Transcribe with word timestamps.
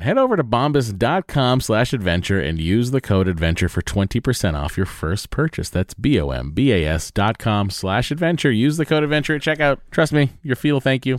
Head 0.00 0.16
over 0.16 0.36
to 0.36 0.44
bombas.com 0.44 1.60
slash 1.60 1.92
adventure 1.92 2.40
and 2.40 2.60
use 2.60 2.92
the 2.92 3.00
code 3.00 3.26
adventure 3.26 3.68
for 3.68 3.82
20% 3.82 4.54
off 4.54 4.76
your 4.76 4.86
first 4.86 5.30
purchase. 5.30 5.68
That's 5.70 5.92
B-O-M-B-A-S 5.94 7.10
dot 7.10 7.38
com 7.38 7.68
slash 7.68 8.12
adventure. 8.12 8.52
Use 8.52 8.76
the 8.76 8.86
code 8.86 9.02
adventure 9.02 9.34
at 9.34 9.42
checkout. 9.42 9.78
Trust 9.90 10.12
me, 10.12 10.30
your 10.44 10.54
feet 10.54 10.70
will 10.70 10.80
thank 10.80 11.04
you. 11.04 11.18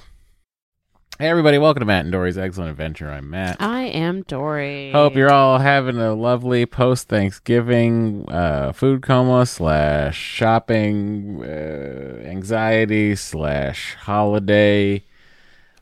Hey 1.17 1.27
everybody, 1.27 1.57
welcome 1.57 1.81
to 1.81 1.85
Matt 1.85 2.05
and 2.05 2.13
Dory's 2.13 2.37
Excellent 2.37 2.71
Adventure. 2.71 3.11
I'm 3.11 3.29
Matt. 3.29 3.57
I 3.59 3.81
am 3.81 4.21
Dory. 4.21 4.93
Hope 4.93 5.15
you're 5.15 5.29
all 5.29 5.57
having 5.57 5.97
a 5.97 6.13
lovely 6.13 6.65
post 6.65 7.09
Thanksgiving 7.09 8.23
uh, 8.29 8.71
food 8.71 9.01
coma 9.01 9.45
slash 9.45 10.17
shopping 10.17 11.43
uh, 11.43 12.21
anxiety 12.23 13.17
slash 13.17 13.95
holiday 13.95 15.03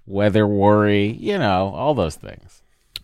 weather 0.07 0.47
worry. 0.47 1.11
You 1.11 1.37
know, 1.37 1.71
all 1.75 1.93
those 1.93 2.15
things. 2.15 2.46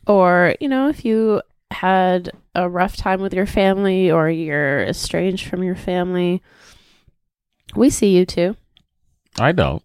Or, 0.08 0.56
you 0.60 0.68
know, 0.68 0.90
if 0.90 1.06
you 1.06 1.42
had 1.72 2.32
a 2.56 2.70
rough 2.70 2.96
time 2.96 3.22
with 3.22 3.34
your 3.34 3.46
family 3.46 4.12
or 4.12 4.30
you're 4.30 4.84
estranged 4.84 5.48
from 5.48 5.64
your 5.64 5.76
family, 5.76 6.42
we 7.76 7.90
see 7.90 8.16
you 8.16 8.26
too. 8.26 8.56
I 9.40 9.52
don't. 9.52 9.84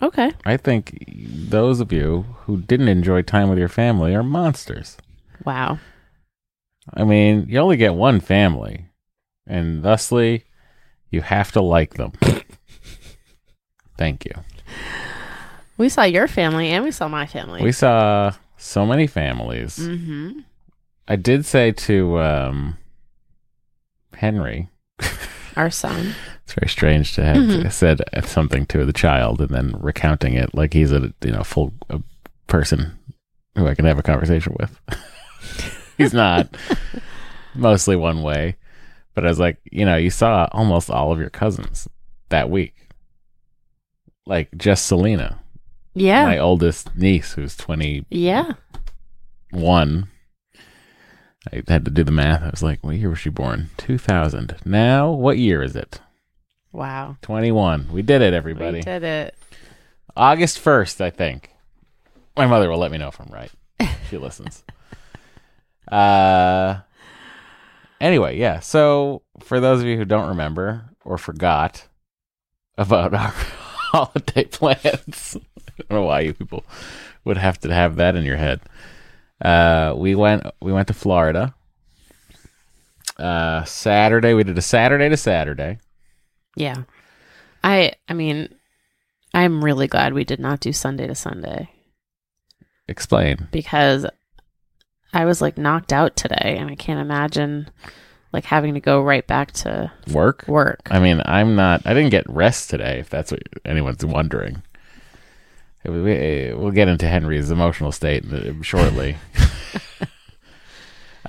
Okay. 0.00 0.32
I 0.44 0.56
think 0.56 1.04
those 1.08 1.80
of 1.80 1.92
you 1.92 2.24
who 2.40 2.60
didn't 2.62 2.88
enjoy 2.88 3.22
time 3.22 3.48
with 3.48 3.58
your 3.58 3.68
family 3.68 4.14
are 4.14 4.22
monsters. 4.22 4.96
Wow. 5.44 5.78
I 6.94 7.04
mean, 7.04 7.46
you 7.48 7.58
only 7.58 7.76
get 7.76 7.94
one 7.94 8.18
family, 8.18 8.86
and 9.46 9.84
thusly, 9.84 10.44
you 11.10 11.20
have 11.20 11.52
to 11.52 11.62
like 11.62 11.94
them. 11.94 12.12
Thank 13.96 14.24
you. 14.24 14.32
We 15.76 15.88
saw 15.88 16.02
your 16.02 16.26
family 16.26 16.70
and 16.70 16.82
we 16.84 16.90
saw 16.90 17.06
my 17.06 17.26
family. 17.26 17.62
We 17.62 17.72
saw 17.72 18.32
so 18.62 18.86
many 18.86 19.06
families. 19.06 19.78
mm-hmm. 19.78 20.40
I 21.08 21.16
did 21.16 21.44
say 21.44 21.72
to 21.72 22.18
um, 22.20 22.78
Henry, 24.14 24.68
Our 25.56 25.70
son. 25.70 26.14
it's 26.44 26.54
very 26.54 26.68
strange 26.68 27.14
to 27.14 27.24
have 27.24 27.36
Mhm. 27.36 27.72
said 27.72 28.00
something 28.24 28.64
to 28.66 28.84
the 28.86 28.92
child 28.92 29.40
and 29.40 29.50
then 29.50 29.74
recounting 29.80 30.34
it 30.34 30.54
like 30.54 30.72
he's 30.72 30.92
a 30.92 31.12
you 31.24 31.32
know 31.32 31.42
full 31.42 31.72
uh, 31.90 31.98
person 32.46 32.92
who 33.56 33.66
I 33.66 33.74
can 33.74 33.84
have 33.84 33.98
a 33.98 34.02
conversation 34.02 34.56
with. 34.58 34.80
he's 35.98 36.14
not. 36.14 36.56
Mostly 37.54 37.96
one 37.96 38.22
way, 38.22 38.56
but 39.14 39.26
I 39.26 39.28
was 39.28 39.38
like, 39.38 39.58
you 39.70 39.84
know, 39.84 39.96
you 39.96 40.08
saw 40.08 40.48
almost 40.52 40.88
all 40.88 41.12
of 41.12 41.18
your 41.18 41.28
cousins 41.28 41.86
that 42.30 42.48
week. 42.48 42.74
Like 44.24 44.48
just 44.56 44.86
Selena, 44.86 45.41
Yeah. 45.94 46.24
my 46.24 46.38
oldest 46.38 46.96
niece, 46.96 47.34
who's 47.34 47.56
twenty 47.56 48.06
yeah. 48.10 48.52
one. 49.50 50.08
I 51.52 51.62
had 51.66 51.84
to 51.84 51.90
do 51.90 52.04
the 52.04 52.12
math. 52.12 52.42
I 52.42 52.50
was 52.50 52.62
like, 52.62 52.84
what 52.84 52.96
year 52.96 53.10
was 53.10 53.18
she 53.18 53.28
born? 53.28 53.70
2000. 53.78 54.56
Now, 54.64 55.10
what 55.10 55.38
year 55.38 55.60
is 55.60 55.74
it? 55.74 56.00
Wow. 56.72 57.16
21. 57.22 57.88
We 57.90 58.02
did 58.02 58.22
it, 58.22 58.32
everybody. 58.32 58.78
We 58.78 58.82
did 58.82 59.02
it. 59.02 59.34
August 60.16 60.62
1st, 60.62 61.00
I 61.00 61.10
think. 61.10 61.50
My 62.36 62.46
mother 62.46 62.70
will 62.70 62.78
let 62.78 62.92
me 62.92 62.98
know 62.98 63.08
if 63.08 63.20
I'm 63.20 63.32
right. 63.32 63.50
She 64.08 64.18
listens. 64.18 64.62
uh 65.90 66.80
anyway, 68.00 68.38
yeah. 68.38 68.60
So, 68.60 69.22
for 69.40 69.58
those 69.58 69.80
of 69.80 69.86
you 69.86 69.96
who 69.96 70.04
don't 70.04 70.28
remember 70.28 70.90
or 71.04 71.18
forgot 71.18 71.88
about 72.76 73.14
our 73.14 73.28
holiday 73.92 74.44
plans, 74.44 75.38
don't 75.90 76.00
know 76.00 76.06
why 76.06 76.20
you 76.20 76.34
people 76.34 76.64
would 77.24 77.36
have 77.38 77.58
to 77.60 77.72
have 77.72 77.96
that 77.96 78.16
in 78.16 78.24
your 78.24 78.36
head. 78.36 78.60
Uh 79.44 79.94
we 79.96 80.14
went 80.14 80.44
we 80.60 80.72
went 80.72 80.88
to 80.88 80.94
Florida. 80.94 81.54
Uh 83.18 83.64
Saturday, 83.64 84.34
we 84.34 84.44
did 84.44 84.58
a 84.58 84.62
Saturday 84.62 85.08
to 85.08 85.16
Saturday. 85.16 85.78
Yeah. 86.56 86.82
I 87.62 87.92
I 88.08 88.14
mean, 88.14 88.48
I'm 89.34 89.64
really 89.64 89.86
glad 89.86 90.14
we 90.14 90.24
did 90.24 90.40
not 90.40 90.60
do 90.60 90.72
Sunday 90.72 91.06
to 91.06 91.14
Sunday 91.14 91.70
Explain. 92.88 93.48
because 93.52 94.06
I 95.12 95.24
was 95.24 95.40
like 95.40 95.58
knocked 95.58 95.92
out 95.92 96.16
today 96.16 96.56
and 96.58 96.70
I 96.70 96.74
can't 96.74 97.00
imagine 97.00 97.70
like 98.32 98.44
having 98.46 98.74
to 98.74 98.80
go 98.80 99.02
right 99.02 99.26
back 99.26 99.52
to 99.52 99.92
Work? 100.12 100.46
work. 100.48 100.80
I 100.90 100.98
mean, 100.98 101.20
I'm 101.26 101.54
not. 101.54 101.82
I 101.86 101.92
didn't 101.92 102.10
get 102.10 102.28
rest 102.30 102.70
today. 102.70 102.98
If 102.98 103.10
that's 103.10 103.30
what 103.30 103.42
anyone's 103.66 104.04
wondering, 104.06 104.62
we'll 105.84 106.70
get 106.70 106.88
into 106.88 107.08
Henry's 107.08 107.50
emotional 107.50 107.92
state 107.92 108.24
shortly. 108.62 109.16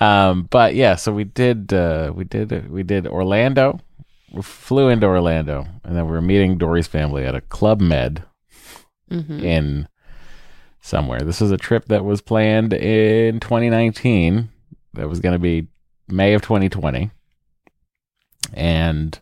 Um, 0.02 0.48
but 0.50 0.76
yeah, 0.76 0.96
so 0.96 1.14
we 1.14 1.24
did 1.24 1.72
uh, 1.72 2.12
we 2.14 2.24
did 2.24 2.70
we 2.70 2.84
did 2.84 3.08
Orlando. 3.08 3.80
We 4.32 4.42
flew 4.42 4.90
into 4.90 5.06
Orlando, 5.06 5.66
and 5.84 5.96
then 5.96 6.06
we 6.06 6.12
were 6.12 6.22
meeting 6.22 6.58
Dory's 6.58 6.88
family 6.88 7.26
at 7.26 7.36
a 7.36 7.42
Club 7.42 7.80
Med 7.80 8.24
hmm 9.10 9.40
in 9.40 9.88
somewhere. 10.82 11.22
This 11.22 11.40
was 11.40 11.52
a 11.52 11.58
trip 11.58 11.86
that 11.86 12.04
was 12.04 12.22
planned 12.22 12.74
in 12.74 13.40
2019. 13.40 14.50
That 14.96 15.08
was 15.08 15.20
going 15.20 15.34
to 15.34 15.40
be 15.40 15.68
May 16.08 16.34
of 16.34 16.42
2020, 16.42 17.12
and 18.54 19.22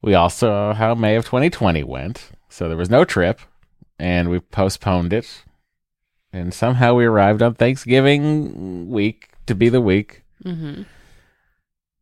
we 0.00 0.14
all 0.14 0.30
saw 0.30 0.72
how 0.72 0.94
May 0.94 1.16
of 1.16 1.24
2020 1.24 1.82
went. 1.84 2.30
So 2.48 2.68
there 2.68 2.78
was 2.78 2.90
no 2.90 3.04
trip, 3.04 3.40
and 4.02 4.28
we 4.28 4.40
postponed 4.40 5.12
it. 5.12 5.44
And 6.32 6.52
somehow 6.52 6.94
we 6.94 7.04
arrived 7.04 7.40
on 7.42 7.54
Thanksgiving 7.54 8.90
week 8.90 9.28
to 9.46 9.54
be 9.54 9.68
the 9.68 9.80
week. 9.80 10.22
hmm 10.42 10.82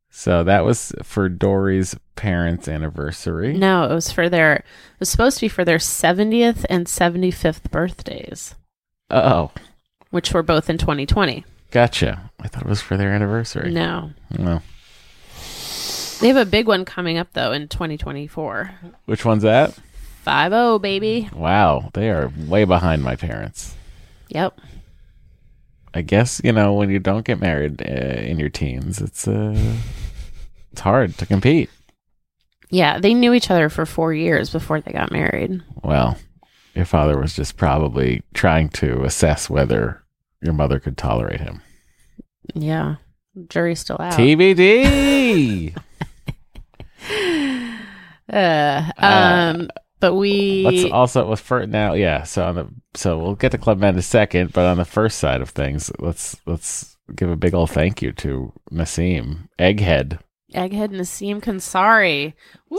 So 0.08 0.42
that 0.44 0.64
was 0.64 0.92
for 1.02 1.28
Dory's 1.28 1.94
parents' 2.16 2.68
anniversary. 2.68 3.52
No, 3.52 3.84
it 3.84 3.94
was 3.94 4.10
for 4.10 4.28
their. 4.30 4.54
It 4.56 4.64
was 5.00 5.08
supposed 5.10 5.38
to 5.38 5.42
be 5.44 5.48
for 5.48 5.64
their 5.64 5.78
70th 5.78 6.64
and 6.70 6.86
75th 6.86 7.70
birthdays, 7.70 8.54
Oh, 9.10 9.50
which 10.10 10.32
were 10.32 10.42
both 10.42 10.70
in 10.70 10.78
2020. 10.78 11.44
gotcha. 11.70 12.30
I 12.40 12.48
thought 12.48 12.62
it 12.62 12.68
was 12.68 12.80
for 12.82 12.96
their 12.96 13.12
anniversary. 13.12 13.70
No, 13.72 14.10
No. 14.38 14.62
they 16.20 16.28
have 16.28 16.36
a 16.36 16.44
big 16.46 16.66
one 16.66 16.84
coming 16.84 17.18
up 17.18 17.28
though 17.34 17.52
in 17.52 17.68
2024. 17.68 18.70
Which 19.06 19.24
one's 19.24 19.42
that? 19.42 19.76
Five 20.30 20.52
zero 20.52 20.78
baby. 20.78 21.28
Wow, 21.34 21.90
they 21.92 22.08
are 22.08 22.32
way 22.46 22.62
behind 22.62 23.02
my 23.02 23.16
parents. 23.16 23.74
Yep. 24.28 24.60
I 25.92 26.02
guess 26.02 26.40
you 26.44 26.52
know 26.52 26.72
when 26.74 26.88
you 26.88 27.00
don't 27.00 27.24
get 27.24 27.40
married 27.40 27.82
uh, 27.82 28.20
in 28.22 28.38
your 28.38 28.48
teens, 28.48 29.00
it's 29.00 29.26
uh, 29.26 29.74
it's 30.70 30.82
hard 30.82 31.18
to 31.18 31.26
compete. 31.26 31.68
Yeah, 32.70 33.00
they 33.00 33.12
knew 33.12 33.34
each 33.34 33.50
other 33.50 33.68
for 33.68 33.84
four 33.84 34.14
years 34.14 34.50
before 34.50 34.80
they 34.80 34.92
got 34.92 35.10
married. 35.10 35.64
Well, 35.82 36.16
your 36.76 36.84
father 36.84 37.18
was 37.18 37.34
just 37.34 37.56
probably 37.56 38.22
trying 38.32 38.68
to 38.68 39.02
assess 39.02 39.50
whether 39.50 40.04
your 40.40 40.52
mother 40.52 40.78
could 40.78 40.96
tolerate 40.96 41.40
him. 41.40 41.60
Yeah, 42.54 42.98
jury's 43.48 43.80
still 43.80 43.96
out. 43.98 44.12
TBD. 44.12 45.76
Uh, 48.32 48.92
um, 48.98 49.68
but 50.00 50.14
we 50.14 50.62
Let's 50.64 50.92
also 50.92 51.26
let's 51.28 51.40
first 51.40 51.68
now, 51.68 51.92
yeah. 51.94 52.24
So 52.24 52.44
on 52.44 52.54
the 52.56 52.68
so 52.94 53.18
we'll 53.18 53.34
get 53.36 53.52
to 53.52 53.58
Club 53.58 53.78
Med 53.78 53.94
in 53.94 53.98
a 53.98 54.02
second, 54.02 54.52
but 54.52 54.64
on 54.66 54.76
the 54.78 54.84
first 54.84 55.18
side 55.18 55.40
of 55.40 55.50
things, 55.50 55.90
let's 55.98 56.36
let's 56.46 56.96
give 57.14 57.30
a 57.30 57.36
big 57.36 57.54
old 57.54 57.70
thank 57.70 58.02
you 58.02 58.12
to 58.12 58.52
Nassim 58.72 59.48
Egghead. 59.58 60.18
Egghead 60.54 60.90
Nassim 60.90 61.40
Kansari. 61.40 62.34
Woo! 62.68 62.78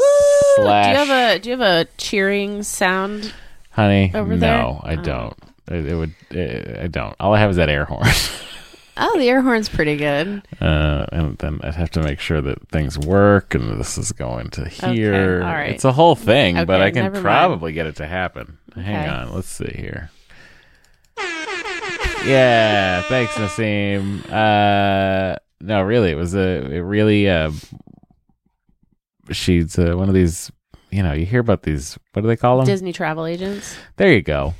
Slash- 0.58 0.86
Do 0.86 0.92
you 0.92 0.98
have 1.06 1.10
a 1.10 1.40
Do 1.40 1.50
you 1.50 1.58
have 1.58 1.88
a 1.88 1.90
cheering 1.98 2.64
sound? 2.64 3.34
Honey, 3.70 4.12
Over 4.14 4.34
no, 4.36 4.40
there? 4.40 4.92
I 4.92 4.96
Oh. 5.00 5.02
don't. 5.02 5.38
It, 5.70 5.86
it 5.86 5.96
would. 5.96 6.14
uh 6.36 6.84
I 6.84 6.88
don't. 6.88 7.16
All 7.20 7.34
I 7.34 7.40
have 7.40 7.52
is 7.52 7.56
that 7.56 7.70
air 7.70 7.86
horn, 7.86 8.04
Oh, 8.98 9.18
the 9.18 9.30
air 9.30 9.42
horn's 9.42 9.70
pretty 9.70 9.96
good. 9.96 10.44
uh, 10.60 11.06
and 11.12 11.38
then 11.38 11.60
I'd 11.64 11.76
have 11.76 11.92
to 11.92 12.04
make 12.04 12.20
sure 12.20 12.42
that 12.42 12.68
things 12.70 12.98
work, 13.00 13.56
and 13.56 13.80
this 13.80 13.98
is 13.98 14.12
going 14.12 14.50
to 14.52 14.68
here. 14.68 15.42
all 15.44 15.50
right. 15.54 15.70
It's 15.72 15.86
a 15.86 15.94
whole 15.94 16.16
thing, 16.16 16.56
but 16.66 16.82
I 16.82 16.92
can 16.92 17.04
never 17.04 17.16
mind. 17.16 17.24
probably 17.24 17.72
get 17.74 17.88
it 17.88 17.96
to 17.98 18.06
happen. 18.06 18.58
Hang 18.76 18.84
Okay. 19.08 19.08
on, 19.08 19.34
let's 19.34 19.48
see 19.50 19.74
here. 19.76 20.12
Yeah, 22.26 23.02
thanks, 23.04 23.34
Nassim. 23.34 24.24
Uh, 24.32 25.38
no, 25.60 25.82
really, 25.82 26.12
it 26.12 26.16
was 26.16 26.36
a 26.36 26.72
it 26.72 26.80
really. 26.82 27.28
Uh, 27.28 27.52
she's 29.32 29.78
uh, 29.80 29.94
one 29.96 30.08
of 30.08 30.14
these. 30.14 30.52
You 30.92 31.02
know, 31.04 31.14
you 31.14 31.26
hear 31.26 31.40
about 31.40 31.64
these. 31.64 31.98
What 32.14 32.22
do 32.22 32.28
they 32.28 32.36
call 32.36 32.58
them? 32.58 32.66
Disney 32.68 32.94
travel 32.94 33.26
agents. 33.26 33.76
There 33.96 34.12
you 34.14 34.22
go. 34.22 34.54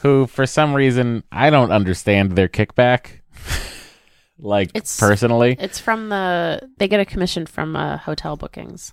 Who, 0.00 0.26
for 0.26 0.46
some 0.46 0.74
reason, 0.74 1.22
I 1.30 1.50
don't 1.50 1.70
understand 1.70 2.32
their 2.32 2.48
kickback. 2.48 3.20
like 4.38 4.70
It's- 4.74 4.98
personally, 4.98 5.56
It's 5.58 5.78
from 5.78 6.08
the. 6.08 6.68
They 6.78 6.88
get 6.88 7.00
a 7.00 7.04
commission 7.04 7.46
from 7.46 7.76
uh, 7.76 7.98
hotel 7.98 8.36
bookings. 8.36 8.92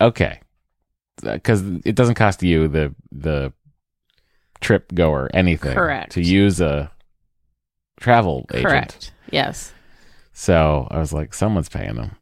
okay, 0.00 0.40
because 1.22 1.62
it 1.84 1.94
doesn't 1.94 2.14
cost 2.14 2.42
you 2.42 2.68
the 2.68 2.94
the 3.12 3.52
trip 4.60 4.92
goer 4.94 5.28
anything 5.34 5.74
Correct. 5.74 6.12
to 6.12 6.22
use 6.22 6.60
a 6.60 6.90
travel 8.00 8.46
agent. 8.52 8.66
Correct. 8.68 9.12
Yes. 9.30 9.72
So 10.32 10.86
I 10.90 10.98
was 10.98 11.12
like, 11.12 11.34
someone's 11.34 11.68
paying 11.68 11.94
them. 11.96 12.16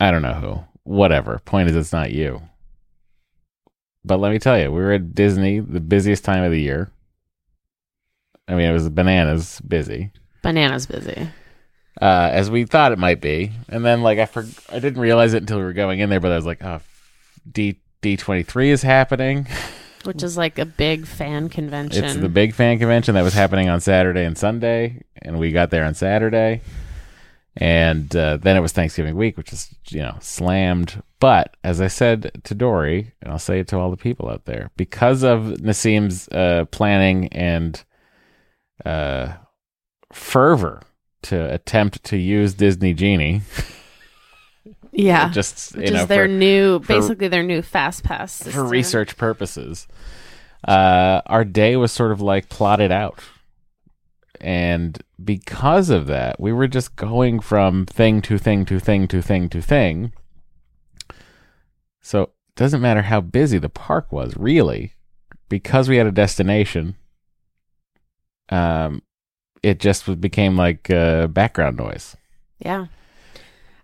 I 0.00 0.10
don't 0.10 0.22
know 0.22 0.34
who. 0.34 0.64
Whatever. 0.82 1.38
Point 1.44 1.68
is, 1.70 1.76
it's 1.76 1.92
not 1.92 2.10
you. 2.12 2.42
But 4.04 4.20
let 4.20 4.32
me 4.32 4.38
tell 4.38 4.58
you, 4.58 4.70
we 4.70 4.80
were 4.82 4.92
at 4.92 5.14
Disney, 5.14 5.60
the 5.60 5.80
busiest 5.80 6.24
time 6.24 6.42
of 6.44 6.50
the 6.50 6.60
year. 6.60 6.90
I 8.48 8.54
mean, 8.54 8.68
it 8.68 8.72
was 8.72 8.88
bananas 8.90 9.60
busy. 9.66 10.10
Banana's 10.44 10.86
busy. 10.86 11.28
uh, 12.00 12.28
as 12.32 12.50
we 12.50 12.64
thought 12.64 12.92
it 12.92 12.98
might 12.98 13.20
be. 13.20 13.50
And 13.68 13.84
then 13.84 14.02
like 14.02 14.18
I 14.18 14.26
for- 14.26 14.46
I 14.70 14.78
didn't 14.78 15.00
realize 15.00 15.34
it 15.34 15.38
until 15.42 15.58
we 15.58 15.64
were 15.64 15.72
going 15.72 16.00
in 16.00 16.10
there, 16.10 16.20
but 16.20 16.30
I 16.32 16.36
was 16.36 16.46
like, 16.46 16.62
oh, 16.64 16.80
D 17.50 17.80
D 18.02 18.16
twenty 18.16 18.42
three 18.44 18.70
is 18.70 18.82
happening. 18.82 19.46
Which 20.04 20.22
is 20.22 20.36
like 20.36 20.58
a 20.58 20.66
big 20.66 21.06
fan 21.06 21.48
convention. 21.48 22.04
It's 22.04 22.16
the 22.16 22.28
big 22.28 22.52
fan 22.52 22.78
convention 22.78 23.14
that 23.14 23.22
was 23.22 23.32
happening 23.32 23.70
on 23.70 23.80
Saturday 23.80 24.24
and 24.26 24.36
Sunday, 24.36 25.02
and 25.22 25.38
we 25.38 25.50
got 25.50 25.70
there 25.70 25.84
on 25.86 25.94
Saturday. 25.94 26.60
And 27.56 28.14
uh, 28.16 28.36
then 28.38 28.56
it 28.56 28.60
was 28.60 28.72
Thanksgiving 28.72 29.14
week, 29.16 29.36
which 29.38 29.52
is 29.52 29.72
you 29.88 30.02
know 30.02 30.16
slammed. 30.20 31.02
But 31.20 31.56
as 31.64 31.80
I 31.80 31.86
said 31.86 32.32
to 32.44 32.54
Dory, 32.54 33.12
and 33.22 33.32
I'll 33.32 33.38
say 33.38 33.60
it 33.60 33.68
to 33.68 33.78
all 33.78 33.90
the 33.90 33.96
people 33.96 34.28
out 34.28 34.44
there, 34.44 34.70
because 34.76 35.22
of 35.22 35.60
Nassim's 35.62 36.28
uh, 36.28 36.64
planning 36.70 37.28
and 37.28 37.82
uh, 38.84 39.34
fervor 40.14 40.82
to 41.22 41.52
attempt 41.52 42.04
to 42.04 42.16
use 42.16 42.54
Disney 42.54 42.94
Genie, 42.94 43.42
yeah. 44.92 45.28
just 45.32 45.76
which 45.76 45.90
you 45.90 45.96
know 45.96 46.06
their 46.06 46.24
for, 46.24 46.28
new, 46.28 46.78
for- 46.80 46.86
basically 46.86 47.28
their 47.28 47.42
new 47.42 47.62
fast 47.62 48.04
pass 48.04 48.42
for 48.42 48.64
research 48.64 49.16
purposes, 49.16 49.86
uh, 50.66 51.20
our 51.26 51.44
day 51.44 51.76
was 51.76 51.92
sort 51.92 52.12
of 52.12 52.20
like 52.20 52.48
plotted 52.48 52.92
out. 52.92 53.20
And 54.40 55.02
because 55.22 55.88
of 55.88 56.06
that, 56.08 56.38
we 56.38 56.52
were 56.52 56.68
just 56.68 56.96
going 56.96 57.40
from 57.40 57.86
thing 57.86 58.20
to 58.22 58.36
thing 58.36 58.66
to 58.66 58.78
thing 58.78 59.08
to 59.08 59.22
thing 59.22 59.48
to 59.48 59.62
thing. 59.62 60.12
So 62.02 62.22
it 62.22 62.30
doesn't 62.56 62.82
matter 62.82 63.02
how 63.02 63.22
busy 63.22 63.56
the 63.58 63.70
park 63.70 64.12
was, 64.12 64.36
really, 64.36 64.92
because 65.48 65.88
we 65.88 65.96
had 65.96 66.06
a 66.06 66.12
destination. 66.12 66.96
Um, 68.50 69.02
it 69.64 69.80
just 69.80 70.20
became 70.20 70.56
like 70.56 70.90
uh, 70.90 71.26
background 71.28 71.76
noise. 71.76 72.16
Yeah. 72.58 72.86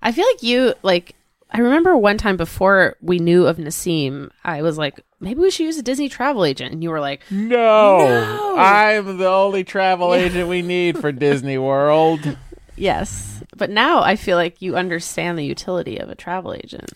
I 0.02 0.12
feel 0.12 0.26
like 0.26 0.42
you 0.42 0.74
like 0.82 1.14
I 1.50 1.58
remember 1.60 1.96
one 1.96 2.16
time 2.18 2.36
before 2.36 2.96
we 3.00 3.18
knew 3.18 3.46
of 3.46 3.56
Nassim, 3.56 4.30
I 4.44 4.62
was 4.62 4.78
like, 4.78 5.00
maybe 5.18 5.40
we 5.40 5.50
should 5.50 5.64
use 5.66 5.78
a 5.78 5.82
Disney 5.82 6.08
travel 6.08 6.44
agent. 6.44 6.72
And 6.72 6.82
you 6.82 6.90
were 6.90 7.00
like, 7.00 7.22
No, 7.30 7.98
No. 7.98 8.56
I'm 8.56 9.18
the 9.18 9.28
only 9.28 9.64
travel 9.64 10.14
agent 10.14 10.48
we 10.48 10.62
need 10.76 10.98
for 10.98 11.10
Disney 11.12 11.58
World. 11.58 12.36
yes. 12.76 13.42
But 13.56 13.68
now 13.70 14.00
I 14.02 14.16
feel 14.16 14.36
like 14.36 14.62
you 14.62 14.76
understand 14.76 15.38
the 15.38 15.44
utility 15.44 15.98
of 15.98 16.08
a 16.08 16.14
travel 16.14 16.54
agent. 16.54 16.92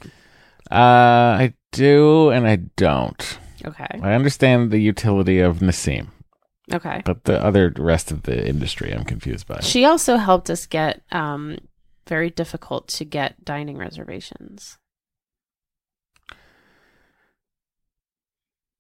Uh, 0.70 1.36
I 1.44 1.54
do 1.72 2.30
and 2.30 2.46
I 2.46 2.56
don't. 2.76 3.38
Okay. 3.66 4.00
I 4.02 4.14
understand 4.14 4.70
the 4.70 4.78
utility 4.78 5.40
of 5.40 5.58
Nassim, 5.58 6.08
Okay. 6.72 7.02
but 7.04 7.24
the 7.24 7.42
other 7.44 7.72
rest 7.76 8.10
of 8.10 8.22
the 8.22 8.48
industry 8.48 8.92
I'm 8.92 9.04
confused 9.04 9.46
by. 9.46 9.60
She 9.60 9.84
also 9.84 10.16
helped 10.16 10.48
us 10.48 10.66
get 10.66 11.02
um 11.12 11.58
very 12.06 12.30
difficult 12.30 12.88
to 12.88 13.04
get 13.04 13.44
dining 13.44 13.76
reservations. 13.78 14.78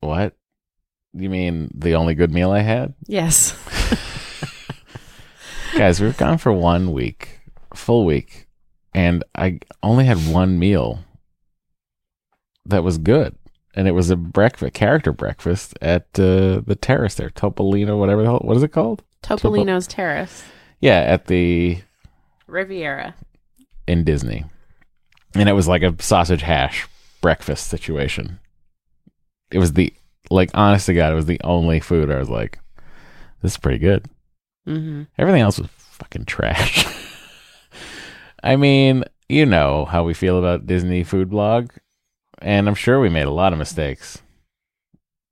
What? 0.00 0.36
You 1.12 1.30
mean 1.30 1.70
the 1.74 1.94
only 1.94 2.14
good 2.14 2.32
meal 2.32 2.50
I 2.50 2.60
had? 2.60 2.94
Yes. 3.06 3.56
Guys, 5.76 6.00
we've 6.00 6.16
gone 6.16 6.38
for 6.38 6.52
one 6.52 6.92
week, 6.92 7.40
full 7.74 8.04
week, 8.04 8.46
and 8.92 9.24
I 9.34 9.60
only 9.82 10.04
had 10.04 10.18
one 10.18 10.58
meal 10.58 11.00
that 12.66 12.84
was 12.84 12.98
good. 12.98 13.36
And 13.76 13.88
it 13.88 13.92
was 13.92 14.10
a 14.10 14.16
breakfast, 14.16 14.74
character 14.74 15.12
breakfast 15.12 15.76
at 15.82 16.02
uh, 16.18 16.60
the 16.64 16.78
terrace 16.80 17.16
there, 17.16 17.30
Topolino, 17.30 17.98
whatever 17.98 18.22
the 18.22 18.28
hell, 18.28 18.38
what 18.42 18.56
is 18.56 18.62
it 18.62 18.68
called? 18.68 19.02
Topolino's 19.22 19.86
Terrace. 19.86 20.44
Yeah, 20.80 21.00
at 21.00 21.26
the 21.26 21.78
Riviera. 22.46 23.14
in 23.86 24.04
Disney. 24.04 24.44
And 25.34 25.48
it 25.48 25.54
was 25.54 25.66
like 25.66 25.82
a 25.82 25.94
sausage 26.00 26.42
hash 26.42 26.86
breakfast 27.20 27.68
situation. 27.68 28.38
It 29.50 29.58
was 29.58 29.72
the 29.72 29.92
like 30.30 30.50
honest 30.54 30.86
to 30.86 30.94
God, 30.94 31.12
it 31.12 31.16
was 31.16 31.26
the 31.26 31.40
only 31.42 31.80
food 31.80 32.10
I 32.10 32.18
was 32.18 32.30
like, 32.30 32.58
this 33.42 33.52
is 33.52 33.58
pretty 33.58 33.78
good. 33.78 34.06
Mm-hmm. 34.68 35.02
Everything 35.18 35.42
else 35.42 35.58
was 35.58 35.68
fucking 35.76 36.26
trash. 36.26 36.86
I 38.42 38.56
mean, 38.56 39.04
you 39.28 39.46
know 39.46 39.84
how 39.86 40.04
we 40.04 40.14
feel 40.14 40.38
about 40.38 40.66
Disney 40.66 41.02
Food 41.02 41.30
Blog, 41.30 41.70
and 42.40 42.68
I'm 42.68 42.74
sure 42.74 43.00
we 43.00 43.08
made 43.08 43.26
a 43.26 43.30
lot 43.30 43.52
of 43.52 43.58
mistakes. 43.58 44.20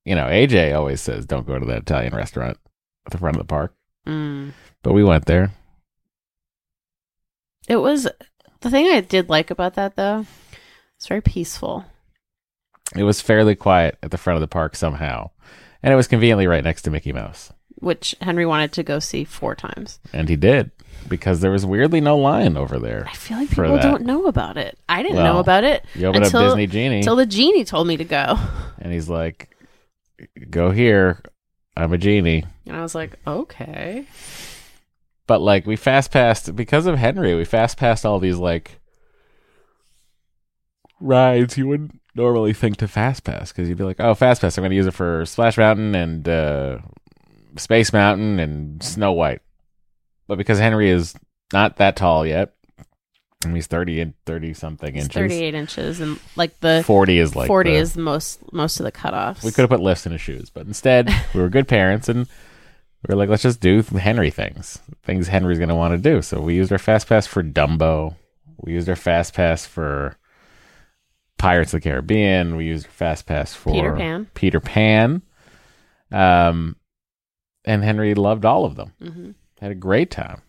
You 0.04 0.14
know, 0.14 0.26
AJ 0.26 0.74
always 0.74 1.00
says, 1.00 1.26
"Don't 1.26 1.46
go 1.46 1.58
to 1.58 1.66
that 1.66 1.82
Italian 1.82 2.14
restaurant 2.14 2.58
at 3.06 3.12
the 3.12 3.18
front 3.18 3.36
of 3.36 3.40
the 3.42 3.46
park," 3.46 3.74
Mm. 4.06 4.52
but 4.82 4.92
we 4.92 5.04
went 5.04 5.26
there. 5.26 5.52
It 7.68 7.76
was 7.76 8.08
the 8.60 8.70
thing 8.70 8.86
I 8.86 9.00
did 9.00 9.28
like 9.28 9.50
about 9.50 9.74
that 9.74 9.96
though. 9.96 10.26
It's 10.96 11.06
very 11.06 11.20
peaceful. 11.20 11.84
It 12.96 13.04
was 13.04 13.20
fairly 13.20 13.54
quiet 13.54 13.96
at 14.02 14.10
the 14.10 14.18
front 14.18 14.36
of 14.36 14.40
the 14.40 14.48
park 14.48 14.76
somehow, 14.76 15.30
and 15.82 15.92
it 15.92 15.96
was 15.96 16.08
conveniently 16.08 16.46
right 16.46 16.64
next 16.64 16.82
to 16.82 16.90
Mickey 16.90 17.12
Mouse, 17.12 17.52
which 17.82 18.14
Henry 18.20 18.46
wanted 18.46 18.72
to 18.72 18.82
go 18.82 18.98
see 18.98 19.24
four 19.24 19.54
times. 19.54 20.00
and 20.12 20.28
he 20.28 20.36
did 20.36 20.70
because 21.08 21.40
there 21.40 21.50
was 21.50 21.66
weirdly 21.66 22.00
no 22.00 22.16
line 22.16 22.56
over 22.56 22.78
there. 22.78 23.04
I 23.08 23.14
feel 23.14 23.36
like 23.38 23.50
people 23.50 23.72
that. 23.72 23.82
don't 23.82 24.02
know 24.04 24.26
about 24.26 24.56
it. 24.56 24.78
I 24.88 25.02
didn't 25.02 25.16
Well, 25.16 25.34
know 25.34 25.40
about 25.40 25.64
it 25.64 25.84
You 25.94 26.06
open 26.06 26.22
until 26.22 26.40
up 26.40 26.46
Disney 26.50 26.66
Genie, 26.68 26.96
until 26.98 27.16
the 27.16 27.26
genie 27.26 27.64
told 27.64 27.86
me 27.88 27.96
to 27.96 28.04
go, 28.04 28.38
and 28.78 28.92
he's 28.92 29.08
like, 29.08 29.50
"Go 30.50 30.70
here, 30.70 31.20
I'm 31.76 31.92
a 31.92 31.98
genie." 31.98 32.44
and 32.66 32.76
I 32.76 32.82
was 32.82 32.94
like, 32.94 33.18
okay. 33.26 34.06
but 35.26 35.40
like 35.40 35.66
we 35.66 35.74
fast 35.76 36.12
passed 36.12 36.54
because 36.54 36.86
of 36.86 36.96
Henry, 36.96 37.34
we 37.34 37.44
fast 37.44 37.76
passed 37.76 38.06
all 38.06 38.18
these 38.20 38.36
like 38.38 38.78
rides 41.00 41.58
you 41.58 41.66
wouldn't 41.66 42.00
normally 42.14 42.52
think 42.52 42.76
to 42.76 42.86
fast 42.88 43.24
pass 43.24 43.50
because 43.52 43.68
you'd 43.68 43.78
be 43.78 43.84
like, 43.84 43.98
oh, 43.98 44.14
fast 44.14 44.40
pass, 44.40 44.56
I'm 44.56 44.62
going 44.62 44.70
to 44.70 44.76
use 44.76 44.86
it 44.86 44.94
for 44.94 45.24
Splash 45.26 45.56
Mountain 45.58 45.94
and 45.94 46.28
uh, 46.28 46.78
Space 47.56 47.92
Mountain 47.92 48.38
and 48.38 48.82
Snow 48.82 49.12
White. 49.12 49.40
But 50.28 50.38
because 50.38 50.58
Henry 50.58 50.90
is 50.90 51.14
not 51.52 51.76
that 51.76 51.96
tall 51.96 52.26
yet, 52.26 52.54
and 53.44 53.54
he's 53.54 53.66
thirty 53.66 54.00
and 54.00 54.14
thirty 54.24 54.54
something 54.54 54.94
It's 54.94 55.04
inches, 55.06 55.14
thirty-eight 55.14 55.54
inches, 55.54 56.00
and 56.00 56.18
like 56.36 56.58
the 56.60 56.82
forty 56.86 57.18
is 57.18 57.34
like 57.34 57.48
forty 57.48 57.70
the- 57.72 57.76
is 57.76 57.96
most 57.96 58.40
most 58.52 58.80
of 58.80 58.84
the 58.84 58.92
cutoffs. 58.92 59.42
We 59.44 59.50
could 59.50 59.62
have 59.62 59.70
put 59.70 59.80
lifts 59.80 60.06
in 60.06 60.12
his 60.12 60.20
shoes, 60.20 60.48
but 60.48 60.66
instead 60.66 61.10
we 61.34 61.40
were 61.40 61.48
good 61.48 61.68
parents 61.68 62.08
and 62.08 62.20
we 62.26 63.12
were 63.12 63.16
like, 63.16 63.28
let's 63.28 63.42
just 63.42 63.60
do 63.60 63.82
Henry 63.82 64.30
things, 64.30 64.78
things 65.02 65.26
Henry's 65.26 65.58
going 65.58 65.68
to 65.68 65.74
want 65.74 65.92
to 65.92 65.98
do. 65.98 66.22
So 66.22 66.40
we 66.40 66.54
used 66.54 66.70
our 66.70 66.78
fast 66.78 67.08
pass 67.08 67.26
for 67.26 67.42
Dumbo. 67.42 68.14
We 68.58 68.74
used 68.74 68.88
our 68.88 68.94
fast 68.94 69.34
pass 69.34 69.66
for 69.66 70.16
Pirates 71.36 71.74
of 71.74 71.82
the 71.82 71.88
Caribbean. 71.90 72.54
We 72.54 72.66
used 72.66 72.86
our 72.86 72.92
fast 72.92 73.26
pass 73.26 73.52
for 73.54 73.72
Peter 73.72 73.96
Pan. 73.96 74.28
Peter 74.34 74.60
Pan. 74.60 75.22
Um, 76.12 76.76
and 77.64 77.82
Henry 77.84 78.14
loved 78.14 78.44
all 78.44 78.64
of 78.64 78.76
them. 78.76 78.92
hmm 79.02 79.30
Had 79.60 79.70
a 79.72 79.76
great 79.76 80.10
time. 80.10 80.42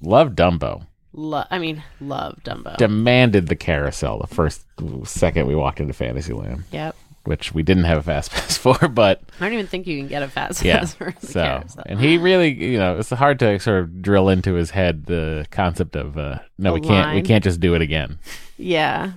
Loved 0.00 0.36
Dumbo. 0.36 0.86
Lo- 1.12 1.44
I 1.50 1.58
mean, 1.58 1.82
love 2.00 2.38
Dumbo. 2.44 2.76
Demanded 2.76 3.48
the 3.48 3.56
carousel 3.56 4.18
the 4.18 4.26
first 4.34 4.64
second 5.04 5.46
we 5.46 5.54
walked 5.54 5.80
into 5.80 5.94
Fantasyland, 5.94 6.64
yep. 6.70 6.94
which 7.24 7.54
we 7.54 7.62
didn't 7.62 7.84
have 7.84 7.96
a 7.98 8.02
fast 8.02 8.30
pass 8.32 8.58
for, 8.58 8.76
but 8.88 9.22
I 9.40 9.44
don't 9.46 9.54
even 9.54 9.66
think 9.66 9.86
you 9.86 9.96
can 9.98 10.08
get 10.08 10.22
a 10.22 10.28
fast 10.28 10.62
Yeah, 10.62 10.80
pass 10.80 10.92
for 10.94 11.14
the 11.18 11.26
so 11.26 11.42
carousel. 11.42 11.82
and 11.86 11.98
he 12.00 12.18
really 12.18 12.50
you 12.52 12.78
know 12.78 12.98
it's 12.98 13.08
hard 13.10 13.38
to 13.38 13.58
sort 13.58 13.80
of 13.84 14.02
drill 14.02 14.28
into 14.28 14.52
his 14.54 14.70
head 14.70 15.06
the 15.06 15.46
concept 15.50 15.96
of 15.96 16.18
uh 16.18 16.40
no 16.58 16.70
A 16.72 16.74
we 16.74 16.80
can't 16.82 17.14
we 17.14 17.22
can't 17.22 17.42
just 17.44 17.60
do 17.60 17.74
it 17.74 17.80
again 17.80 18.18
Yeah. 18.58 19.12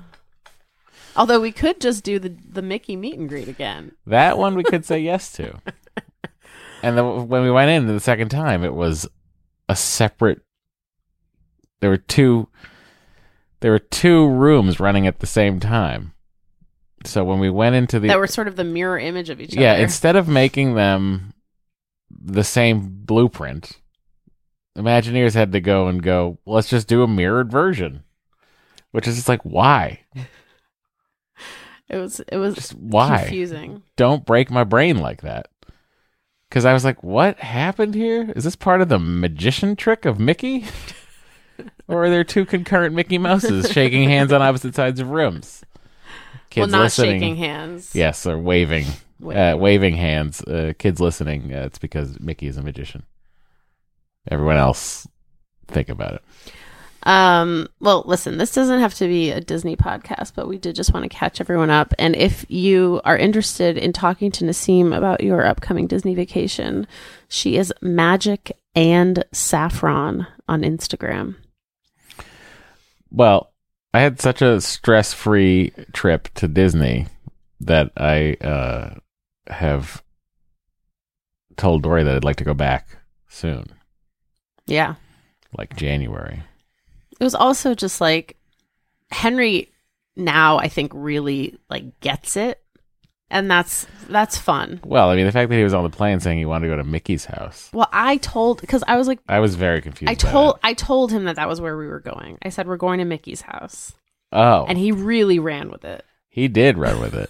Although 1.17 1.41
we 1.41 1.51
could 1.51 1.81
just 1.81 2.05
do 2.05 2.17
the 2.19 2.33
the 2.49 2.61
Mickey 2.61 2.95
meet 2.95 3.17
and 3.19 3.27
greet 3.27 3.49
again. 3.49 3.91
that 4.07 4.37
one 4.37 4.55
we 4.55 4.63
could 4.63 4.85
say 4.85 4.99
yes 4.99 5.33
to 5.33 5.59
and 6.83 6.97
then 6.97 7.27
when 7.27 7.43
we 7.43 7.51
went 7.51 7.69
in 7.69 7.87
the 7.87 7.99
second 7.99 8.29
time 8.29 8.63
it 8.63 8.73
was 8.73 9.07
a 9.67 9.75
separate 9.75 10.41
there 11.81 11.89
were 11.89 11.97
two 11.97 12.47
there 13.61 13.71
were 13.71 13.79
two 13.79 14.27
rooms 14.27 14.79
running 14.79 15.05
at 15.07 15.19
the 15.19 15.27
same 15.27 15.59
time 15.59 16.13
so 17.05 17.23
when 17.23 17.39
we 17.39 17.49
went 17.49 17.75
into 17.75 17.99
the 17.99 18.07
that 18.07 18.19
were 18.19 18.27
sort 18.27 18.47
of 18.47 18.55
the 18.55 18.63
mirror 18.63 18.99
image 18.99 19.29
of 19.29 19.39
each 19.39 19.53
yeah 19.53 19.71
other. 19.71 19.77
Yeah, 19.79 19.83
instead 19.83 20.15
of 20.15 20.27
making 20.27 20.75
them 20.75 21.33
the 22.09 22.43
same 22.43 22.89
blueprint 23.05 23.79
imagineers 24.77 25.33
had 25.33 25.51
to 25.51 25.61
go 25.61 25.87
and 25.87 26.01
go 26.01 26.39
let's 26.45 26.69
just 26.69 26.87
do 26.87 27.03
a 27.03 27.07
mirrored 27.07 27.51
version 27.51 28.03
which 28.91 29.07
is 29.07 29.15
just 29.15 29.29
like 29.29 29.41
why 29.43 29.99
it 31.89 31.97
was 31.97 32.19
it 32.21 32.37
was 32.37 32.55
just 32.55 32.73
why 32.75 33.19
confusing. 33.21 33.83
don't 33.95 34.25
break 34.25 34.49
my 34.49 34.63
brain 34.63 34.97
like 34.97 35.21
that 35.21 35.47
because 36.49 36.65
i 36.65 36.73
was 36.73 36.83
like 36.83 37.01
what 37.03 37.37
happened 37.39 37.95
here 37.95 38.31
is 38.35 38.43
this 38.43 38.55
part 38.55 38.81
of 38.81 38.89
the 38.89 38.99
magician 38.99 39.75
trick 39.75 40.05
of 40.05 40.19
mickey 40.19 40.65
or 41.87 42.05
are 42.05 42.09
there 42.09 42.23
two 42.23 42.45
concurrent 42.45 42.93
mickey 42.95 43.17
mouses 43.17 43.71
shaking 43.71 44.07
hands 44.09 44.31
on 44.33 44.41
opposite 44.41 44.75
sides 44.75 44.99
of 44.99 45.09
rooms 45.09 45.63
kids 46.49 46.71
well, 46.71 46.79
not 46.79 46.83
listening 46.85 47.19
shaking 47.19 47.35
hands. 47.35 47.95
yes 47.95 48.25
or 48.25 48.37
waving 48.37 48.85
uh, 49.25 49.55
waving 49.57 49.95
hands. 49.95 50.41
Uh, 50.41 50.73
kids 50.77 50.99
listening, 50.99 51.53
uh, 51.53 51.63
it's 51.63 51.79
because 51.79 52.19
Mickey 52.19 52.47
is 52.47 52.57
a 52.57 52.61
magician. 52.61 53.03
Everyone 54.29 54.57
else, 54.57 55.07
think 55.67 55.89
about 55.89 56.15
it. 56.15 56.23
Um, 57.03 57.67
well, 57.79 58.03
listen, 58.05 58.37
this 58.37 58.53
doesn't 58.53 58.79
have 58.81 58.93
to 58.95 59.07
be 59.07 59.31
a 59.31 59.39
Disney 59.41 59.75
podcast, 59.75 60.33
but 60.35 60.47
we 60.47 60.57
did 60.57 60.75
just 60.75 60.93
want 60.93 61.03
to 61.03 61.09
catch 61.09 61.39
everyone 61.39 61.69
up. 61.69 61.93
And 61.97 62.15
if 62.15 62.45
you 62.49 62.99
are 63.05 63.17
interested 63.17 63.77
in 63.77 63.93
talking 63.93 64.31
to 64.31 64.43
Nassim 64.45 64.95
about 64.95 65.23
your 65.23 65.45
upcoming 65.45 65.87
Disney 65.87 66.13
vacation, 66.13 66.87
she 67.29 67.55
is 67.57 67.73
Magic 67.81 68.51
and 68.75 69.23
Saffron 69.31 70.27
on 70.47 70.61
Instagram. 70.63 71.35
Well, 73.11 73.53
I 73.93 74.01
had 74.01 74.19
such 74.21 74.41
a 74.41 74.61
stress-free 74.61 75.71
trip 75.93 76.27
to 76.35 76.47
Disney 76.47 77.07
that 77.61 77.91
I 77.97 78.33
uh, 78.41 78.95
have 79.47 80.03
told 81.57 81.83
Dory 81.83 82.03
that 82.03 82.15
I'd 82.15 82.23
like 82.23 82.35
to 82.37 82.43
go 82.43 82.53
back 82.53 82.97
soon, 83.27 83.65
Yeah. 84.65 84.95
like 85.57 85.75
January. 85.75 86.43
It 87.19 87.23
was 87.23 87.35
also 87.35 87.75
just 87.75 87.99
like 88.01 88.37
Henry 89.11 89.71
now 90.15 90.57
I 90.57 90.67
think 90.67 90.91
really 90.93 91.57
like 91.69 91.99
gets 91.99 92.35
it. 92.37 92.61
And 93.31 93.49
that's 93.49 93.85
that's 94.07 94.37
fun. 94.39 94.79
Well, 94.83 95.09
I 95.09 95.15
mean, 95.15 95.27
the 95.27 95.31
fact 95.31 95.49
that 95.51 95.55
he 95.55 95.63
was 95.63 95.73
on 95.75 95.83
the 95.83 95.89
plane 95.91 96.19
saying 96.19 96.39
he 96.39 96.45
wanted 96.45 96.65
to 96.67 96.73
go 96.73 96.77
to 96.77 96.83
Mickey's 96.83 97.25
house, 97.25 97.69
Well, 97.71 97.87
I 97.91 98.17
told 98.17 98.59
because 98.59 98.83
I 98.87 98.97
was 98.97 99.07
like 99.07 99.19
I 99.29 99.39
was 99.39 99.53
very 99.53 99.81
confused. 99.81 100.09
I 100.09 100.15
by 100.15 100.31
told 100.31 100.55
that. 100.55 100.59
I 100.63 100.73
told 100.73 101.11
him 101.11 101.25
that 101.25 101.35
that 101.35 101.47
was 101.47 101.61
where 101.61 101.77
we 101.77 101.85
were 101.87 101.99
going. 101.99 102.39
I 102.41 102.49
said 102.49 102.67
we're 102.67 102.77
going 102.77 102.97
to 102.97 103.05
Mickey's 103.05 103.41
house, 103.41 103.93
Oh, 104.31 104.65
and 104.67 104.79
he 104.79 104.91
really 104.91 105.37
ran 105.37 105.69
with 105.69 105.85
it. 105.85 106.03
He 106.27 106.47
did 106.47 106.79
run 106.79 106.99
with 106.99 107.13
it. 107.13 107.29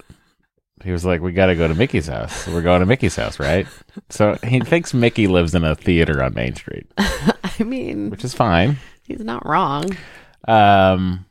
He 0.85 0.93
was 0.93 1.03
like, 1.03 1.19
"We 1.19 1.33
got 1.33 1.47
to 1.47 1.55
go 1.55 1.67
to 1.67 1.75
Mickey's 1.75 2.07
house. 2.07 2.47
We're 2.47 2.61
going 2.61 2.79
to 2.79 2.85
Mickey's 2.85 3.17
house, 3.17 3.37
right?" 3.37 3.67
So 4.09 4.37
he 4.41 4.61
thinks 4.61 4.93
Mickey 4.93 5.27
lives 5.27 5.53
in 5.53 5.65
a 5.65 5.75
theater 5.75 6.23
on 6.23 6.33
Main 6.33 6.55
Street, 6.55 6.89
I 6.97 7.61
mean, 7.61 8.09
which 8.09 8.23
is 8.23 8.33
fine. 8.33 8.77
He's 9.09 9.23
not 9.25 9.45
wrong. 9.45 9.97
Um, 10.47 11.25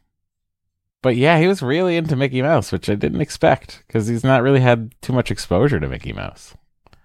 but 1.01 1.17
yeah, 1.17 1.39
he 1.39 1.47
was 1.47 1.63
really 1.63 1.97
into 1.97 2.17
Mickey 2.17 2.43
Mouse, 2.43 2.71
which 2.73 2.91
I 2.91 2.95
didn't 2.95 3.23
expect 3.23 3.85
because 3.87 4.09
he's 4.09 4.25
not 4.25 4.43
really 4.43 4.61
had 4.61 4.93
too 5.01 5.15
much 5.15 5.31
exposure 5.31 5.81
to 5.81 5.89
Mickey 5.89 6.13
Mouse. 6.13 6.55
I 6.93 6.97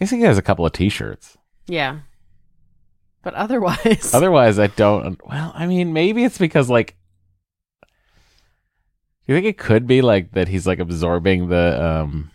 guess 0.00 0.10
he 0.10 0.20
has 0.22 0.36
a 0.36 0.42
couple 0.42 0.66
of 0.66 0.72
T-shirts. 0.72 1.38
Yeah, 1.66 2.00
but 3.22 3.34
otherwise, 3.34 4.10
Otherwise, 4.14 4.58
I 4.58 4.66
don't. 4.68 5.20
Well, 5.26 5.52
I 5.54 5.66
mean, 5.66 5.92
maybe 5.92 6.22
it's 6.24 6.38
because 6.38 6.68
like. 6.68 6.96
Do 7.82 9.32
you 9.32 9.36
think 9.40 9.46
it 9.46 9.58
could 9.58 9.88
be 9.88 10.02
like 10.02 10.32
that 10.32 10.46
he's 10.46 10.68
like 10.68 10.78
absorbing 10.78 11.48
the 11.48 11.84
um 11.84 12.30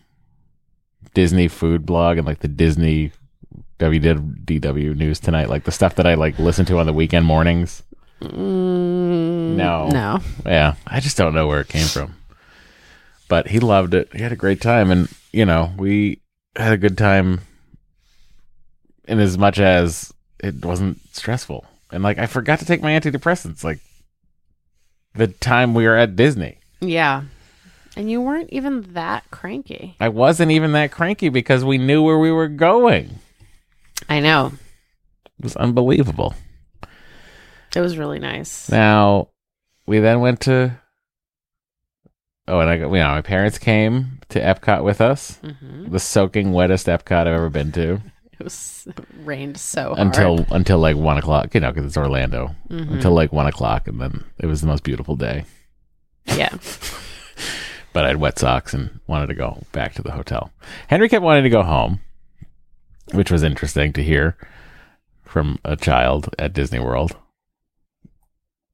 Disney 1.13 1.47
food 1.47 1.85
blog 1.85 2.17
and 2.17 2.27
like 2.27 2.39
the 2.39 2.49
Disney 2.49 3.11
WDW 3.81 4.95
news 4.95 5.19
tonight, 5.19 5.49
like 5.49 5.63
the 5.65 5.71
stuff 5.71 5.95
that 5.95 6.05
I 6.07 6.13
like 6.13 6.37
listen 6.39 6.65
to 6.67 6.77
on 6.79 6.85
the 6.85 6.93
weekend 6.93 7.25
mornings? 7.25 7.83
Mm, 8.21 9.55
No. 9.55 9.89
no. 9.89 10.19
Yeah, 10.45 10.75
I 10.87 10.99
just 10.99 11.17
don't 11.17 11.33
know 11.33 11.47
where 11.47 11.61
it 11.61 11.67
came 11.67 11.87
from. 11.87 12.15
But 13.27 13.47
he 13.47 13.59
loved 13.59 13.93
it. 13.93 14.09
He 14.13 14.21
had 14.21 14.31
a 14.31 14.35
great 14.35 14.61
time 14.61 14.91
and 14.91 15.09
you 15.31 15.45
know, 15.45 15.71
we 15.77 16.21
had 16.55 16.73
a 16.73 16.77
good 16.77 16.97
time 16.97 17.41
in 19.07 19.19
as 19.19 19.37
much 19.37 19.59
as 19.59 20.13
it 20.43 20.63
wasn't 20.63 20.99
stressful. 21.15 21.65
And 21.91 22.03
like 22.03 22.17
I 22.19 22.25
forgot 22.27 22.59
to 22.59 22.65
take 22.65 22.81
my 22.81 22.91
antidepressants 22.91 23.63
like 23.63 23.79
the 25.15 25.27
time 25.27 25.73
we 25.73 25.85
were 25.85 25.95
at 25.97 26.15
Disney. 26.15 26.59
Yeah, 26.79 27.23
and 27.95 28.09
you 28.09 28.21
weren't 28.21 28.49
even 28.51 28.93
that 28.93 29.29
cranky. 29.31 29.95
I 29.99 30.09
wasn't 30.09 30.51
even 30.51 30.71
that 30.73 30.91
cranky 30.91 31.29
because 31.29 31.63
we 31.65 31.77
knew 31.77 32.01
where 32.03 32.17
we 32.19 32.31
were 32.31 32.47
going. 32.47 33.19
I 34.09 34.19
know 34.19 34.51
It 35.39 35.43
was 35.43 35.55
unbelievable. 35.55 36.33
it 37.75 37.79
was 37.81 37.97
really 37.97 38.19
nice. 38.19 38.69
Now, 38.69 39.29
we 39.85 39.99
then 39.99 40.19
went 40.21 40.41
to 40.41 40.77
Oh, 42.47 42.59
and 42.59 42.69
I 42.69 42.77
got, 42.77 42.87
you 42.91 42.97
know, 42.97 43.09
my 43.11 43.21
parents 43.21 43.57
came 43.57 44.19
to 44.29 44.39
Epcot 44.41 44.83
with 44.83 44.99
us. 44.99 45.39
hmm 45.43 45.89
The 45.89 45.99
soaking 45.99 46.51
wettest 46.51 46.87
Epcot 46.87 47.21
I've 47.21 47.27
ever 47.27 47.49
been 47.49 47.71
to. 47.73 47.93
It 47.93 48.01
It 48.41 48.43
was 48.45 48.87
rained 49.23 49.57
so 49.57 49.89
hard. 49.93 49.99
until 49.99 50.45
until 50.51 50.79
like 50.79 50.95
one 50.97 51.17
o'clock. 51.19 51.53
You 51.53 51.59
know, 51.61 51.69
because 51.71 51.85
it's 51.85 51.95
Orlando. 51.97 52.55
Mhm. 52.69 52.93
Until 52.93 53.11
like 53.13 53.31
one 53.31 53.45
o'clock, 53.45 53.87
and 53.87 54.01
then 54.01 54.23
it 54.39 54.47
was 54.47 54.61
the 54.61 54.67
most 54.67 54.83
beautiful 54.83 55.15
day. 55.15 55.45
yeah. 56.25 56.49
But 57.93 58.05
I 58.05 58.07
had 58.07 58.17
wet 58.17 58.39
socks 58.39 58.73
and 58.73 59.01
wanted 59.05 59.27
to 59.27 59.33
go 59.35 59.61
back 59.73 59.93
to 59.95 60.01
the 60.01 60.11
hotel. 60.13 60.49
Henry 60.87 61.09
kept 61.09 61.23
wanting 61.23 61.43
to 61.43 61.49
go 61.49 61.61
home, 61.61 61.99
which 63.13 63.31
was 63.31 63.43
interesting 63.43 63.93
to 63.93 64.03
hear 64.03 64.37
from 65.23 65.59
a 65.63 65.75
child 65.75 66.33
at 66.37 66.53
Disney 66.53 66.79
World. 66.79 67.15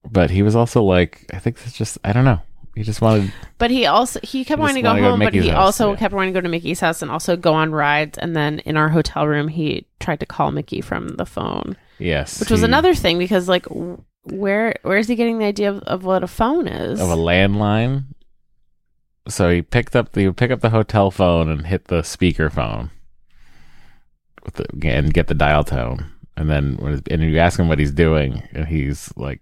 But 0.10 0.32
he 0.32 0.42
was 0.42 0.56
also 0.56 0.82
like, 0.82 1.26
I 1.34 1.40
think 1.40 1.58
it's 1.64 1.78
just 1.78 1.98
I 2.04 2.14
don't 2.14 2.26
know. 2.26 2.42
He 2.76 2.84
just 2.84 3.02
wanted 3.02 3.34
But 3.58 3.72
he 3.72 3.88
also 3.88 4.20
he 4.22 4.46
kept 4.46 4.60
He 4.60 4.62
wanting 4.62 4.76
to 4.76 4.82
go 4.82 4.90
wanted 4.90 5.02
to 5.02 5.10
home, 5.10 5.20
but 5.20 5.34
he 5.34 5.50
house, 5.50 5.66
also 5.66 5.92
yeah. 5.92 5.98
kept 5.98 6.14
wanting 6.14 6.34
to 6.34 6.40
go 6.40 6.44
to 6.44 6.50
Mickey's 6.50 6.80
house 6.80 7.02
and 7.02 7.10
also 7.10 7.36
go 7.36 7.54
on 7.54 7.72
rides. 7.72 8.18
And 8.18 8.36
then 8.36 8.60
in 8.60 8.78
our 8.78 8.90
hotel 8.90 9.28
room, 9.28 9.48
he 9.48 9.88
tried 10.00 10.20
to 10.20 10.26
call 10.26 10.52
Mickey 10.52 10.82
from 10.82 11.10
the 11.10 11.26
phone, 11.26 11.76
yes, 11.98 12.40
which 12.40 12.52
was 12.52 12.62
another 12.62 12.94
thing 12.94 13.18
because 13.18 13.50
like 13.50 13.66
where 14.24 14.76
where 14.84 14.98
is 14.98 15.08
he 15.08 15.16
getting 15.16 15.40
the 15.40 15.46
idea 15.46 15.72
of, 15.72 15.80
of 15.84 16.04
what 16.04 16.24
a 16.24 16.28
phone 16.28 16.68
is? 16.68 17.02
of 17.02 17.10
a 17.10 17.16
landline. 17.16 18.06
So 19.28 19.50
he 19.50 19.62
picked 19.64 19.96
up 19.96 20.12
the 20.12 20.22
he 20.22 20.28
would 20.28 20.38
pick 20.38 20.52
up 20.52 20.62
the 20.62 20.70
hotel 20.70 21.10
phone 21.10 21.50
and 21.50 21.66
hit 21.66 21.86
the 21.86 22.04
speaker 22.04 22.50
phone 22.50 22.92
the, 24.54 24.66
and 24.84 25.14
get 25.14 25.28
the 25.28 25.34
dial 25.34 25.64
tone, 25.64 26.06
and 26.36 26.50
then 26.50 26.78
when 26.78 27.02
and 27.10 27.22
you 27.22 27.40
ask 27.40 27.60
him 27.60 27.68
what 27.68 27.80
he's 27.80 27.92
doing, 27.92 28.44
and 28.54 28.68
he's 28.68 29.12
like, 29.16 29.42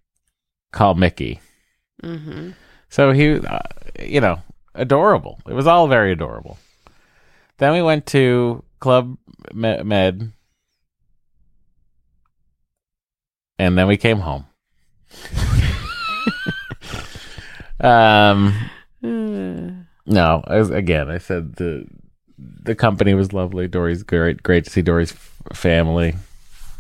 "Call 0.72 0.96
Mickey." 0.96 1.40
hmm 2.04 2.52
So 2.90 3.12
he, 3.12 3.40
uh, 3.40 3.60
you 4.00 4.22
know, 4.22 4.42
adorable. 4.74 5.40
It 5.48 5.54
was 5.54 5.68
all 5.68 5.88
very 5.88 6.12
adorable. 6.12 6.58
Then 7.58 7.74
we 7.74 7.82
went 7.82 8.06
to 8.08 8.64
Club 8.80 9.18
Med, 9.54 10.32
and 13.58 13.78
then 13.78 13.88
we 13.88 13.98
came 13.98 14.20
home. 14.20 14.46
um. 17.80 18.54
No, 20.08 20.44
I 20.46 20.58
was, 20.58 20.70
again, 20.70 21.10
I 21.10 21.18
said 21.18 21.56
the 21.56 21.88
the 22.38 22.75
company 22.75 23.13
was 23.13 23.34
lovely. 23.34 23.68
Dory's 23.68 24.04
great, 24.04 24.44
great 24.44 24.65
to 24.65 24.70
see 24.70 24.82
Dory's 24.82 25.12
f- 25.13 25.42
family. 25.54 26.15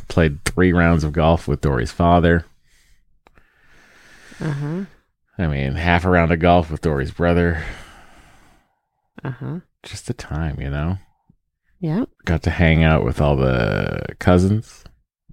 Played 0.07 0.43
three 0.45 0.73
rounds 0.73 1.03
of 1.03 1.13
golf 1.13 1.47
with 1.47 1.61
Dory's 1.61 1.91
father. 1.91 2.45
Uh 4.39 4.51
huh. 4.51 4.85
I 5.37 5.47
mean, 5.47 5.73
half 5.73 6.05
a 6.05 6.09
round 6.09 6.31
of 6.31 6.39
golf 6.39 6.69
with 6.71 6.81
Dory's 6.81 7.11
brother. 7.11 7.63
Uh 9.23 9.31
huh. 9.31 9.59
Just 9.83 10.09
a 10.09 10.13
time, 10.13 10.59
you 10.61 10.69
know. 10.69 10.97
Yeah. 11.79 12.05
Got 12.25 12.43
to 12.43 12.49
hang 12.49 12.83
out 12.83 13.03
with 13.03 13.21
all 13.21 13.35
the 13.35 14.01
cousins 14.19 14.83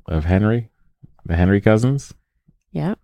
of 0.06 0.24
Henry, 0.24 0.70
the 1.24 1.36
Henry 1.36 1.60
cousins. 1.60 2.12
Yeah. 2.72 2.94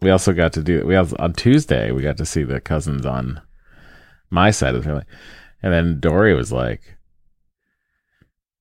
We 0.00 0.10
also 0.10 0.32
got 0.32 0.52
to 0.54 0.62
do 0.62 0.84
we 0.86 0.94
also 0.94 1.16
on 1.18 1.32
Tuesday 1.32 1.90
we 1.90 2.02
got 2.02 2.16
to 2.18 2.26
see 2.26 2.44
the 2.44 2.60
cousins 2.60 3.04
on 3.04 3.40
my 4.30 4.50
side 4.50 4.74
of 4.74 4.82
the 4.82 4.88
family, 4.88 5.04
and 5.62 5.72
then 5.72 6.00
Dory 6.00 6.34
was 6.34 6.52
like, 6.52 6.96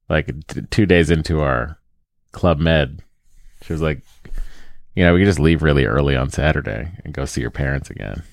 like 0.09 0.27
t- 0.47 0.61
two 0.71 0.85
days 0.85 1.09
into 1.09 1.41
our 1.41 1.77
club 2.31 2.59
med, 2.59 3.01
she 3.63 3.73
was 3.73 3.81
like, 3.81 4.01
you 4.95 5.03
know, 5.03 5.13
we 5.13 5.19
could 5.21 5.27
just 5.27 5.39
leave 5.39 5.61
really 5.63 5.85
early 5.85 6.15
on 6.15 6.29
Saturday 6.29 6.91
and 7.03 7.13
go 7.13 7.25
see 7.25 7.41
your 7.41 7.51
parents 7.51 7.89
again. 7.89 8.23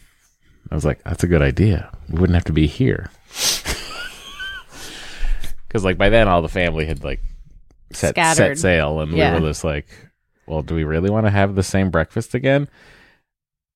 I 0.70 0.74
was 0.74 0.84
like, 0.84 1.02
that's 1.04 1.22
a 1.24 1.28
good 1.28 1.42
idea. 1.42 1.90
We 2.08 2.18
wouldn't 2.20 2.34
have 2.34 2.44
to 2.44 2.52
be 2.52 2.66
here. 2.66 3.10
Because 5.68 5.84
like 5.84 5.98
by 5.98 6.08
then 6.08 6.28
all 6.28 6.40
the 6.40 6.48
family 6.48 6.84
had 6.86 7.02
like 7.02 7.20
set 7.90 8.14
set 8.14 8.34
Scattered. 8.36 8.58
sail, 8.60 9.00
and 9.00 9.10
Yeah. 9.12 9.34
we 9.34 9.40
were 9.40 9.48
just 9.48 9.64
like, 9.64 9.88
well, 10.46 10.62
do 10.62 10.72
we 10.74 10.84
really 10.84 11.10
want 11.10 11.26
to 11.26 11.30
have 11.30 11.56
the 11.56 11.64
same 11.64 11.90
breakfast 11.90 12.32
again? 12.32 12.68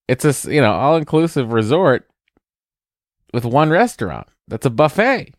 It's 0.07 0.25
a 0.25 0.53
you 0.53 0.61
know 0.61 0.73
all 0.73 0.97
inclusive 0.97 1.53
resort 1.53 2.09
with 3.35 3.45
one 3.45 3.71
restaurant. 3.71 4.29
That's 4.49 4.67
a 4.67 4.71
buffet. 4.71 5.35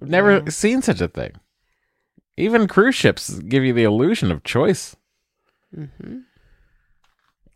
We've 0.00 0.10
never 0.10 0.38
Yeah. 0.38 0.48
seen 0.48 0.82
such 0.82 1.00
a 1.00 1.08
thing. 1.08 1.32
Even 2.36 2.66
cruise 2.66 2.94
ships 2.94 3.38
give 3.40 3.64
you 3.64 3.72
the 3.72 3.84
illusion 3.84 4.30
of 4.32 4.42
choice. 4.44 4.96
hmm 5.74 6.18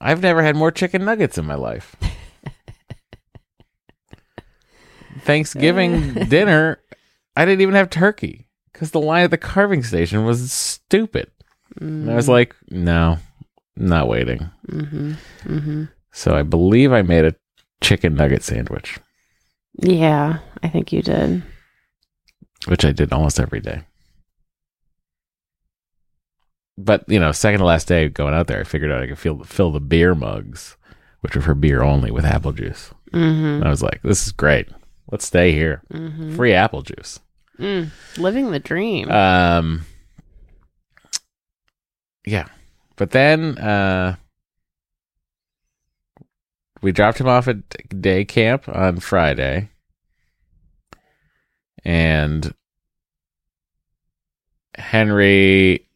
I've 0.03 0.23
never 0.23 0.43
had 0.43 0.57
more 0.57 0.71
chicken 0.71 1.05
nuggets 1.05 1.37
in 1.37 1.45
my 1.45 1.57
life. 1.57 1.95
Thanksgiving 5.21 6.15
dinner, 6.29 6.79
I 7.37 7.45
didn't 7.45 7.61
even 7.61 7.75
have 7.75 7.91
turkey 7.91 8.47
because 8.73 8.93
the 8.93 9.01
line 9.01 9.25
at 9.25 9.31
the 9.31 9.37
carving 9.39 9.83
station 9.83 10.25
was 10.25 10.51
stupid. 10.53 11.31
And 11.81 12.11
I 12.11 12.15
was 12.15 12.29
like, 12.29 12.55
no, 12.71 13.19
not 13.77 14.09
waiting. 14.09 14.51
Mm-hmm. 14.69 15.13
Mm-hmm. 15.45 15.85
So 16.13 16.35
I 16.35 16.43
believe 16.43 16.93
I 16.93 17.03
made 17.03 17.25
a 17.25 17.35
chicken 17.83 18.15
nugget 18.15 18.43
sandwich, 18.43 18.99
Yeah, 19.79 20.39
I 20.63 20.69
think 20.69 20.93
you 20.93 21.03
did. 21.03 21.43
which 22.67 22.85
I 22.85 22.93
did 22.93 23.13
almost 23.13 23.41
every 23.41 23.61
day. 23.61 23.83
But, 26.77 27.05
you 27.09 27.19
know, 27.19 27.33
second 27.33 27.61
to 27.61 27.67
last 27.67 27.89
day 27.89 28.09
going 28.09 28.35
out 28.35 28.47
there, 28.47 28.61
I 28.61 28.65
figured 28.65 28.91
out 28.91 29.03
I 29.03 29.07
could 29.07 29.19
fill, 29.19 29.43
fill 29.45 29.71
the 29.71 29.81
beer 29.81 30.15
mugs, 30.15 30.77
which 31.21 31.35
were 31.37 31.43
for 31.43 31.55
beer 31.55 31.83
only, 31.83 32.11
with 32.11 32.25
apple 32.25 32.53
juice. 32.53 32.91
Mm-hmm. 33.13 33.45
And 33.45 33.65
I 33.65 33.71
was 33.71 33.83
like, 33.83 34.01
this 34.03 34.27
is 34.27 34.33
great. 34.33 34.69
Let's 35.11 35.27
stay 35.27 35.53
here. 35.53 35.83
Mm-hmm. 35.93 36.37
Free 36.37 36.55
apple 36.55 36.83
juice. 36.83 37.21
Mm. 37.59 37.91
Living 38.17 38.51
the 38.51 38.59
dream. 38.59 39.11
Um, 39.11 39.85
yeah, 42.25 42.47
but 42.97 43.11
then 43.11 43.59
uh, 43.59 44.17
we 46.81 46.93
dropped 46.93 47.21
him 47.21 47.29
off 47.29 47.49
at 47.49 48.01
day 48.01 48.25
camp 48.25 48.67
on 48.69 49.01
Friday, 49.01 49.69
and 51.85 52.55
Henry 54.75 55.87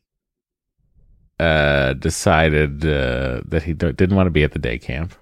uh, 1.38 1.94
decided 1.94 2.84
uh, 2.84 3.42
that 3.46 3.62
he 3.64 3.72
didn't 3.72 4.14
want 4.14 4.26
to 4.26 4.30
be 4.30 4.44
at 4.44 4.52
the 4.52 4.58
day 4.58 4.78
camp. 4.78 5.14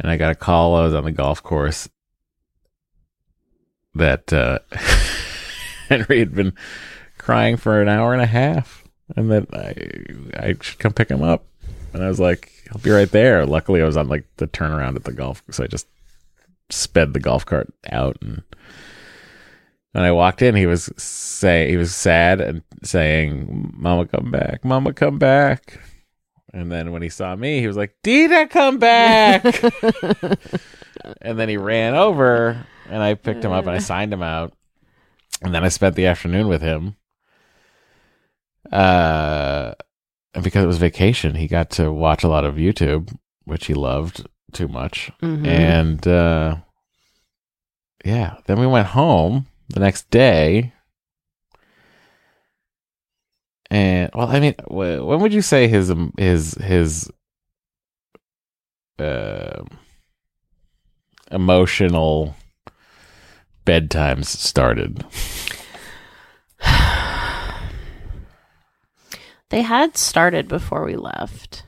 And 0.00 0.10
I 0.10 0.16
got 0.16 0.32
a 0.32 0.34
call. 0.34 0.74
I 0.74 0.84
was 0.84 0.94
on 0.94 1.04
the 1.04 1.12
golf 1.12 1.42
course 1.42 1.88
that 3.94 4.32
uh, 4.32 4.58
Henry 5.88 6.18
had 6.18 6.34
been 6.34 6.52
crying 7.18 7.56
for 7.56 7.80
an 7.80 7.88
hour 7.88 8.12
and 8.12 8.22
a 8.22 8.26
half, 8.26 8.84
and 9.16 9.30
that 9.30 9.46
I 9.54 10.48
I 10.48 10.54
should 10.60 10.78
come 10.78 10.92
pick 10.92 11.08
him 11.08 11.22
up. 11.22 11.46
And 11.92 12.02
I 12.02 12.08
was 12.08 12.18
like, 12.18 12.50
"I'll 12.72 12.80
be 12.80 12.90
right 12.90 13.10
there." 13.10 13.46
Luckily, 13.46 13.80
I 13.82 13.86
was 13.86 13.96
on 13.96 14.08
like 14.08 14.24
the 14.38 14.48
turnaround 14.48 14.96
at 14.96 15.04
the 15.04 15.12
golf, 15.12 15.42
so 15.50 15.62
I 15.62 15.68
just 15.68 15.86
sped 16.70 17.12
the 17.12 17.20
golf 17.20 17.44
cart 17.46 17.72
out. 17.90 18.16
And 18.20 18.42
when 19.92 20.04
I 20.04 20.12
walked 20.12 20.42
in, 20.42 20.54
he 20.54 20.66
was 20.66 20.90
say 20.96 21.70
he 21.70 21.76
was 21.76 21.94
sad 21.94 22.40
and 22.40 22.62
saying, 22.82 23.72
"Mama, 23.76 24.06
come 24.06 24.30
back! 24.30 24.64
Mama, 24.64 24.92
come 24.92 25.18
back!" 25.18 25.80
And 26.52 26.70
then 26.70 26.92
when 26.92 27.02
he 27.02 27.08
saw 27.08 27.34
me, 27.34 27.60
he 27.60 27.66
was 27.66 27.76
like, 27.76 27.96
"Dita, 28.02 28.48
come 28.50 28.78
back!" 28.78 29.44
and 31.20 31.38
then 31.38 31.48
he 31.48 31.56
ran 31.56 31.94
over 31.94 32.66
and 32.88 33.02
I 33.02 33.14
picked 33.14 33.44
him 33.44 33.52
up 33.52 33.66
and 33.66 33.74
I 33.74 33.78
signed 33.78 34.12
him 34.12 34.22
out. 34.22 34.52
And 35.42 35.54
then 35.54 35.64
I 35.64 35.68
spent 35.68 35.96
the 35.96 36.06
afternoon 36.06 36.48
with 36.48 36.62
him. 36.62 36.96
Uh 38.72 39.74
and 40.34 40.42
because 40.42 40.64
it 40.64 40.68
was 40.68 40.78
vacation, 40.78 41.36
he 41.36 41.46
got 41.46 41.70
to 41.70 41.92
watch 41.92 42.24
a 42.24 42.28
lot 42.28 42.44
of 42.44 42.56
YouTube, 42.56 43.16
which 43.44 43.66
he 43.66 43.74
loved 43.74 44.26
too 44.54 44.68
much. 44.68 45.10
Mhm. 45.22 45.46
And 45.46 46.06
uh 46.08 46.56
yeah, 48.04 48.36
then 48.46 48.58
we 48.60 48.66
went 48.66 48.88
home 48.88 49.46
the 49.68 49.80
next 49.80 50.10
day. 50.10 50.72
And 53.70 54.10
well, 54.14 54.28
I 54.28 54.40
mean, 54.40 54.54
when 54.68 55.20
would 55.20 55.32
you 55.32 55.42
say 55.42 55.68
his 55.68 55.90
um, 55.90 56.12
his 56.18 56.54
his 56.54 57.10
uh, 58.98 59.64
emotional 61.30 62.36
bedtimes 63.66 64.26
started? 64.26 65.04
they 69.48 69.62
had 69.62 69.96
started 69.96 70.46
before 70.46 70.84
we 70.84 70.96
left, 70.96 71.63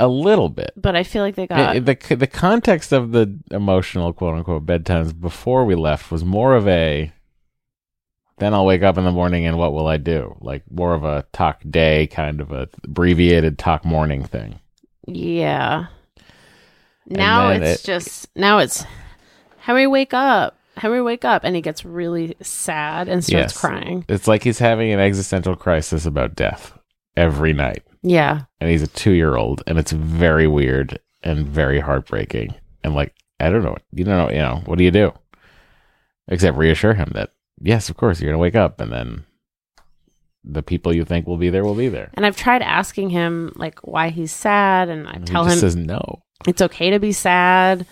A 0.00 0.08
little 0.08 0.48
bit. 0.48 0.72
but 0.76 0.96
I 0.96 1.02
feel 1.02 1.22
like 1.22 1.34
they 1.34 1.44
eh, 1.44 1.46
got. 1.46 1.76
It- 1.76 1.84
the 2.08 2.16
the 2.16 2.26
context 2.26 2.92
of 2.92 3.12
the 3.12 3.38
emotional 3.50 4.12
quote 4.12 4.34
unquote 4.36 4.66
bedtimes 4.66 5.18
before 5.18 5.64
we 5.64 5.74
left 5.74 6.10
was 6.10 6.24
more 6.24 6.54
of 6.54 6.66
a 6.68 7.12
then 8.38 8.54
I'll 8.54 8.64
wake 8.64 8.82
up 8.82 8.96
in 8.96 9.04
the 9.04 9.10
morning 9.12 9.44
and 9.44 9.58
what 9.58 9.74
will 9.74 9.86
I 9.86 9.98
do? 9.98 10.34
Like 10.40 10.62
more 10.70 10.94
of 10.94 11.04
a 11.04 11.26
talk 11.32 11.60
day 11.68 12.06
kind 12.06 12.40
of 12.40 12.50
a 12.52 12.68
abbreviated 12.84 13.58
talk 13.58 13.84
morning 13.84 14.24
thing. 14.24 14.58
yeah. 15.06 15.86
Now 17.06 17.50
it's 17.50 17.82
it- 17.82 17.86
just 17.86 18.28
now 18.36 18.58
it's 18.58 18.84
Henry, 19.58 19.86
wake 19.86 20.14
up. 20.14 20.56
Henry, 20.76 21.02
wake 21.02 21.24
up. 21.26 21.42
And 21.44 21.54
he 21.54 21.60
gets 21.60 21.84
really 21.84 22.34
sad 22.40 23.08
and 23.08 23.22
starts 23.22 23.52
Yes. 23.52 23.60
crying. 23.60 24.04
It's 24.08 24.26
like 24.28 24.42
he's 24.44 24.58
having 24.60 24.90
an 24.92 25.00
existential 25.00 25.54
crisis 25.56 26.06
about 26.06 26.34
death 26.34 26.72
every 27.16 27.52
night. 27.52 27.82
Yeah. 28.02 28.42
And 28.60 28.70
he's 28.70 28.82
a 28.82 28.86
two 28.86 29.12
year 29.12 29.36
old, 29.36 29.62
and 29.66 29.78
it's 29.78 29.92
very 29.92 30.46
weird 30.46 30.98
and 31.22 31.46
very 31.46 31.80
heartbreaking. 31.80 32.54
And 32.82 32.94
like, 32.94 33.14
I 33.38 33.50
don't 33.50 33.62
know. 33.62 33.76
You 33.92 34.04
don't 34.04 34.16
know, 34.16 34.30
you 34.30 34.38
know, 34.38 34.62
what 34.66 34.78
do 34.78 34.84
you 34.84 34.90
do? 34.90 35.12
Except 36.28 36.56
reassure 36.56 36.94
him 36.94 37.10
that, 37.14 37.32
yes, 37.60 37.88
of 37.90 37.96
course, 37.96 38.20
you're 38.20 38.28
going 38.30 38.38
to 38.38 38.42
wake 38.42 38.54
up, 38.54 38.80
and 38.80 38.92
then 38.92 39.24
the 40.44 40.62
people 40.62 40.94
you 40.94 41.04
think 41.04 41.26
will 41.26 41.36
be 41.36 41.50
there 41.50 41.64
will 41.64 41.74
be 41.74 41.88
there. 41.88 42.10
And 42.14 42.24
I've 42.24 42.36
tried 42.36 42.62
asking 42.62 43.10
him 43.10 43.52
like 43.56 43.80
why 43.80 44.08
he's 44.08 44.32
sad, 44.32 44.88
and 44.88 45.06
I 45.08 45.12
And 45.12 45.26
tell 45.26 45.44
him 45.44 45.58
says 45.58 45.76
no. 45.76 46.22
it's 46.46 46.62
okay 46.62 46.90
to 46.90 46.98
be 46.98 47.12
sad. 47.12 47.86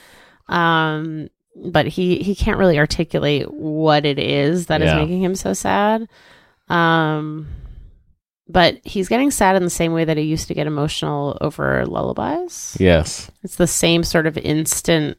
Um, 0.48 1.28
but 1.56 1.86
he 1.86 2.18
he 2.22 2.34
can't 2.34 2.56
really 2.58 2.78
articulate 2.78 3.52
what 3.52 4.06
it 4.06 4.18
is 4.18 4.66
that 4.66 4.80
is 4.80 4.86
Yeah. 4.86 4.96
making 5.00 5.22
him 5.22 5.34
so 5.34 5.52
sad. 5.52 6.08
Um, 6.68 7.48
but 8.48 8.78
he's 8.84 9.08
getting 9.08 9.30
sad 9.30 9.56
in 9.56 9.62
the 9.64 9.70
same 9.70 9.92
way 9.92 10.04
that 10.04 10.16
he 10.16 10.24
used 10.24 10.48
to 10.48 10.54
get 10.54 10.66
emotional 10.66 11.36
over 11.40 11.84
lullabies. 11.86 12.76
Yes. 12.80 13.30
It's 13.42 13.56
the 13.56 13.66
same 13.66 14.02
sort 14.04 14.26
of 14.26 14.36
instant 14.38 15.18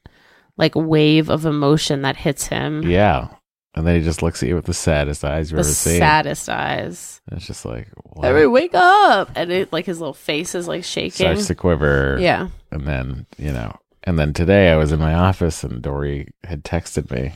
like 0.57 0.73
wave 0.75 1.29
of 1.29 1.45
emotion 1.45 2.01
that 2.01 2.17
hits 2.17 2.47
him. 2.47 2.83
Yeah. 2.83 3.29
And 3.75 3.85
then 3.87 3.95
he 3.95 4.01
just 4.01 4.21
looks 4.23 4.41
at 4.43 4.49
you 4.49 4.55
with 4.55 4.65
the 4.65 4.73
saddest 4.73 5.23
eyes 5.23 5.51
you've 5.51 5.57
The 5.57 5.61
ever 5.61 5.69
seen. 5.69 5.99
saddest 5.99 6.49
eyes. 6.49 7.21
And 7.29 7.37
it's 7.37 7.47
just 7.47 7.63
like, 7.65 7.87
what? 8.03 8.25
Henry, 8.25 8.47
wake 8.47 8.73
up! 8.73 9.29
And 9.35 9.51
it 9.51 9.71
like 9.71 9.85
his 9.85 9.99
little 9.99 10.13
face 10.13 10.55
is 10.55 10.67
like 10.67 10.83
shaking. 10.83 11.11
starts 11.27 11.47
to 11.47 11.55
quiver. 11.55 12.17
yeah. 12.19 12.49
And 12.71 12.85
then, 12.87 13.25
you 13.37 13.53
know, 13.53 13.77
and 14.03 14.17
then 14.17 14.33
today 14.33 14.71
I 14.71 14.75
was 14.75 14.91
in 14.91 14.99
my 14.99 15.13
office 15.13 15.63
and 15.63 15.81
Dory 15.83 16.29
had 16.43 16.63
texted 16.63 17.09
me. 17.11 17.33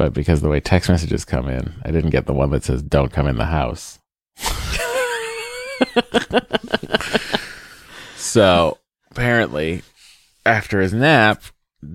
But 0.00 0.14
because 0.14 0.40
the 0.40 0.48
way 0.48 0.60
text 0.60 0.88
messages 0.88 1.26
come 1.26 1.46
in, 1.46 1.74
I 1.84 1.90
didn't 1.90 2.08
get 2.08 2.24
the 2.24 2.32
one 2.32 2.48
that 2.52 2.64
says, 2.64 2.80
don't 2.80 3.12
come 3.12 3.26
in 3.26 3.36
the 3.36 3.44
house. 3.44 3.98
so 8.16 8.78
apparently, 9.10 9.82
after 10.46 10.80
his 10.80 10.94
nap, 10.94 11.42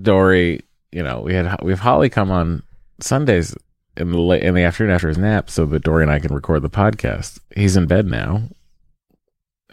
Dory, 0.04 0.62
you 0.92 1.02
know, 1.02 1.22
we 1.22 1.34
had 1.34 1.60
we 1.64 1.72
have 1.72 1.80
Holly 1.80 2.12
come 2.12 2.30
on 2.30 2.62
Sundays 3.00 3.56
in 3.98 4.12
the 4.12 4.20
la- 4.20 4.36
in 4.36 4.54
the 4.54 4.62
afternoon 4.62 4.94
after 4.94 5.08
his 5.08 5.18
nap, 5.18 5.50
so 5.50 5.66
that 5.66 5.84
Dory 5.84 6.04
and 6.04 6.12
I 6.12 6.20
can 6.20 6.32
record 6.32 6.62
the 6.62 6.70
podcast. 6.70 7.40
He's 7.56 7.76
in 7.76 7.88
bed 7.88 8.06
now. 8.06 8.44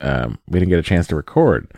Um, 0.00 0.38
we 0.48 0.58
didn't 0.58 0.70
get 0.70 0.78
a 0.78 0.82
chance 0.82 1.06
to 1.08 1.16
record 1.16 1.70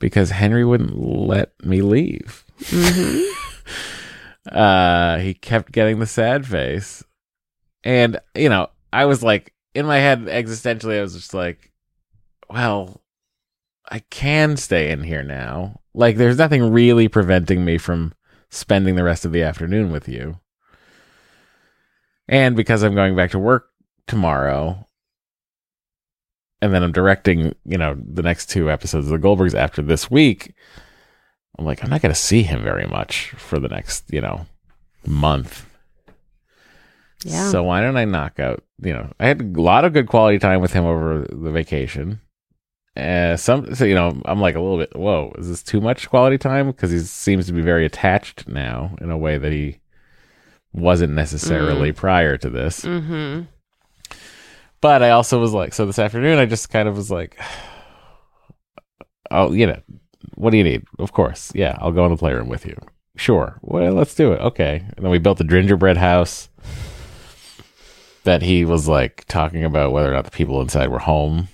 because 0.00 0.32
Henry 0.32 0.66
wouldn't 0.66 0.98
let 0.98 1.54
me 1.64 1.80
leave. 1.80 2.44
hmm 2.66 3.22
Uh, 4.46 5.18
he 5.18 5.34
kept 5.34 5.72
getting 5.72 5.98
the 5.98 6.06
sad 6.06 6.46
face, 6.46 7.04
and 7.84 8.18
you 8.34 8.48
know, 8.48 8.68
I 8.92 9.04
was 9.04 9.22
like 9.22 9.52
in 9.74 9.86
my 9.86 9.98
head 9.98 10.20
existentially, 10.22 10.98
I 10.98 11.02
was 11.02 11.14
just 11.14 11.34
like, 11.34 11.72
well, 12.48 13.02
I 13.90 14.00
can 14.10 14.56
stay 14.56 14.90
in 14.90 15.02
here 15.02 15.22
now. 15.22 15.80
Like, 15.94 16.16
there's 16.16 16.38
nothing 16.38 16.72
really 16.72 17.08
preventing 17.08 17.64
me 17.64 17.78
from 17.78 18.14
spending 18.50 18.96
the 18.96 19.04
rest 19.04 19.24
of 19.24 19.32
the 19.32 19.42
afternoon 19.42 19.92
with 19.92 20.08
you. 20.08 20.38
And 22.28 22.54
because 22.56 22.82
I'm 22.82 22.94
going 22.94 23.16
back 23.16 23.32
to 23.32 23.38
work 23.38 23.68
tomorrow, 24.06 24.86
and 26.62 26.72
then 26.72 26.82
I'm 26.82 26.92
directing, 26.92 27.54
you 27.64 27.78
know, 27.78 27.96
the 28.00 28.22
next 28.22 28.50
two 28.50 28.70
episodes 28.70 29.10
of 29.10 29.20
the 29.20 29.26
Goldbergs 29.26 29.54
after 29.54 29.82
this 29.82 30.10
week, 30.10 30.54
I'm 31.60 31.66
like, 31.66 31.84
I'm 31.84 31.90
not 31.90 32.00
going 32.00 32.14
to 32.14 32.18
see 32.18 32.42
him 32.42 32.62
very 32.62 32.86
much 32.86 33.32
for 33.36 33.58
the 33.58 33.68
next, 33.68 34.10
you 34.10 34.22
know, 34.22 34.46
month. 35.06 35.66
Yeah. 37.22 37.50
So 37.50 37.62
why 37.62 37.82
don't 37.82 37.98
I 37.98 38.06
knock 38.06 38.40
out? 38.40 38.64
You 38.82 38.94
know, 38.94 39.12
I 39.20 39.26
had 39.28 39.42
a 39.42 39.60
lot 39.60 39.84
of 39.84 39.92
good 39.92 40.08
quality 40.08 40.38
time 40.38 40.62
with 40.62 40.72
him 40.72 40.86
over 40.86 41.26
the 41.30 41.50
vacation. 41.50 42.22
Uh, 42.96 43.36
some, 43.36 43.74
so 43.74 43.84
you 43.84 43.94
know, 43.94 44.20
I'm 44.24 44.40
like 44.40 44.54
a 44.56 44.60
little 44.60 44.78
bit. 44.78 44.96
Whoa, 44.96 45.34
is 45.36 45.48
this 45.48 45.62
too 45.62 45.82
much 45.82 46.08
quality 46.08 46.38
time? 46.38 46.68
Because 46.68 46.90
he 46.90 46.98
seems 47.00 47.46
to 47.46 47.52
be 47.52 47.60
very 47.60 47.84
attached 47.84 48.48
now 48.48 48.96
in 49.02 49.10
a 49.10 49.18
way 49.18 49.36
that 49.36 49.52
he 49.52 49.80
wasn't 50.72 51.12
necessarily 51.12 51.92
prior 51.92 52.38
to 52.38 52.48
this. 52.48 52.84
hmm 52.84 53.42
But 54.80 55.02
I 55.02 55.10
also 55.10 55.38
was 55.38 55.52
like, 55.52 55.74
so 55.74 55.84
this 55.84 55.98
afternoon, 55.98 56.38
I 56.38 56.46
just 56.46 56.70
kind 56.70 56.88
of 56.88 56.96
was 56.96 57.10
like, 57.10 57.38
oh, 59.30 59.52
you 59.52 59.66
know, 59.66 59.80
what 60.34 60.50
do 60.50 60.56
you 60.56 60.64
need? 60.64 60.84
Of 60.98 61.12
course, 61.12 61.52
yeah, 61.54 61.76
I'll 61.80 61.92
go 61.92 62.04
in 62.04 62.10
the 62.10 62.16
playroom 62.16 62.48
with 62.48 62.66
you. 62.66 62.76
Sure, 63.16 63.58
well, 63.62 63.92
let's 63.92 64.14
do 64.14 64.32
it. 64.32 64.40
Okay, 64.40 64.84
and 64.96 65.04
then 65.04 65.10
we 65.10 65.18
built 65.18 65.38
the 65.38 65.44
gingerbread 65.44 65.96
house 65.96 66.48
that 68.24 68.42
he 68.42 68.64
was 68.64 68.88
like 68.88 69.24
talking 69.26 69.64
about 69.64 69.92
whether 69.92 70.10
or 70.10 70.14
not 70.14 70.24
the 70.24 70.30
people 70.30 70.60
inside 70.60 70.88
were 70.88 70.98
home. 71.00 71.48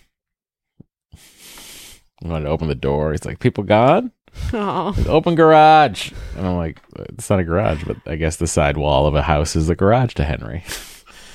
I 1.14 2.28
wanted 2.28 2.44
to 2.44 2.50
open 2.50 2.68
the 2.68 2.74
door. 2.74 3.12
He's 3.12 3.24
like, 3.24 3.40
"People 3.40 3.64
gone? 3.64 4.12
Oh. 4.52 4.94
Open 5.08 5.34
garage." 5.34 6.12
And 6.36 6.46
I'm 6.46 6.56
like, 6.56 6.80
"It's 6.96 7.28
not 7.30 7.40
a 7.40 7.44
garage, 7.44 7.84
but 7.84 7.96
I 8.06 8.16
guess 8.16 8.36
the 8.36 8.46
side 8.46 8.76
wall 8.76 9.06
of 9.06 9.14
a 9.14 9.22
house 9.22 9.56
is 9.56 9.66
the 9.66 9.76
garage 9.76 10.14
to 10.14 10.24
Henry." 10.24 10.64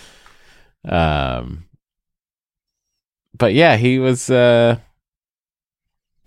um, 0.86 1.66
but 3.38 3.54
yeah, 3.54 3.78
he 3.78 4.00
was. 4.00 4.30
uh 4.30 4.78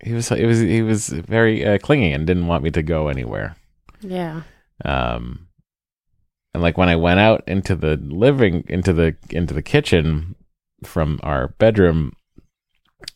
he 0.05 0.13
was 0.13 0.29
he 0.29 0.45
was 0.45 0.59
he 0.59 0.81
was 0.83 1.09
very 1.09 1.65
uh, 1.65 1.79
clingy 1.79 2.11
and 2.11 2.27
didn't 2.27 2.47
want 2.47 2.63
me 2.63 2.69
to 2.71 2.83
go 2.83 3.07
anywhere. 3.07 3.55
Yeah. 4.01 4.43
Um, 4.83 5.47
and 6.53 6.61
like 6.61 6.77
when 6.77 6.89
I 6.89 6.95
went 6.95 7.19
out 7.19 7.43
into 7.47 7.75
the 7.75 7.97
living 7.97 8.63
into 8.69 8.93
the 8.93 9.15
into 9.31 9.53
the 9.53 9.63
kitchen 9.63 10.35
from 10.83 11.19
our 11.23 11.47
bedroom, 11.47 12.13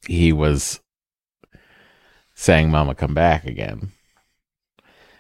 he 0.08 0.34
was 0.34 0.80
saying, 2.34 2.72
"Mama, 2.72 2.96
come 2.96 3.14
back 3.14 3.46
again." 3.46 3.92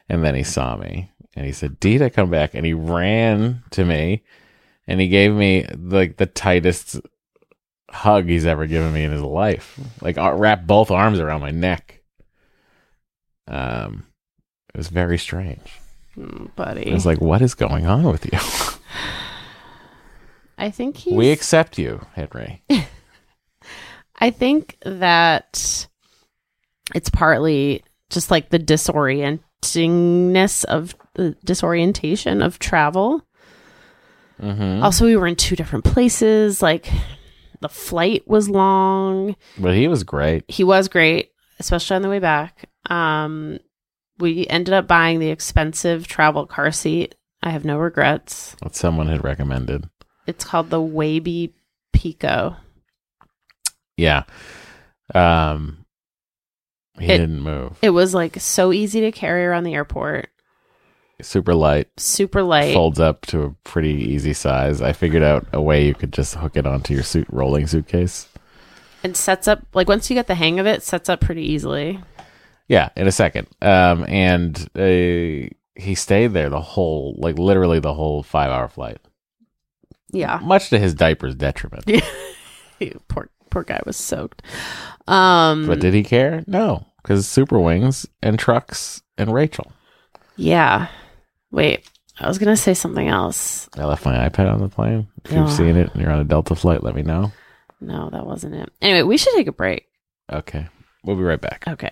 And 0.10 0.24
then 0.24 0.34
he 0.34 0.44
saw 0.44 0.76
me 0.76 1.12
and 1.36 1.46
he 1.46 1.52
said, 1.52 1.80
"Dita, 1.80 2.10
come 2.10 2.32
back!" 2.32 2.56
And 2.56 2.66
he 2.66 2.74
ran 2.74 3.64
to 3.70 3.86
me 3.86 4.24
and 4.88 5.00
he 5.00 5.08
gave 5.08 5.36
me 5.36 5.68
like 5.78 6.18
the 6.18 6.26
tightest 6.26 7.00
hug 7.92 8.26
he's 8.26 8.46
ever 8.46 8.68
given 8.68 8.94
me 8.94 9.04
in 9.04 9.12
his 9.12 9.22
life. 9.22 9.80
Like 10.02 10.18
wrap 10.18 10.66
both 10.66 10.92
arms 10.92 11.20
around 11.20 11.42
my 11.42 11.52
neck. 11.52 12.02
Um, 13.48 14.06
it 14.74 14.78
was 14.78 14.90
very 14.90 15.18
strange. 15.18 15.72
Mm, 16.18 16.54
buddy. 16.56 16.92
I 16.92 16.94
was 16.94 17.06
like, 17.06 17.22
"What 17.22 17.42
is 17.42 17.56
going 17.56 17.88
on 17.88 18.04
with 18.04 18.26
you?" 18.32 18.40
I 20.58 20.72
think 20.72 20.98
he's. 20.98 21.14
we 21.14 21.32
accept 21.32 21.78
you, 21.78 22.06
Henry. 22.14 22.62
I 24.20 24.32
think 24.32 24.78
that 24.84 25.88
it's 26.94 27.10
partly 27.10 27.84
just 28.10 28.30
like 28.30 28.50
the 28.50 28.60
disorientingness 28.60 30.66
of 30.66 30.96
the 31.14 31.38
disorientation 31.46 32.42
of 32.42 32.60
travel. 32.60 33.24
hmm 34.40 34.84
Also, 34.84 35.06
we 35.06 35.16
were 35.16 35.28
in 35.28 35.38
two 35.38 35.56
different 35.56 35.86
places. 35.86 36.62
Like 36.62 36.90
the 37.62 37.70
flight 37.70 38.28
was 38.28 38.50
long. 38.50 39.36
But 39.58 39.76
he 39.76 39.88
was 39.88 40.04
great. 40.04 40.46
He 40.48 40.64
was 40.64 40.88
great, 40.88 41.32
especially 41.60 41.96
on 41.98 42.02
the 42.02 42.10
way 42.10 42.20
back. 42.20 42.70
Um, 42.90 43.60
we 44.18 44.48
ended 44.48 44.74
up 44.74 44.88
buying 44.88 45.20
the 45.20 45.30
expensive 45.30 46.08
travel 46.08 46.46
car 46.46 46.72
seat. 46.72 47.16
I 47.42 47.52
have 47.52 47.66
no 47.66 47.78
regrets. 47.78 48.56
What 48.62 48.76
someone 48.76 49.08
had 49.08 49.24
recommended. 49.24 49.90
It's 50.28 50.44
called 50.46 50.70
the 50.70 50.82
WAYB 50.82 51.54
Pico. 51.94 52.56
Yeah. 53.98 54.24
Um, 55.16 55.86
he 57.00 57.06
It- 57.06 57.18
didn't 57.18 57.42
move. 57.42 57.78
It 57.82 57.90
was 57.92 58.14
like 58.14 58.40
so 58.40 58.72
easy 58.74 59.02
to 59.02 59.12
carry 59.12 59.46
around 59.46 59.64
the 59.64 59.74
airport. 59.74 60.30
Super 61.22 61.54
light. 61.54 61.88
Super 61.98 62.42
light. 62.44 62.74
Folds 62.74 63.00
up 63.00 63.26
to 63.28 63.42
a 63.44 63.52
pretty 63.64 63.94
easy 63.94 64.34
size. 64.34 64.82
I 64.82 64.94
figured 64.94 65.24
out 65.24 65.46
a 65.54 65.62
way 65.62 65.86
you 65.86 65.94
could 65.94 66.14
just 66.14 66.36
hook 66.36 66.56
it 66.56 66.66
onto 66.66 66.94
your 66.94 67.04
suit 67.04 67.28
rolling 67.30 67.68
suitcase. 67.68 68.28
and 69.04 69.16
sets 69.16 69.48
up 69.48 69.66
like 69.74 69.88
once 69.88 70.10
you 70.10 70.14
get 70.16 70.28
the 70.28 70.36
hang 70.36 70.60
of 70.60 70.66
it, 70.68 70.84
sets 70.84 71.10
up 71.10 71.22
pretty 71.22 71.44
easily. 71.44 72.00
Yeah, 72.68 72.90
in 72.96 73.08
a 73.08 73.12
second. 73.12 73.48
Um, 73.62 74.06
and 74.08 74.58
uh, 74.78 75.50
he 75.76 75.96
stayed 75.96 76.34
there 76.34 76.50
the 76.50 76.62
whole, 76.62 77.16
like 77.18 77.38
literally 77.40 77.80
the 77.80 77.94
whole 77.94 78.22
five 78.24 78.52
hour 78.52 78.68
flight, 78.68 79.00
Yeah, 80.12 80.40
much 80.44 80.70
to 80.70 80.80
his 80.80 80.94
diaper's 80.94 81.36
detriment. 81.36 81.86
poor 83.08 83.30
poor 83.50 83.64
guy 83.64 83.82
was 83.86 83.98
soaked. 83.98 84.42
Um, 85.08 85.66
But 85.68 85.80
did 85.80 85.94
he 85.94 86.04
care? 86.04 86.44
No, 86.48 86.86
because 87.02 87.28
Super 87.28 87.60
Wings 87.60 88.06
and 88.22 88.38
trucks 88.38 89.02
and 89.18 89.34
Rachel. 89.34 89.72
yeah. 90.38 90.88
Wait, 91.52 91.90
I 92.20 92.28
was 92.28 92.38
gonna 92.38 92.58
say 92.58 92.74
something 92.74 93.08
else. 93.08 93.70
I 93.78 93.86
left 93.86 94.06
my 94.06 94.28
iPad 94.30 94.52
on 94.52 94.60
the 94.60 94.70
plane. 94.70 95.08
If 95.26 95.32
Yeah. 95.32 95.42
you've 95.42 95.52
seen 95.52 95.76
it 95.76 95.90
and 95.94 96.02
you're 96.02 96.12
on 96.12 96.20
a 96.20 96.24
Delta 96.26 96.56
flight, 96.56 96.84
let 96.84 96.96
me 96.96 97.02
know. 97.02 97.32
No, 97.82 98.10
that 98.12 98.26
wasn't 98.26 98.56
it. 98.56 98.72
Anyway, 98.82 99.04
we 99.04 99.18
should 99.18 99.34
take 99.36 99.48
a 99.48 99.52
break. 99.54 99.86
Okay. 100.32 100.68
We'll 101.04 101.16
be 101.16 101.24
right 101.24 101.40
back. 101.42 101.64
Okay. 101.68 101.92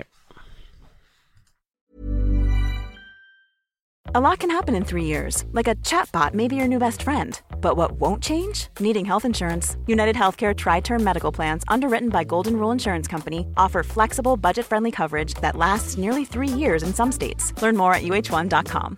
A 4.15 4.22
lot 4.22 4.39
can 4.39 4.50
happen 4.50 4.74
in 4.74 4.86
three 4.86 5.04
years, 5.04 5.43
like 5.52 5.67
a 5.67 5.76
chatbot 5.76 6.34
may 6.34 6.48
be 6.48 6.56
your 6.56 6.67
new 6.67 6.80
best 6.80 7.02
friend. 7.04 7.39
But 7.60 7.76
what 7.76 7.93
won't 8.00 8.24
change? 8.24 8.67
Needing 8.80 9.06
health 9.06 9.26
insurance. 9.26 9.76
United 9.86 10.15
Healthcare 10.15 10.56
TriTerm 10.56 11.02
Medical 11.02 11.32
Plans, 11.32 11.63
underwritten 11.67 12.10
by 12.10 12.24
Golden 12.24 12.58
Rule 12.58 12.72
Insurance 12.72 13.08
Company, 13.08 13.48
offer 13.58 13.84
flexible, 13.84 14.38
budget 14.38 14.65
friendly 14.65 14.91
coverage 14.91 15.34
that 15.36 15.56
lasts 15.58 15.98
nearly 15.98 16.24
three 16.26 16.48
years 16.48 16.84
in 16.84 16.93
some 16.93 17.12
states. 17.12 17.54
Learn 17.62 17.76
more 17.76 17.93
at 17.93 18.04
uh1.com. 18.04 18.98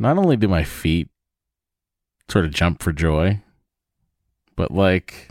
not 0.00 0.18
only 0.18 0.36
do 0.36 0.48
my 0.48 0.64
feet 0.64 1.08
sort 2.28 2.44
of 2.44 2.52
jump 2.52 2.82
for 2.82 2.92
joy, 2.92 3.42
but 4.56 4.70
like 4.70 5.30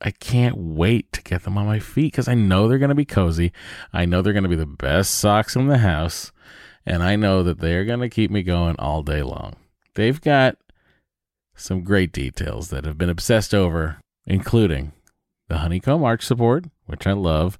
I 0.00 0.12
can't 0.12 0.56
wait 0.56 1.12
to 1.12 1.22
get 1.22 1.42
them 1.42 1.58
on 1.58 1.66
my 1.66 1.80
feet 1.80 2.12
because 2.12 2.28
I 2.28 2.34
know 2.34 2.68
they're 2.68 2.78
going 2.78 2.90
to 2.90 2.94
be 2.94 3.04
cozy. 3.04 3.52
I 3.92 4.04
know 4.04 4.22
they're 4.22 4.32
going 4.32 4.44
to 4.44 4.48
be 4.48 4.54
the 4.54 4.66
best 4.66 5.14
socks 5.14 5.56
in 5.56 5.66
the 5.66 5.78
house. 5.78 6.30
And 6.86 7.02
I 7.02 7.16
know 7.16 7.42
that 7.42 7.58
they're 7.58 7.84
going 7.84 8.00
to 8.00 8.08
keep 8.08 8.30
me 8.30 8.42
going 8.42 8.76
all 8.78 9.02
day 9.02 9.22
long. 9.22 9.56
They've 9.94 10.20
got 10.20 10.56
some 11.54 11.82
great 11.82 12.12
details 12.12 12.70
that 12.70 12.84
have 12.84 12.96
been 12.96 13.10
obsessed 13.10 13.52
over, 13.52 13.98
including 14.26 14.92
the 15.48 15.58
honeycomb 15.58 16.04
arch 16.04 16.24
support, 16.24 16.66
which 16.86 17.06
I 17.06 17.12
love, 17.12 17.58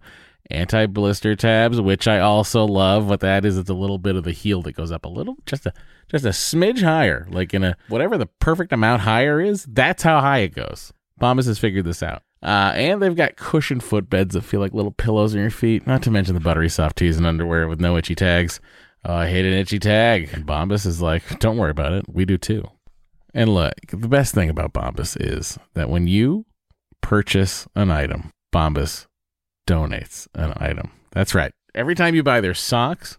anti 0.50 0.86
blister 0.86 1.34
tabs, 1.34 1.80
which 1.80 2.06
I 2.06 2.20
also 2.20 2.64
love. 2.64 3.08
What 3.08 3.20
that 3.20 3.44
is, 3.44 3.58
it's 3.58 3.68
a 3.68 3.74
little 3.74 3.98
bit 3.98 4.16
of 4.16 4.24
the 4.24 4.32
heel 4.32 4.62
that 4.62 4.76
goes 4.76 4.92
up 4.92 5.04
a 5.04 5.08
little, 5.08 5.36
just 5.44 5.66
a 5.66 5.72
just 6.08 6.24
a 6.24 6.30
smidge 6.30 6.82
higher, 6.82 7.26
like 7.30 7.54
in 7.54 7.64
a 7.64 7.76
whatever 7.88 8.18
the 8.18 8.26
perfect 8.26 8.72
amount 8.72 9.02
higher 9.02 9.40
is. 9.40 9.64
That's 9.64 10.02
how 10.02 10.20
high 10.20 10.38
it 10.38 10.54
goes. 10.54 10.92
Bombas 11.20 11.46
has 11.46 11.58
figured 11.58 11.84
this 11.84 12.02
out. 12.02 12.22
Uh, 12.42 12.72
and 12.74 13.02
they've 13.02 13.16
got 13.16 13.36
cushioned 13.36 13.82
footbeds 13.82 14.32
that 14.32 14.42
feel 14.42 14.60
like 14.60 14.72
little 14.72 14.92
pillows 14.92 15.34
on 15.34 15.40
your 15.40 15.50
feet. 15.50 15.86
Not 15.86 16.02
to 16.04 16.10
mention 16.10 16.34
the 16.34 16.40
buttery 16.40 16.68
soft 16.68 16.98
tees 16.98 17.16
and 17.16 17.26
underwear 17.26 17.66
with 17.66 17.80
no 17.80 17.96
itchy 17.96 18.14
tags. 18.14 18.60
Oh, 19.04 19.14
I 19.14 19.28
hate 19.28 19.44
an 19.44 19.52
itchy 19.52 19.78
tag. 19.78 20.30
And 20.32 20.46
Bombas 20.46 20.86
is 20.86 21.02
like, 21.02 21.38
don't 21.40 21.56
worry 21.56 21.72
about 21.72 21.92
it. 21.92 22.04
We 22.08 22.24
do 22.24 22.38
too. 22.38 22.68
And 23.34 23.54
look, 23.54 23.74
the 23.88 24.08
best 24.08 24.34
thing 24.34 24.48
about 24.50 24.72
Bombas 24.72 25.16
is 25.20 25.58
that 25.74 25.90
when 25.90 26.06
you 26.06 26.46
purchase 27.00 27.66
an 27.74 27.90
item, 27.90 28.30
Bombas 28.52 29.06
donates 29.66 30.28
an 30.34 30.52
item. 30.56 30.92
That's 31.10 31.34
right. 31.34 31.52
Every 31.74 31.94
time 31.94 32.14
you 32.14 32.22
buy 32.22 32.40
their 32.40 32.54
socks, 32.54 33.18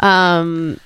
Um, 0.00 0.78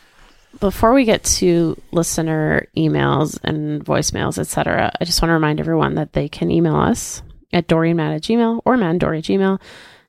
before 0.60 0.92
we 0.94 1.04
get 1.04 1.22
to 1.24 1.80
listener 1.92 2.66
emails 2.76 3.38
and 3.44 3.84
voicemails, 3.84 4.38
etc., 4.38 4.92
I 5.00 5.04
just 5.04 5.20
want 5.20 5.30
to 5.30 5.34
remind 5.34 5.60
everyone 5.60 5.94
that 5.96 6.12
they 6.14 6.28
can 6.28 6.50
email 6.50 6.76
us 6.76 7.22
at 7.52 7.68
doryandmatt 7.68 8.16
at 8.16 8.22
gmail 8.22 8.62
or 8.64 8.76
mandory 8.76 9.18
at 9.18 9.24
gmail, 9.24 9.60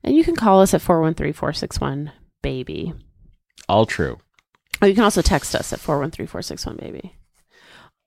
and 0.03 0.15
you 0.15 0.23
can 0.23 0.36
call 0.36 0.62
us 0.62 0.73
at 0.73 0.81
413-461-BABY. 0.81 2.93
All 3.69 3.86
true. 3.86 4.17
Or 4.81 4.88
you 4.88 4.95
can 4.95 5.03
also 5.03 5.21
text 5.21 5.53
us 5.55 5.73
at 5.73 5.79
413-461-BABY. 5.79 7.13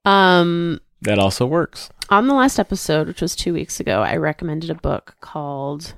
Um, 0.04 0.80
That 1.02 1.18
also 1.18 1.46
works. 1.46 1.90
on 2.08 2.26
the 2.26 2.34
last 2.34 2.58
episode, 2.58 3.06
which 3.06 3.20
was 3.20 3.36
two 3.36 3.52
weeks 3.52 3.80
ago, 3.80 4.00
I 4.02 4.16
recommended 4.16 4.70
a 4.70 4.74
book 4.74 5.16
called 5.20 5.94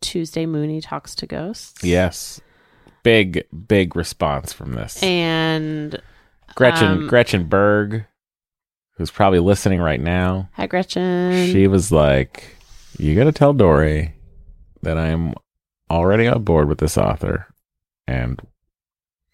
Tuesday 0.00 0.46
Mooney 0.46 0.80
Talks 0.80 1.14
to 1.16 1.26
Ghosts. 1.26 1.82
Yes. 1.82 2.40
Big, 3.02 3.44
big 3.68 3.96
response 3.96 4.52
from 4.52 4.74
this. 4.74 5.02
And 5.02 6.00
Gretchen 6.54 6.86
um, 6.88 7.06
Gretchen 7.08 7.44
Berg, 7.44 8.04
who's 8.96 9.10
probably 9.10 9.38
listening 9.38 9.80
right 9.80 10.00
now, 10.00 10.48
hi, 10.54 10.66
Gretchen. 10.66 11.50
she 11.52 11.66
was 11.66 11.90
like, 11.90 12.56
"You 12.98 13.14
got 13.14 13.24
to 13.24 13.32
tell 13.32 13.52
Dory 13.52 14.14
that 14.82 14.98
I'm 14.98 15.34
already 15.90 16.26
on 16.26 16.42
board 16.44 16.68
with 16.68 16.78
this 16.78 16.98
author, 16.98 17.46
and 18.06 18.40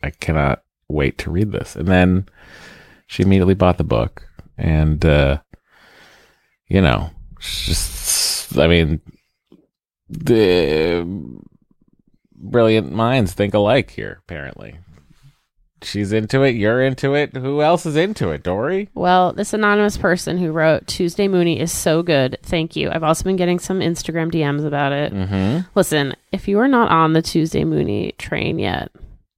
I 0.03 0.11
cannot 0.11 0.63
wait 0.89 1.19
to 1.19 1.31
read 1.31 1.53
this." 1.53 1.75
And 1.75 1.89
then 1.89 2.29
she 3.07 3.23
immediately 3.23 3.55
bought 3.55 3.79
the 3.79 3.85
book, 3.85 4.29
and 4.57 5.05
uh, 5.05 5.39
you 6.69 6.81
know, 6.81 7.11
just 7.41 8.57
I 8.59 8.67
mean, 8.69 9.01
the 10.09 11.07
brilliant 12.39 12.93
minds 12.93 13.33
think 13.33 13.55
alike 13.55 13.91
here. 13.91 14.21
Apparently, 14.25 14.79
she's 15.83 16.13
into 16.13 16.43
it. 16.43 16.55
You're 16.55 16.83
into 16.83 17.15
it. 17.15 17.37
Who 17.37 17.63
else 17.63 17.87
is 17.87 17.97
into 17.97 18.31
it? 18.31 18.43
Dory. 18.43 18.89
Well, 18.95 19.33
this 19.33 19.53
anonymous 19.53 19.97
person 19.97 20.39
who 20.39 20.53
wrote 20.53 20.87
Tuesday 20.87 21.29
Mooney 21.29 21.61
is 21.61 21.73
so 21.73 22.03
good. 22.03 22.39
Thank 22.43 22.77
you. 22.77 22.91
I've 22.91 23.03
also 23.03 23.25
been 23.25 23.37
getting 23.37 23.59
some 23.59 23.81
Instagram 23.81 24.31
DMs 24.31 24.65
about 24.65 24.93
it. 24.93 25.13
Mm-hmm. 25.13 25.69
Listen, 25.75 26.15
if 26.33 26.49
you 26.49 26.59
are 26.61 26.69
not 26.69 26.91
on 26.91 27.13
the 27.13 27.23
Tuesday 27.23 27.65
Mooney 27.65 28.13
train 28.19 28.59
yet, 28.59 28.91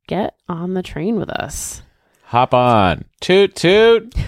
get 0.06 0.34
on 0.48 0.74
the 0.74 0.82
train 0.82 1.16
with 1.16 1.30
us. 1.30 1.82
Hop 2.24 2.52
on. 2.52 3.04
Toot 3.20 3.54
toot. 3.56 4.14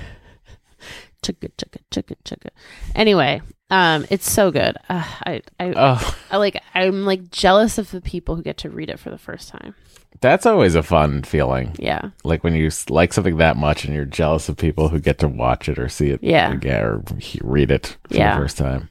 Chugga 1.22 1.50
chugga 1.58 1.80
chugga 1.90 2.16
chugga. 2.24 2.48
Anyway, 2.94 3.42
um, 3.70 4.04
it's 4.10 4.30
so 4.30 4.50
good. 4.50 4.76
Uh, 4.88 5.04
I, 5.26 5.42
I, 5.58 5.72
Oh, 5.76 6.16
I 6.30 6.36
like. 6.38 6.60
I'm 6.74 7.04
like 7.04 7.30
jealous 7.30 7.78
of 7.78 7.90
the 7.90 8.00
people 8.00 8.36
who 8.36 8.42
get 8.42 8.58
to 8.58 8.70
read 8.70 8.90
it 8.90 8.98
for 8.98 9.10
the 9.10 9.18
first 9.18 9.48
time. 9.48 9.74
that's 10.20 10.44
always 10.46 10.74
a 10.74 10.82
fun 10.82 11.22
feeling. 11.22 11.74
Yeah, 11.78 12.10
Like 12.24 12.42
when 12.44 12.54
you 12.54 12.70
like 12.88 13.12
something 13.12 13.36
that 13.38 13.56
much 13.56 13.84
and 13.84 13.94
you're 13.94 14.04
jealous 14.04 14.48
of 14.48 14.56
people 14.56 14.88
who 14.88 14.98
get 15.00 15.18
to 15.20 15.28
watch 15.28 15.68
it 15.68 15.78
or 15.78 15.88
see 15.88 16.10
it 16.10 16.20
Yeah. 16.22 16.52
again 16.52 16.82
or 16.82 17.02
read 17.42 17.70
it 17.70 17.96
for 18.08 18.16
Yeah. 18.16 18.34
the 18.36 18.42
first 18.42 18.58
time. 18.58 18.90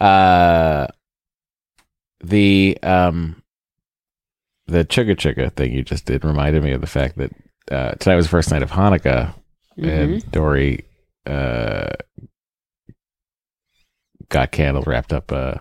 Uh, 0.00 0.86
the 2.20 2.76
um, 2.82 3.42
the 4.66 4.84
chugga 4.84 5.14
chugga 5.16 5.52
thing 5.54 5.72
you 5.72 5.82
just 5.82 6.04
did 6.04 6.24
reminded 6.24 6.62
me 6.62 6.72
of 6.72 6.80
the 6.80 6.86
fact 6.86 7.16
that 7.18 7.32
uh, 7.70 7.92
tonight 7.94 8.16
was 8.16 8.26
the 8.26 8.30
first 8.30 8.50
night 8.50 8.62
of 8.62 8.70
Hanukkah 8.70 9.34
Mhm. 9.78 9.88
and 9.88 10.32
Dory 10.32 10.84
uh 11.26 11.90
got 14.28 14.50
candles, 14.52 14.86
wrapped 14.86 15.12
up 15.12 15.30
uh, 15.32 15.54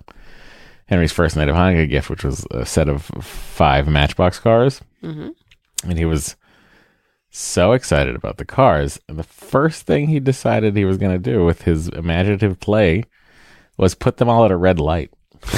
Henry's 0.88 1.12
first 1.12 1.36
night 1.36 1.50
of 1.50 1.56
Hanukkah 1.56 1.90
gift, 1.90 2.10
which 2.10 2.24
was 2.24 2.46
a 2.52 2.66
set 2.66 2.88
of 2.90 3.04
five 3.04 3.88
Matchbox 3.88 4.40
cars, 4.40 4.82
hmm 5.02 5.30
and 5.84 5.98
he 6.00 6.06
was 6.06 6.36
so 7.30 7.74
excited 7.74 8.16
about 8.16 8.38
the 8.38 8.46
cars. 8.46 9.00
And 9.08 9.20
the 9.20 9.24
first 9.24 9.86
thing 9.86 10.08
he 10.08 10.20
decided 10.20 10.76
he 10.76 10.86
was 10.86 10.98
going 10.98 11.12
to 11.12 11.20
do 11.32 11.46
with 11.46 11.62
his 11.64 11.88
imaginative 11.90 12.60
play 12.60 13.04
was 13.78 13.94
put 13.94 14.18
them 14.18 14.28
all 14.28 14.44
at 14.44 14.52
a 14.52 14.58
red 14.58 14.80
light. 14.80 15.12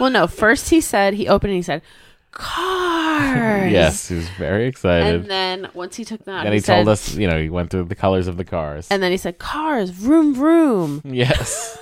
Well, 0.00 0.10
no. 0.10 0.26
First, 0.26 0.70
he 0.70 0.80
said 0.80 1.14
he 1.14 1.28
opened. 1.28 1.50
and 1.52 1.58
He 1.58 1.62
said, 1.62 1.82
"Cars." 2.32 3.70
Yes, 3.70 4.08
he 4.08 4.16
was 4.16 4.28
very 4.30 4.66
excited. 4.66 5.20
And 5.22 5.30
then 5.30 5.68
once 5.74 5.94
he 5.96 6.04
took 6.04 6.24
them 6.24 6.34
out, 6.34 6.44
And 6.46 6.54
he, 6.54 6.60
he 6.60 6.64
told 6.64 6.86
said- 6.86 6.92
us, 6.92 7.14
you 7.14 7.28
know, 7.28 7.40
he 7.40 7.48
went 7.50 7.70
through 7.70 7.84
the 7.84 7.94
colors 7.94 8.26
of 8.26 8.36
the 8.36 8.44
cars. 8.44 8.88
And 8.90 9.02
then 9.02 9.10
he 9.12 9.16
said, 9.16 9.38
"Cars, 9.38 9.90
vroom 9.90 10.34
vroom." 10.34 11.02
yes. 11.04 11.78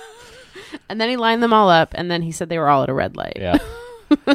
And 0.89 0.99
then 0.99 1.09
he 1.09 1.17
lined 1.17 1.43
them 1.43 1.53
all 1.53 1.69
up. 1.69 1.93
And 1.95 2.09
then 2.09 2.21
he 2.21 2.31
said 2.31 2.49
they 2.49 2.57
were 2.59 2.69
all 2.69 2.83
at 2.83 2.89
a 2.89 2.93
red 2.93 3.15
light. 3.17 3.37
Yeah. 3.37 3.57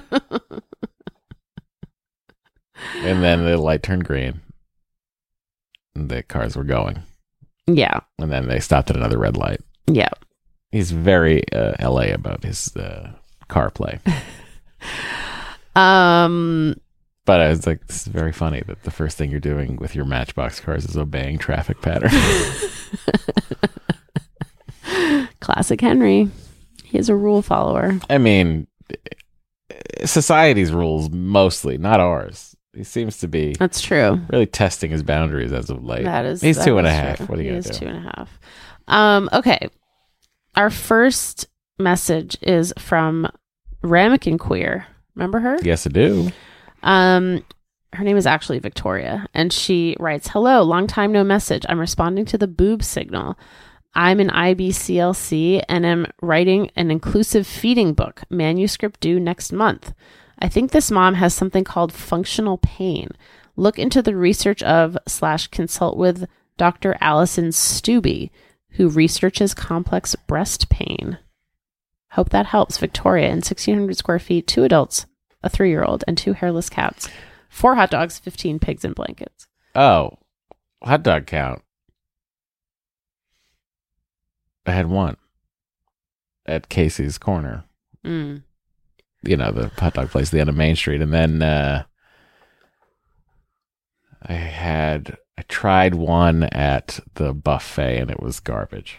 and 2.97 3.23
then 3.23 3.45
the 3.45 3.57
light 3.59 3.83
turned 3.83 4.05
green. 4.05 4.41
And 5.95 6.09
the 6.09 6.23
cars 6.23 6.57
were 6.57 6.65
going. 6.65 7.03
Yeah. 7.67 8.01
And 8.19 8.31
then 8.31 8.49
they 8.49 8.61
stopped 8.61 8.91
at 8.91 8.97
another 8.97 9.19
red 9.19 9.37
light. 9.37 9.61
Yeah. 9.87 10.11
He's 10.71 10.91
very 10.91 11.51
uh, 11.53 11.75
LA 11.81 12.13
about 12.13 12.45
his 12.45 12.77
uh, 12.77 13.13
car 13.49 13.71
play. 13.71 14.01
Um. 15.77 16.81
But 17.27 17.41
I 17.41 17.49
was 17.49 17.67
like, 17.67 17.87
this 17.89 18.03
is 18.03 18.07
very 18.07 18.33
funny 18.33 18.63
that 18.67 18.85
the 18.85 18.91
first 18.93 19.19
thing 19.19 19.31
you're 19.33 19.41
doing 19.41 19.77
with 19.77 19.97
your 19.97 20.05
Matchbox 20.05 20.61
cars 20.61 20.85
is 20.85 20.97
obeying 20.97 21.39
traffic 21.39 21.83
pattern. 21.83 22.13
Classic 25.47 25.81
Henry. 25.81 26.29
He 26.83 26.99
is 26.99 27.09
a 27.09 27.15
rule 27.15 27.41
follower. 27.41 28.01
I 28.11 28.19
mean, 28.19 28.67
society's 30.05 30.73
rules 30.73 31.09
mostly, 31.11 31.79
not 31.79 32.01
ours. 32.01 32.57
He 32.75 32.83
seems 32.83 33.19
to 33.19 33.29
be 33.29 33.55
That's 33.57 33.81
true. 33.81 34.21
really 34.29 34.47
testing 34.47 34.91
his 34.91 35.05
boundaries 35.05 35.53
as 35.53 35.71
of 35.71 35.85
late. 35.85 36.03
That 36.03 36.27
is. 36.27 36.43
He's 36.43 36.57
that 36.59 36.65
two 36.65 36.79
and 36.79 36.87
a 36.87 36.93
half. 36.93 37.19
true. 37.19 37.27
What 37.27 37.39
are 37.39 37.43
you 37.43 37.55
he 37.55 37.61
gonna 37.61 37.63
do? 37.63 37.79
two 37.79 37.87
and 37.87 37.97
a 37.99 38.13
half. 38.17 38.41
Um. 38.89 39.29
Okay. 39.33 39.69
Our 40.57 40.69
first 40.69 41.47
message 41.79 42.37
is 42.43 42.73
from 42.79 43.29
Ramekin 43.83 44.39
Queer. 44.39 44.87
Remember 45.15 45.39
her? 45.39 45.59
Yes, 45.63 45.87
I 45.87 45.91
do. 45.91 46.31
Um, 46.83 47.45
her 47.93 48.03
name 48.05 48.17
is 48.17 48.27
actually 48.27 48.59
Victoria, 48.59 49.27
and 49.33 49.53
she 49.53 49.97
writes, 50.01 50.29
"Hello, 50.29 50.63
long 50.63 50.89
time 50.89 51.13
no 51.13 51.23
message. 51.23 51.65
I'm 51.69 51.79
responding 51.79 52.25
to 52.27 52.37
the 52.39 52.49
boob 52.49 52.83
signal. 52.83 53.39
I'm 53.97 54.21
an 54.21 54.29
IBCLC 54.29 55.65
and 55.71 55.87
am 55.87 56.07
writing 56.21 56.71
an 56.77 56.91
inclusive 56.91 57.47
feeding 57.47 57.95
book, 57.95 58.23
manuscript 58.29 59.01
due 59.01 59.19
next 59.19 59.55
month. 59.55 59.95
I 60.39 60.49
think 60.49 60.71
this 60.71 60.91
mom 60.91 61.15
has 61.15 61.33
something 61.33 61.65
called 61.65 61.95
functional 61.95 62.59
pain. 62.59 63.09
Look 63.57 63.79
into 63.79 64.03
the 64.03 64.15
research 64.15 64.63
of 64.63 64.99
slash 65.09 65.47
consult 65.47 65.97
with 65.97 66.29
Dr. 66.59 66.99
Alison 67.01 67.49
Stuebe, 67.49 68.29
who 68.73 68.91
researches 68.91 69.55
complex 69.55 70.15
breast 70.27 70.69
pain. 70.69 71.19
Hope 72.11 72.29
that 72.31 72.47
helps. 72.47 72.77
Victoria 72.77 73.29
in 73.29 73.37
1,600 73.37 73.97
square 73.97 74.19
feet, 74.19 74.47
two 74.47 74.65
adults, 74.65 75.07
a 75.43 75.49
three 75.49 75.71
year 75.71 75.83
old, 75.85 76.05
and 76.07 76.19
two 76.19 76.35
hairless 76.35 76.69
cats, 76.69 77.09
four 77.49 77.77
hot 77.77 77.91
dogs, 77.91 78.19
15 78.19 78.59
pigs 78.59 78.85
in 78.85 78.93
blankets. 78.93 79.49
Oh, 79.75 80.19
hot 80.83 81.03
dog 81.03 81.27
count. 81.27 81.63
I 84.67 84.73
had 84.73 84.87
one 84.89 85.17
at 86.47 86.69
Casey's 86.69 87.19
Corner. 87.19 87.65
Mm. 88.05 88.43
You 89.23 89.37
know, 89.37 89.51
the 89.53 89.69
hot 89.81 89.95
dog 89.95 90.11
place, 90.11 90.29
at 90.29 90.33
the 90.33 90.41
end 90.41 90.49
of 90.49 90.57
Main 90.57 90.77
Street. 90.77 91.01
And 91.01 91.13
then 91.13 91.43
uh, 91.43 91.85
I 94.23 94.33
had, 94.35 95.17
I 95.39 95.43
tried 95.43 95.95
one 95.95 96.45
at 96.45 97.01
the 97.15 97.33
buffet 97.33 97.99
and 97.99 98.11
it 98.11 98.21
was 98.23 98.41
garbage. 98.41 98.99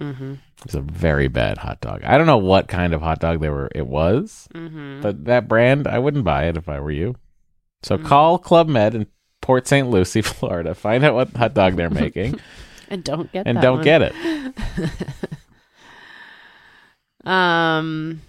Mm-hmm. 0.00 0.32
It 0.32 0.64
was 0.64 0.74
a 0.74 0.80
very 0.80 1.28
bad 1.28 1.58
hot 1.58 1.80
dog. 1.80 2.02
I 2.04 2.16
don't 2.18 2.26
know 2.26 2.38
what 2.38 2.68
kind 2.68 2.92
of 2.94 3.02
hot 3.02 3.20
dog 3.20 3.40
they 3.40 3.48
were, 3.48 3.70
it 3.74 3.86
was, 3.86 4.48
Mm-hmm. 4.54 5.00
but 5.02 5.24
that 5.26 5.48
brand, 5.48 5.86
I 5.86 5.98
wouldn't 5.98 6.24
buy 6.24 6.44
it 6.46 6.56
if 6.56 6.68
I 6.68 6.80
were 6.80 6.90
you. 6.90 7.16
So 7.82 7.98
Mm. 7.98 8.04
call 8.06 8.38
Club 8.38 8.68
Med 8.68 8.94
in 8.94 9.06
Port 9.40 9.66
St. 9.66 9.88
Lucie, 9.88 10.22
Florida. 10.22 10.74
Find 10.74 11.04
out 11.04 11.14
what 11.14 11.30
hot 11.36 11.54
dog 11.54 11.76
they're 11.76 11.90
making. 12.04 12.40
and 12.94 13.02
don't 13.04 13.30
get 13.32 13.44
that. 13.44 13.50
and 13.50 13.60
don't 13.60 13.76
one. 13.78 13.84
get 13.84 14.02
it. 14.02 14.12
Um. 17.24 18.20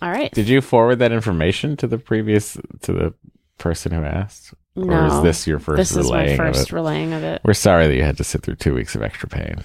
All 0.00 0.10
right. 0.10 0.32
Did 0.32 0.48
you 0.48 0.60
forward 0.62 0.96
that 0.96 1.12
information 1.12 1.76
to 1.78 1.86
the 1.86 1.98
previous 1.98 2.56
to 2.82 2.92
the 2.92 3.14
person 3.58 3.92
who 3.92 4.02
asked, 4.02 4.54
or 4.74 4.84
no, 4.86 5.06
is 5.18 5.22
this 5.22 5.46
your 5.46 5.58
first 5.58 5.76
this 5.76 5.94
is 5.96 6.10
my 6.10 6.34
first 6.36 6.72
relaying 6.72 7.12
of 7.12 7.22
it. 7.22 7.42
We're 7.44 7.52
sorry 7.52 7.86
that 7.86 7.94
you 7.94 8.02
had 8.02 8.16
to 8.16 8.24
sit 8.24 8.42
through 8.42 8.56
two 8.56 8.74
weeks 8.74 8.94
of 8.94 9.02
extra 9.02 9.28
pain 9.28 9.62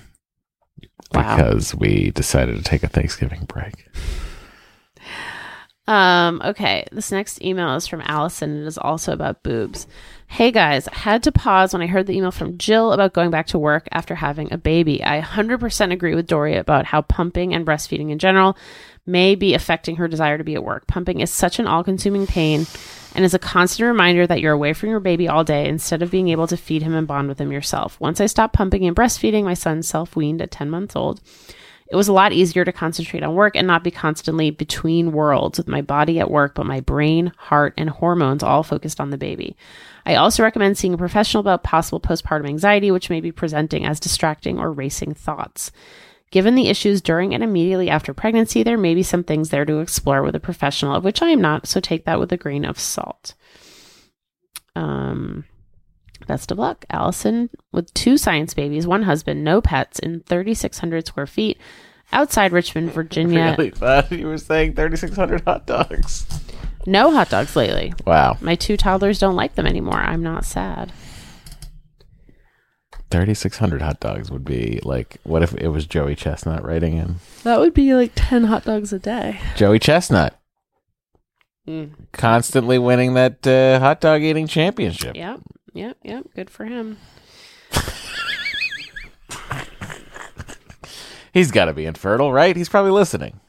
Wow. 1.13 1.37
because 1.37 1.73
we 1.73 2.11
decided 2.11 2.57
to 2.57 2.63
take 2.63 2.83
a 2.83 2.89
Thanksgiving 2.89 3.45
break. 3.45 3.87
Um, 5.87 6.41
okay, 6.43 6.85
this 6.91 7.11
next 7.13 7.41
email 7.41 7.73
is 7.75 7.87
from 7.87 8.01
Allison. 8.01 8.63
It 8.63 8.65
is 8.67 8.77
also 8.77 9.13
about 9.13 9.43
boobs. 9.43 9.87
Hey 10.27 10.51
guys, 10.51 10.87
I 10.89 10.95
had 10.95 11.23
to 11.23 11.31
pause 11.31 11.71
when 11.71 11.81
I 11.81 11.87
heard 11.87 12.07
the 12.07 12.17
email 12.17 12.31
from 12.31 12.57
Jill 12.57 12.91
about 12.91 13.13
going 13.13 13.31
back 13.31 13.47
to 13.47 13.57
work 13.57 13.87
after 13.91 14.15
having 14.15 14.51
a 14.51 14.57
baby. 14.57 15.01
I 15.01 15.21
100% 15.21 15.93
agree 15.93 16.13
with 16.13 16.27
Dory 16.27 16.57
about 16.57 16.85
how 16.85 17.03
pumping 17.03 17.53
and 17.53 17.65
breastfeeding 17.65 18.11
in 18.11 18.19
general 18.19 18.57
may 19.05 19.35
be 19.35 19.53
affecting 19.53 19.95
her 19.95 20.09
desire 20.09 20.37
to 20.37 20.43
be 20.43 20.55
at 20.55 20.63
work. 20.63 20.87
Pumping 20.87 21.21
is 21.21 21.31
such 21.31 21.57
an 21.57 21.67
all 21.67 21.85
consuming 21.85 22.27
pain 22.27 22.65
and 23.15 23.23
is 23.23 23.33
a 23.33 23.39
constant 23.39 23.87
reminder 23.87 24.27
that 24.27 24.41
you're 24.41 24.51
away 24.51 24.73
from 24.73 24.89
your 24.89 24.99
baby 24.99 25.27
all 25.27 25.45
day 25.45 25.69
instead 25.69 26.01
of 26.01 26.11
being 26.11 26.27
able 26.27 26.47
to 26.47 26.57
feed 26.57 26.81
him 26.81 26.95
and 26.95 27.07
bond 27.07 27.29
with 27.29 27.39
him 27.39 27.53
yourself. 27.53 27.97
Once 28.01 28.19
I 28.19 28.25
stopped 28.25 28.55
pumping 28.55 28.85
and 28.85 28.95
breastfeeding, 28.95 29.45
my 29.45 29.53
son 29.53 29.83
self 29.83 30.17
weaned 30.17 30.41
at 30.41 30.51
10 30.51 30.69
months 30.69 30.97
old. 30.97 31.21
It 31.87 31.95
was 31.95 32.07
a 32.07 32.13
lot 32.13 32.33
easier 32.33 32.65
to 32.65 32.71
concentrate 32.73 33.23
on 33.23 33.35
work 33.35 33.55
and 33.55 33.67
not 33.67 33.83
be 33.83 33.91
constantly 33.91 34.49
between 34.49 35.11
worlds 35.11 35.59
with 35.59 35.67
my 35.67 35.81
body 35.81 36.19
at 36.19 36.31
work, 36.31 36.55
but 36.55 36.65
my 36.65 36.81
brain, 36.81 37.31
heart, 37.37 37.75
and 37.77 37.89
hormones 37.89 38.43
all 38.43 38.63
focused 38.63 38.99
on 38.99 39.11
the 39.11 39.17
baby. 39.17 39.55
I 40.05 40.15
also 40.15 40.43
recommend 40.43 40.77
seeing 40.77 40.93
a 40.93 40.97
professional 40.97 41.41
about 41.41 41.63
possible 41.63 41.99
postpartum 41.99 42.47
anxiety, 42.47 42.91
which 42.91 43.09
may 43.09 43.21
be 43.21 43.31
presenting 43.31 43.85
as 43.85 43.99
distracting 43.99 44.59
or 44.59 44.71
racing 44.71 45.15
thoughts. 45.15 45.71
Given 46.31 46.55
the 46.55 46.67
issues 46.67 47.01
during 47.01 47.33
and 47.33 47.43
immediately 47.43 47.89
after 47.89 48.13
pregnancy, 48.13 48.61
there 48.61 48.77
may 48.77 48.93
be 48.93 49.03
some 49.03 49.23
things 49.23 49.49
there 49.49 49.65
to 49.65 49.79
explore 49.79 50.21
with 50.21 50.35
a 50.35 50.39
professional, 50.39 50.95
of 50.95 51.03
which 51.03 51.21
I 51.21 51.29
am 51.29 51.41
not, 51.41 51.67
so 51.67 51.79
take 51.79 52.05
that 52.05 52.19
with 52.19 52.31
a 52.31 52.37
grain 52.37 52.65
of 52.65 52.79
salt. 52.79 53.35
Um, 54.75 55.45
best 56.27 56.51
of 56.51 56.59
luck, 56.59 56.85
Allison, 56.89 57.49
with 57.71 57.93
two 57.93 58.17
science 58.17 58.53
babies, 58.53 58.85
one 58.85 59.03
husband, 59.03 59.43
no 59.43 59.61
pets, 59.61 59.99
in 59.99 60.21
3,600 60.21 61.07
square 61.07 61.27
feet 61.27 61.57
outside 62.11 62.51
Richmond, 62.51 62.91
Virginia. 62.93 63.55
Really 63.57 63.71
thought 63.71 64.11
you 64.11 64.27
were 64.27 64.37
saying 64.37 64.75
3,600 64.75 65.41
hot 65.41 65.65
dogs. 65.65 66.25
No 66.85 67.11
hot 67.11 67.29
dogs 67.29 67.55
lately. 67.55 67.93
Wow. 68.05 68.37
My 68.41 68.55
two 68.55 68.77
toddlers 68.77 69.19
don't 69.19 69.35
like 69.35 69.55
them 69.55 69.65
anymore. 69.65 69.99
I'm 69.99 70.23
not 70.23 70.45
sad. 70.45 70.91
3,600 73.11 73.81
hot 73.81 73.99
dogs 73.99 74.31
would 74.31 74.43
be 74.43 74.79
like, 74.83 75.17
what 75.23 75.43
if 75.43 75.53
it 75.55 75.69
was 75.69 75.85
Joey 75.85 76.15
Chestnut 76.15 76.63
writing 76.63 76.97
in? 76.97 77.15
That 77.43 77.59
would 77.59 77.73
be 77.73 77.93
like 77.93 78.11
10 78.15 78.45
hot 78.45 78.65
dogs 78.65 78.91
a 78.91 78.99
day. 78.99 79.39
Joey 79.55 79.79
Chestnut 79.79 80.39
constantly 82.11 82.77
winning 82.77 83.15
that 83.15 83.45
uh, 83.47 83.79
hot 83.79 84.01
dog 84.01 84.21
eating 84.21 84.47
championship. 84.47 85.15
Yep, 85.15 85.41
yep, 85.73 85.97
yep. 86.03 86.25
Good 86.35 86.49
for 86.49 86.65
him. 86.65 86.97
He's 91.33 91.51
got 91.51 91.65
to 91.65 91.73
be 91.73 91.85
infertile, 91.85 92.31
right? 92.31 92.55
He's 92.55 92.69
probably 92.69 92.91
listening. 92.91 93.39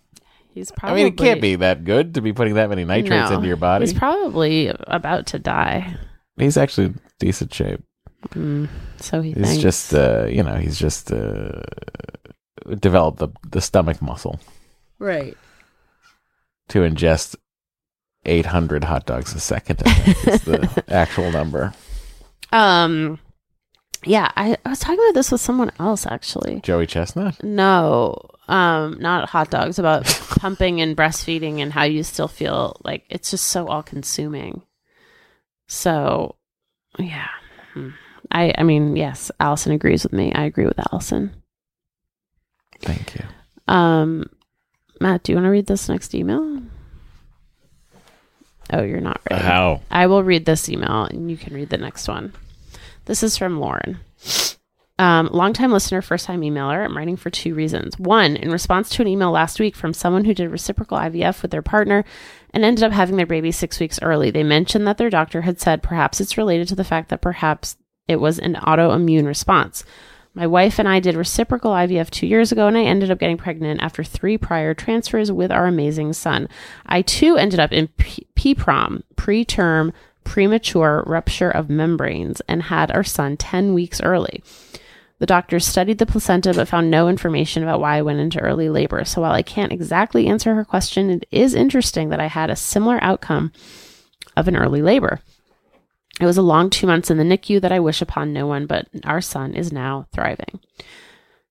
He's 0.56 0.70
probably. 0.72 1.02
I 1.02 1.04
mean, 1.04 1.12
it 1.12 1.18
can't 1.18 1.42
be 1.42 1.56
that 1.56 1.84
good 1.84 2.14
to 2.14 2.22
be 2.22 2.32
putting 2.32 2.54
that 2.54 2.70
many 2.70 2.82
nitrates 2.86 3.28
No. 3.28 3.36
into 3.36 3.46
your 3.46 3.58
body. 3.58 3.84
He's 3.84 3.92
probably 3.92 4.72
about 4.86 5.26
to 5.26 5.38
die. 5.38 5.94
He's 6.38 6.56
actually 6.56 6.86
in 6.86 7.00
decent 7.18 7.52
shape. 7.52 7.82
Mm, 8.30 8.66
so 8.96 9.20
he 9.20 9.32
He's 9.32 9.46
thinks. 9.48 9.62
just, 9.62 9.94
uh, 9.94 10.24
you 10.30 10.42
know, 10.42 10.54
he's 10.54 10.78
just 10.78 11.12
uh, 11.12 11.60
developed 12.80 13.18
the, 13.18 13.28
the 13.50 13.60
stomach 13.60 14.00
muscle 14.00 14.40
right. 14.98 15.36
to 16.68 16.78
ingest 16.80 17.36
800 18.24 18.84
hot 18.84 19.04
dogs 19.04 19.34
a 19.34 19.40
second. 19.40 19.82
I 19.84 19.92
think 19.92 20.26
is 20.26 20.42
the 20.42 20.84
actual 20.88 21.30
number. 21.30 21.74
Um. 22.50 23.18
Yeah, 24.04 24.30
I, 24.36 24.56
I 24.64 24.70
was 24.70 24.78
talking 24.78 25.00
about 25.00 25.14
this 25.14 25.30
with 25.32 25.40
someone 25.42 25.72
else 25.78 26.06
actually. 26.06 26.60
Joey 26.62 26.86
Chestnut? 26.86 27.42
No, 27.44 28.16
um, 28.48 28.98
not 29.00 29.28
hot 29.28 29.50
dogs. 29.50 29.78
About 29.78 30.04
pumping 30.40 30.80
and 30.80 30.96
breastfeeding 30.96 31.58
and 31.58 31.72
how 31.72 31.84
you 31.84 32.02
still 32.02 32.28
feel 32.28 32.80
like 32.84 33.04
it's 33.08 33.30
just 33.30 33.46
so 33.46 33.66
all 33.68 33.82
consuming. 33.82 34.62
So, 35.68 36.36
yeah, 36.98 37.28
Hmm. 37.74 37.90
I 38.30 38.54
I 38.56 38.62
mean, 38.62 38.96
yes, 38.96 39.30
Allison 39.38 39.72
agrees 39.72 40.02
with 40.02 40.12
me. 40.12 40.32
I 40.32 40.44
agree 40.44 40.64
with 40.66 40.80
Allison. 40.92 41.34
Thank 42.80 43.14
you. 43.14 43.24
Um, 43.68 44.30
Matt, 45.00 45.22
do 45.22 45.32
you 45.32 45.36
want 45.36 45.46
to 45.46 45.50
read 45.50 45.66
this 45.66 45.88
next 45.88 46.14
email? 46.14 46.62
Oh, 48.72 48.82
you're 48.82 49.00
not 49.00 49.20
ready. 49.30 49.42
How? 49.44 49.80
I 49.90 50.06
will 50.06 50.24
read 50.24 50.44
this 50.46 50.68
email 50.68 51.04
and 51.04 51.30
you 51.30 51.36
can 51.36 51.54
read 51.54 51.68
the 51.68 51.76
next 51.78 52.08
one. 52.08 52.32
This 53.04 53.22
is 53.22 53.36
from 53.36 53.60
Lauren. 53.60 53.98
Um, 54.98 55.28
longtime 55.30 55.72
listener, 55.72 56.00
first 56.00 56.24
time 56.24 56.40
emailer. 56.40 56.82
I'm 56.82 56.96
writing 56.96 57.16
for 57.16 57.28
two 57.28 57.54
reasons. 57.54 57.98
One, 57.98 58.34
in 58.34 58.50
response 58.50 58.88
to 58.90 59.02
an 59.02 59.08
email 59.08 59.30
last 59.30 59.60
week 59.60 59.76
from 59.76 59.92
someone 59.92 60.24
who 60.24 60.32
did 60.32 60.50
reciprocal 60.50 60.96
IVF 60.96 61.42
with 61.42 61.50
their 61.50 61.62
partner 61.62 62.04
and 62.54 62.64
ended 62.64 62.82
up 62.82 62.92
having 62.92 63.16
their 63.16 63.26
baby 63.26 63.52
six 63.52 63.78
weeks 63.78 63.98
early, 64.00 64.30
they 64.30 64.42
mentioned 64.42 64.86
that 64.86 64.96
their 64.96 65.10
doctor 65.10 65.42
had 65.42 65.60
said 65.60 65.82
perhaps 65.82 66.20
it's 66.20 66.38
related 66.38 66.68
to 66.68 66.74
the 66.74 66.84
fact 66.84 67.10
that 67.10 67.20
perhaps 67.20 67.76
it 68.08 68.16
was 68.16 68.38
an 68.38 68.54
autoimmune 68.54 69.26
response. 69.26 69.84
My 70.32 70.46
wife 70.46 70.78
and 70.78 70.88
I 70.88 71.00
did 71.00 71.14
reciprocal 71.14 71.72
IVF 71.72 72.10
two 72.10 72.26
years 72.26 72.52
ago, 72.52 72.66
and 72.66 72.76
I 72.76 72.82
ended 72.82 73.10
up 73.10 73.18
getting 73.18 73.38
pregnant 73.38 73.82
after 73.82 74.04
three 74.04 74.36
prior 74.38 74.74
transfers 74.74 75.32
with 75.32 75.50
our 75.50 75.66
amazing 75.66 76.12
son. 76.12 76.48
I 76.86 77.02
too 77.02 77.36
ended 77.36 77.58
up 77.58 77.72
in 77.72 77.88
P- 77.98 78.26
PPROM, 78.36 79.02
preterm 79.14 79.92
premature 80.24 81.04
rupture 81.06 81.50
of 81.50 81.70
membranes, 81.70 82.42
and 82.48 82.64
had 82.64 82.90
our 82.90 83.04
son 83.04 83.36
10 83.36 83.72
weeks 83.72 84.00
early. 84.02 84.42
The 85.18 85.26
doctors 85.26 85.66
studied 85.66 85.98
the 85.98 86.06
placenta 86.06 86.52
but 86.52 86.68
found 86.68 86.90
no 86.90 87.08
information 87.08 87.62
about 87.62 87.80
why 87.80 87.96
I 87.96 88.02
went 88.02 88.20
into 88.20 88.40
early 88.40 88.68
labor. 88.68 89.04
So 89.04 89.22
while 89.22 89.32
I 89.32 89.42
can't 89.42 89.72
exactly 89.72 90.26
answer 90.26 90.54
her 90.54 90.64
question, 90.64 91.10
it 91.10 91.26
is 91.30 91.54
interesting 91.54 92.10
that 92.10 92.20
I 92.20 92.26
had 92.26 92.50
a 92.50 92.56
similar 92.56 92.98
outcome 93.02 93.52
of 94.36 94.46
an 94.46 94.56
early 94.56 94.82
labor. 94.82 95.20
It 96.20 96.26
was 96.26 96.36
a 96.36 96.42
long 96.42 96.70
two 96.70 96.86
months 96.86 97.10
in 97.10 97.18
the 97.18 97.24
NICU 97.24 97.60
that 97.62 97.72
I 97.72 97.80
wish 97.80 98.02
upon 98.02 98.32
no 98.32 98.46
one, 98.46 98.66
but 98.66 98.88
our 99.04 99.20
son 99.20 99.54
is 99.54 99.72
now 99.72 100.06
thriving. 100.12 100.60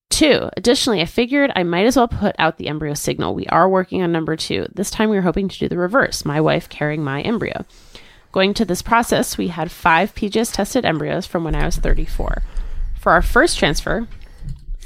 Two, 0.09 0.49
additionally, 0.55 1.01
I 1.01 1.05
figured 1.05 1.51
I 1.55 1.63
might 1.63 1.85
as 1.85 1.97
well 1.97 2.07
put 2.07 2.35
out 2.39 2.57
the 2.57 2.67
embryo 2.67 2.93
signal. 2.93 3.35
We 3.35 3.47
are 3.47 3.67
working 3.67 4.01
on 4.01 4.11
number 4.11 4.35
two. 4.35 4.67
This 4.73 4.91
time 4.91 5.09
we 5.09 5.17
are 5.17 5.23
hoping 5.23 5.49
to 5.49 5.59
do 5.59 5.67
the 5.67 5.77
reverse, 5.77 6.23
my 6.23 6.39
wife 6.39 6.69
carrying 6.69 7.03
my 7.03 7.21
embryo. 7.21 7.65
Going 8.31 8.53
to 8.55 8.65
this 8.65 8.81
process, 8.81 9.37
we 9.37 9.49
had 9.49 9.71
five 9.71 10.13
PGS 10.13 10.53
tested 10.53 10.85
embryos 10.85 11.25
from 11.25 11.43
when 11.43 11.55
I 11.55 11.65
was 11.65 11.77
34. 11.77 12.43
For 13.05 13.11
our 13.11 13.21
first 13.21 13.59
transfer, 13.59 14.07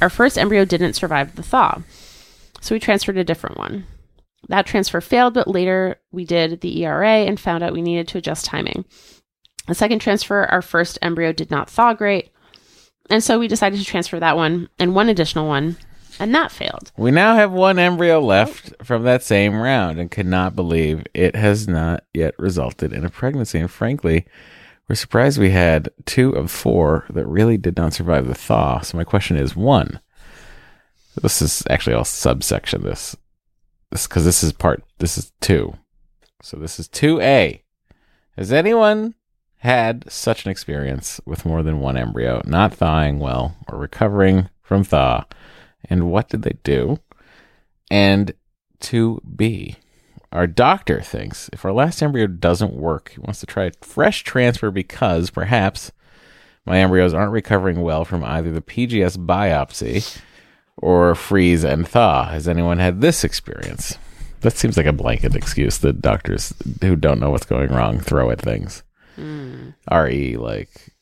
our 0.01 0.09
first 0.09 0.37
embryo 0.37 0.65
didn't 0.65 0.95
survive 0.95 1.37
the 1.37 1.41
thaw, 1.41 1.83
so 2.59 2.75
we 2.75 2.79
transferred 2.79 3.15
a 3.15 3.23
different 3.23 3.57
one. 3.57 3.85
That 4.49 4.65
transfer 4.65 4.99
failed, 4.99 5.35
but 5.35 5.47
later 5.47 6.01
we 6.11 6.25
did 6.25 6.59
the 6.59 6.83
ERA 6.83 7.19
and 7.19 7.39
found 7.39 7.63
out 7.63 7.71
we 7.71 7.81
needed 7.81 8.09
to 8.09 8.17
adjust 8.17 8.43
timing. 8.43 8.83
The 9.69 9.73
second 9.73 9.99
transfer, 9.99 10.43
our 10.47 10.61
first 10.61 10.99
embryo 11.01 11.31
did 11.31 11.49
not 11.49 11.69
thaw 11.69 11.93
great, 11.93 12.33
and 13.09 13.23
so 13.23 13.39
we 13.39 13.47
decided 13.47 13.79
to 13.79 13.85
transfer 13.85 14.19
that 14.19 14.35
one 14.35 14.67
and 14.77 14.93
one 14.93 15.07
additional 15.07 15.47
one, 15.47 15.77
and 16.19 16.35
that 16.35 16.51
failed. 16.51 16.91
We 16.97 17.11
now 17.11 17.35
have 17.35 17.53
one 17.53 17.79
embryo 17.79 18.19
left 18.19 18.73
from 18.83 19.03
that 19.03 19.23
same 19.23 19.55
round 19.55 19.97
and 19.97 20.11
cannot 20.11 20.57
believe 20.57 21.05
it 21.13 21.37
has 21.37 21.69
not 21.69 22.03
yet 22.13 22.35
resulted 22.37 22.91
in 22.91 23.05
a 23.05 23.09
pregnancy. 23.09 23.59
And 23.59 23.71
frankly, 23.71 24.25
we're 24.89 24.95
surprised 24.95 25.37
we 25.37 25.51
had 25.51 25.89
two 26.05 26.31
of 26.31 26.49
four 26.49 27.05
that 27.11 27.27
really 27.27 27.57
did 27.57 27.77
not 27.77 27.93
survive 27.93 28.27
the 28.27 28.33
thaw. 28.33 28.81
So 28.81 28.97
my 28.97 29.03
question 29.03 29.37
is 29.37 29.55
one. 29.55 29.99
This 31.21 31.41
is 31.41 31.63
actually 31.69 31.93
all 31.93 32.05
subsection 32.05 32.81
this. 32.81 33.15
This 33.91 34.07
because 34.07 34.25
this 34.25 34.43
is 34.43 34.51
part 34.51 34.83
this 34.97 35.17
is 35.17 35.31
two. 35.41 35.75
So 36.41 36.57
this 36.57 36.79
is 36.79 36.87
two 36.87 37.21
A. 37.21 37.61
Has 38.35 38.51
anyone 38.51 39.13
had 39.57 40.09
such 40.09 40.45
an 40.45 40.51
experience 40.51 41.19
with 41.25 41.45
more 41.45 41.61
than 41.61 41.81
one 41.81 41.97
embryo 41.97 42.41
not 42.45 42.73
thawing 42.73 43.19
well 43.19 43.57
or 43.67 43.77
recovering 43.77 44.49
from 44.63 44.83
thaw? 44.83 45.25
And 45.85 46.09
what 46.09 46.29
did 46.29 46.41
they 46.41 46.57
do? 46.63 46.99
And 47.91 48.33
to 48.81 49.21
B, 49.35 49.75
our 50.31 50.45
doctor 50.45 51.01
thinks 51.01 51.49
if 51.53 51.65
our 51.65 51.71
last 51.71 52.01
embryo 52.01 52.27
doesn't 52.27 52.73
work, 52.73 53.11
he 53.15 53.19
wants 53.19 53.39
to 53.39 53.45
try 53.45 53.65
a 53.65 53.71
fresh 53.81 54.23
transfer 54.23 54.69
because 54.69 55.29
perhaps 55.29 55.91
my 56.65 56.77
embryos 56.77 57.13
aren't 57.13 57.31
recovering 57.31 57.81
well 57.81 58.05
from 58.05 58.23
either 58.23 58.51
the 58.51 58.61
PGS 58.61 59.17
biopsy 59.25 60.21
or 60.77 61.15
freeze 61.15 61.63
and 61.63 61.87
thaw. 61.87 62.29
Has 62.29 62.47
anyone 62.47 62.77
had 62.77 63.01
this 63.01 63.23
experience? 63.23 63.97
That 64.41 64.55
seems 64.55 64.77
like 64.77 64.85
a 64.85 64.93
blanket 64.93 65.35
excuse 65.35 65.79
that 65.79 66.01
doctors 66.01 66.53
who 66.81 66.95
don't 66.95 67.19
know 67.19 67.31
what's 67.31 67.45
going 67.45 67.71
wrong 67.71 67.99
throw 67.99 68.29
at 68.29 68.39
things. 68.39 68.83
Hmm. 69.15 69.69
RE, 69.91 70.37
like 70.37 70.93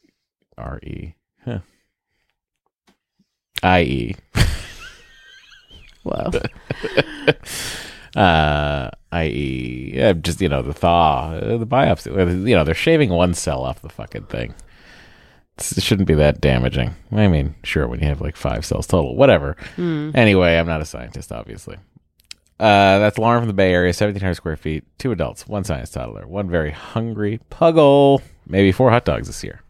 RE. 0.57 1.15
Huh. 1.43 1.59
IE. 3.63 4.15
Whoa. 6.03 6.31
uh, 8.17 8.89
i.e., 9.11 9.91
yeah, 9.95 10.13
just 10.13 10.41
you 10.41 10.49
know 10.49 10.61
the 10.61 10.73
thaw, 10.73 11.31
uh, 11.33 11.57
the 11.57 11.67
biopsy. 11.67 12.11
uh, 12.17 12.25
You 12.47 12.55
know 12.55 12.63
they're 12.63 12.73
shaving 12.75 13.09
one 13.09 13.33
cell 13.33 13.63
off 13.63 13.81
the 13.81 13.89
fucking 13.89 14.23
thing. 14.25 14.53
It's- 15.57 15.77
It 15.77 15.83
shouldn't 15.83 16.07
be 16.07 16.13
that 16.15 16.41
damaging. 16.41 16.95
I 17.11 17.27
mean, 17.27 17.55
sure, 17.63 17.87
when 17.87 17.99
you 17.99 18.07
have 18.07 18.21
like 18.21 18.35
five 18.35 18.65
cells 18.65 18.87
total, 18.87 19.15
whatever. 19.15 19.55
Anyway, 19.77 20.57
I'm 20.57 20.67
not 20.67 20.81
a 20.81 20.85
scientist, 20.85 21.31
obviously. 21.31 21.77
Uh, 22.59 22.97
that's 22.97 23.19
Lauren 23.19 23.41
from 23.41 23.47
the 23.47 23.53
Bay 23.53 23.71
Area, 23.71 23.89
1,700 23.89 24.33
square 24.33 24.55
feet, 24.55 24.83
two 24.97 25.11
adults, 25.11 25.47
one 25.47 25.63
science 25.63 25.91
toddler, 25.91 26.25
one 26.27 26.49
very 26.49 26.71
hungry 26.71 27.39
puggle, 27.51 28.21
maybe 28.47 28.71
four 28.71 28.89
hot 28.89 29.05
dogs 29.05 29.27
this 29.27 29.43
year. 29.43 29.61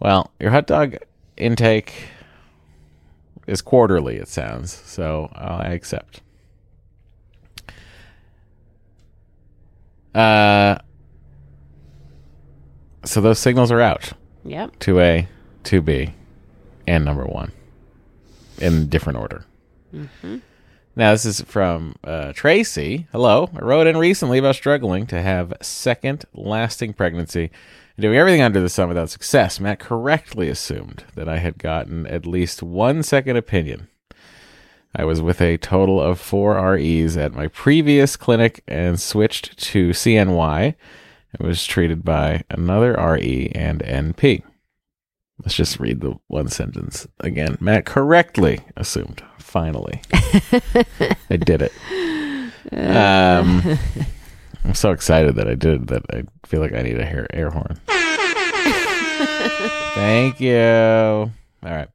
Well, 0.00 0.32
your 0.40 0.50
hot 0.50 0.66
dog 0.66 0.96
intake 1.36 1.92
is 3.46 3.62
quarterly, 3.62 4.16
it 4.16 4.26
sounds, 4.28 4.72
so 4.72 5.30
I 5.34 5.68
accept. 5.68 6.22
Uh, 10.14 10.78
so 13.04 13.20
those 13.20 13.38
signals 13.38 13.70
are 13.70 13.80
out. 13.80 14.12
Yep. 14.44 14.78
2A, 14.78 15.26
2B, 15.64 16.12
and 16.86 17.04
number 17.04 17.24
one 17.24 17.52
in 18.60 18.88
different 18.88 19.18
order. 19.18 19.44
Now, 20.96 21.12
this 21.12 21.24
is 21.24 21.40
from 21.42 21.94
uh, 22.02 22.32
Tracy. 22.32 23.06
Hello. 23.12 23.48
I 23.54 23.60
wrote 23.60 23.86
in 23.86 23.96
recently 23.96 24.38
about 24.38 24.56
struggling 24.56 25.06
to 25.06 25.22
have 25.22 25.52
second 25.62 26.24
lasting 26.34 26.94
pregnancy 26.94 27.50
and 27.96 28.02
doing 28.02 28.18
everything 28.18 28.42
under 28.42 28.60
the 28.60 28.68
sun 28.68 28.88
without 28.88 29.08
success. 29.08 29.60
Matt 29.60 29.78
correctly 29.78 30.48
assumed 30.48 31.04
that 31.14 31.28
I 31.28 31.38
had 31.38 31.58
gotten 31.58 32.04
at 32.08 32.26
least 32.26 32.62
one 32.64 33.02
second 33.04 33.36
opinion. 33.36 33.86
I 34.94 35.04
was 35.04 35.20
with 35.20 35.40
a 35.40 35.58
total 35.58 36.00
of 36.00 36.18
four 36.18 36.54
REs 36.54 37.16
at 37.16 37.34
my 37.34 37.48
previous 37.48 38.16
clinic 38.16 38.62
and 38.66 39.00
switched 39.00 39.58
to 39.58 39.90
CNY. 39.90 40.74
I 41.38 41.46
was 41.46 41.64
treated 41.66 42.04
by 42.04 42.42
another 42.50 42.94
RE 42.94 43.52
and 43.54 43.80
NP. 43.80 44.42
Let's 45.40 45.54
just 45.54 45.78
read 45.78 46.00
the 46.00 46.18
one 46.26 46.48
sentence 46.48 47.06
again. 47.20 47.58
Matt 47.60 47.84
correctly 47.84 48.60
assumed. 48.76 49.22
Finally, 49.38 50.02
I 50.12 51.36
did 51.36 51.62
it. 51.62 51.72
Um, 52.72 53.78
I'm 54.64 54.74
so 54.74 54.90
excited 54.90 55.36
that 55.36 55.48
I 55.48 55.54
did 55.54 55.86
that. 55.88 56.02
I 56.10 56.24
feel 56.46 56.60
like 56.60 56.74
I 56.74 56.82
need 56.82 56.98
a 56.98 57.04
hair 57.04 57.26
air 57.32 57.50
horn. 57.50 57.80
Thank 59.94 60.40
you. 60.40 60.58
All 60.58 61.32
right. 61.62 61.88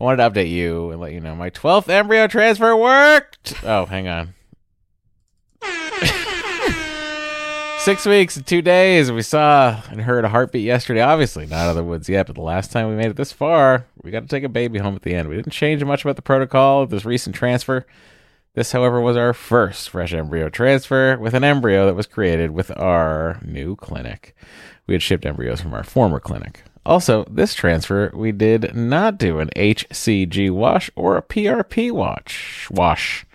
I 0.00 0.04
wanted 0.04 0.16
to 0.16 0.30
update 0.30 0.50
you 0.50 0.90
and 0.90 1.00
let 1.00 1.12
you 1.12 1.20
know 1.20 1.36
my 1.36 1.50
12th 1.50 1.90
embryo 1.90 2.26
transfer 2.26 2.74
worked. 2.74 3.52
Oh, 3.62 3.84
hang 3.84 4.08
on. 4.08 4.32
Six 7.80 8.06
weeks 8.06 8.36
and 8.36 8.46
two 8.46 8.62
days. 8.62 9.12
We 9.12 9.20
saw 9.20 9.82
and 9.90 10.00
heard 10.00 10.24
a 10.24 10.30
heartbeat 10.30 10.64
yesterday. 10.64 11.02
Obviously, 11.02 11.44
not 11.44 11.66
out 11.66 11.70
of 11.70 11.76
the 11.76 11.84
woods 11.84 12.08
yet, 12.08 12.26
but 12.26 12.34
the 12.34 12.40
last 12.40 12.72
time 12.72 12.88
we 12.88 12.94
made 12.94 13.10
it 13.10 13.16
this 13.16 13.32
far, 13.32 13.84
we 14.02 14.10
got 14.10 14.20
to 14.20 14.26
take 14.26 14.44
a 14.44 14.48
baby 14.48 14.78
home 14.78 14.96
at 14.96 15.02
the 15.02 15.14
end. 15.14 15.28
We 15.28 15.36
didn't 15.36 15.52
change 15.52 15.84
much 15.84 16.02
about 16.02 16.16
the 16.16 16.22
protocol 16.22 16.82
of 16.82 16.88
this 16.88 17.04
recent 17.04 17.36
transfer. 17.36 17.84
This, 18.54 18.72
however, 18.72 19.02
was 19.02 19.18
our 19.18 19.34
first 19.34 19.90
fresh 19.90 20.14
embryo 20.14 20.48
transfer 20.48 21.18
with 21.18 21.34
an 21.34 21.44
embryo 21.44 21.84
that 21.84 21.94
was 21.94 22.06
created 22.06 22.52
with 22.52 22.70
our 22.78 23.38
new 23.44 23.76
clinic. 23.76 24.34
We 24.86 24.94
had 24.94 25.02
shipped 25.02 25.26
embryos 25.26 25.60
from 25.60 25.74
our 25.74 25.84
former 25.84 26.20
clinic. 26.20 26.62
Also, 26.84 27.24
this 27.30 27.54
transfer, 27.54 28.10
we 28.14 28.32
did 28.32 28.74
not 28.74 29.18
do 29.18 29.38
an 29.38 29.50
HCG 29.54 30.50
wash 30.50 30.90
or 30.96 31.16
a 31.16 31.22
PRP 31.22 31.92
watch 31.92 32.68
wash. 32.70 33.26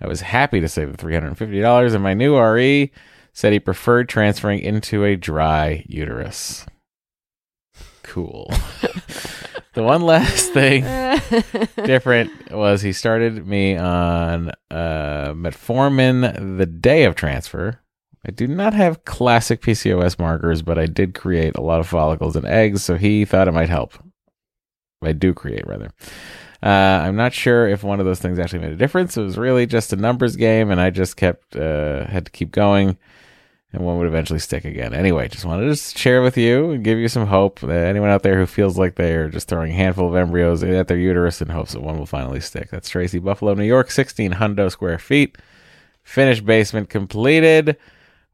I 0.00 0.08
was 0.08 0.22
happy 0.22 0.60
to 0.60 0.68
save 0.68 0.96
the 0.96 1.04
$350, 1.04 1.94
and 1.94 2.02
my 2.02 2.14
new 2.14 2.38
RE 2.38 2.90
said 3.32 3.52
he 3.52 3.60
preferred 3.60 4.08
transferring 4.08 4.60
into 4.60 5.04
a 5.04 5.16
dry 5.16 5.84
uterus. 5.86 6.64
Cool. 8.02 8.50
the 9.74 9.82
one 9.82 10.02
last 10.02 10.52
thing 10.52 10.82
different 11.84 12.50
was 12.50 12.82
he 12.82 12.92
started 12.92 13.46
me 13.46 13.76
on 13.76 14.50
uh, 14.70 15.32
metformin 15.34 16.58
the 16.58 16.66
day 16.66 17.04
of 17.04 17.14
transfer. 17.14 17.80
I 18.26 18.30
do 18.30 18.46
not 18.46 18.74
have 18.74 19.04
classic 19.04 19.62
PCOS 19.62 20.18
markers, 20.18 20.60
but 20.60 20.78
I 20.78 20.86
did 20.86 21.14
create 21.14 21.56
a 21.56 21.62
lot 21.62 21.80
of 21.80 21.88
follicles 21.88 22.36
and 22.36 22.44
eggs, 22.44 22.84
so 22.84 22.96
he 22.96 23.24
thought 23.24 23.48
it 23.48 23.54
might 23.54 23.70
help. 23.70 23.94
I 25.02 25.12
do 25.12 25.32
create, 25.32 25.66
rather. 25.66 25.90
Uh, 26.62 27.00
I'm 27.02 27.16
not 27.16 27.32
sure 27.32 27.66
if 27.66 27.82
one 27.82 28.00
of 28.00 28.06
those 28.06 28.20
things 28.20 28.38
actually 28.38 28.58
made 28.58 28.72
a 28.72 28.76
difference. 28.76 29.16
It 29.16 29.22
was 29.22 29.38
really 29.38 29.66
just 29.66 29.94
a 29.94 29.96
numbers 29.96 30.36
game, 30.36 30.70
and 30.70 30.78
I 30.78 30.90
just 30.90 31.16
kept 31.16 31.56
uh, 31.56 32.06
had 32.06 32.26
to 32.26 32.30
keep 32.30 32.52
going, 32.52 32.98
and 33.72 33.82
one 33.82 33.96
would 33.96 34.06
eventually 34.06 34.38
stick 34.38 34.66
again. 34.66 34.92
Anyway, 34.92 35.26
just 35.28 35.46
wanted 35.46 35.74
to 35.74 35.76
share 35.76 36.20
with 36.20 36.36
you 36.36 36.72
and 36.72 36.84
give 36.84 36.98
you 36.98 37.08
some 37.08 37.26
hope 37.26 37.60
that 37.60 37.86
anyone 37.86 38.10
out 38.10 38.22
there 38.22 38.36
who 38.36 38.44
feels 38.44 38.76
like 38.76 38.96
they 38.96 39.14
are 39.14 39.30
just 39.30 39.48
throwing 39.48 39.72
a 39.72 39.76
handful 39.76 40.08
of 40.08 40.16
embryos 40.16 40.62
at 40.62 40.88
their 40.88 40.98
uterus 40.98 41.40
in 41.40 41.48
hopes 41.48 41.72
that 41.72 41.82
one 41.82 41.98
will 41.98 42.04
finally 42.04 42.40
stick. 42.40 42.68
That's 42.68 42.90
Tracy 42.90 43.18
Buffalo, 43.18 43.54
New 43.54 43.64
York, 43.64 43.90
16 43.90 44.32
hundo 44.32 44.70
square 44.70 44.98
feet, 44.98 45.38
finished 46.02 46.44
basement 46.44 46.90
completed. 46.90 47.78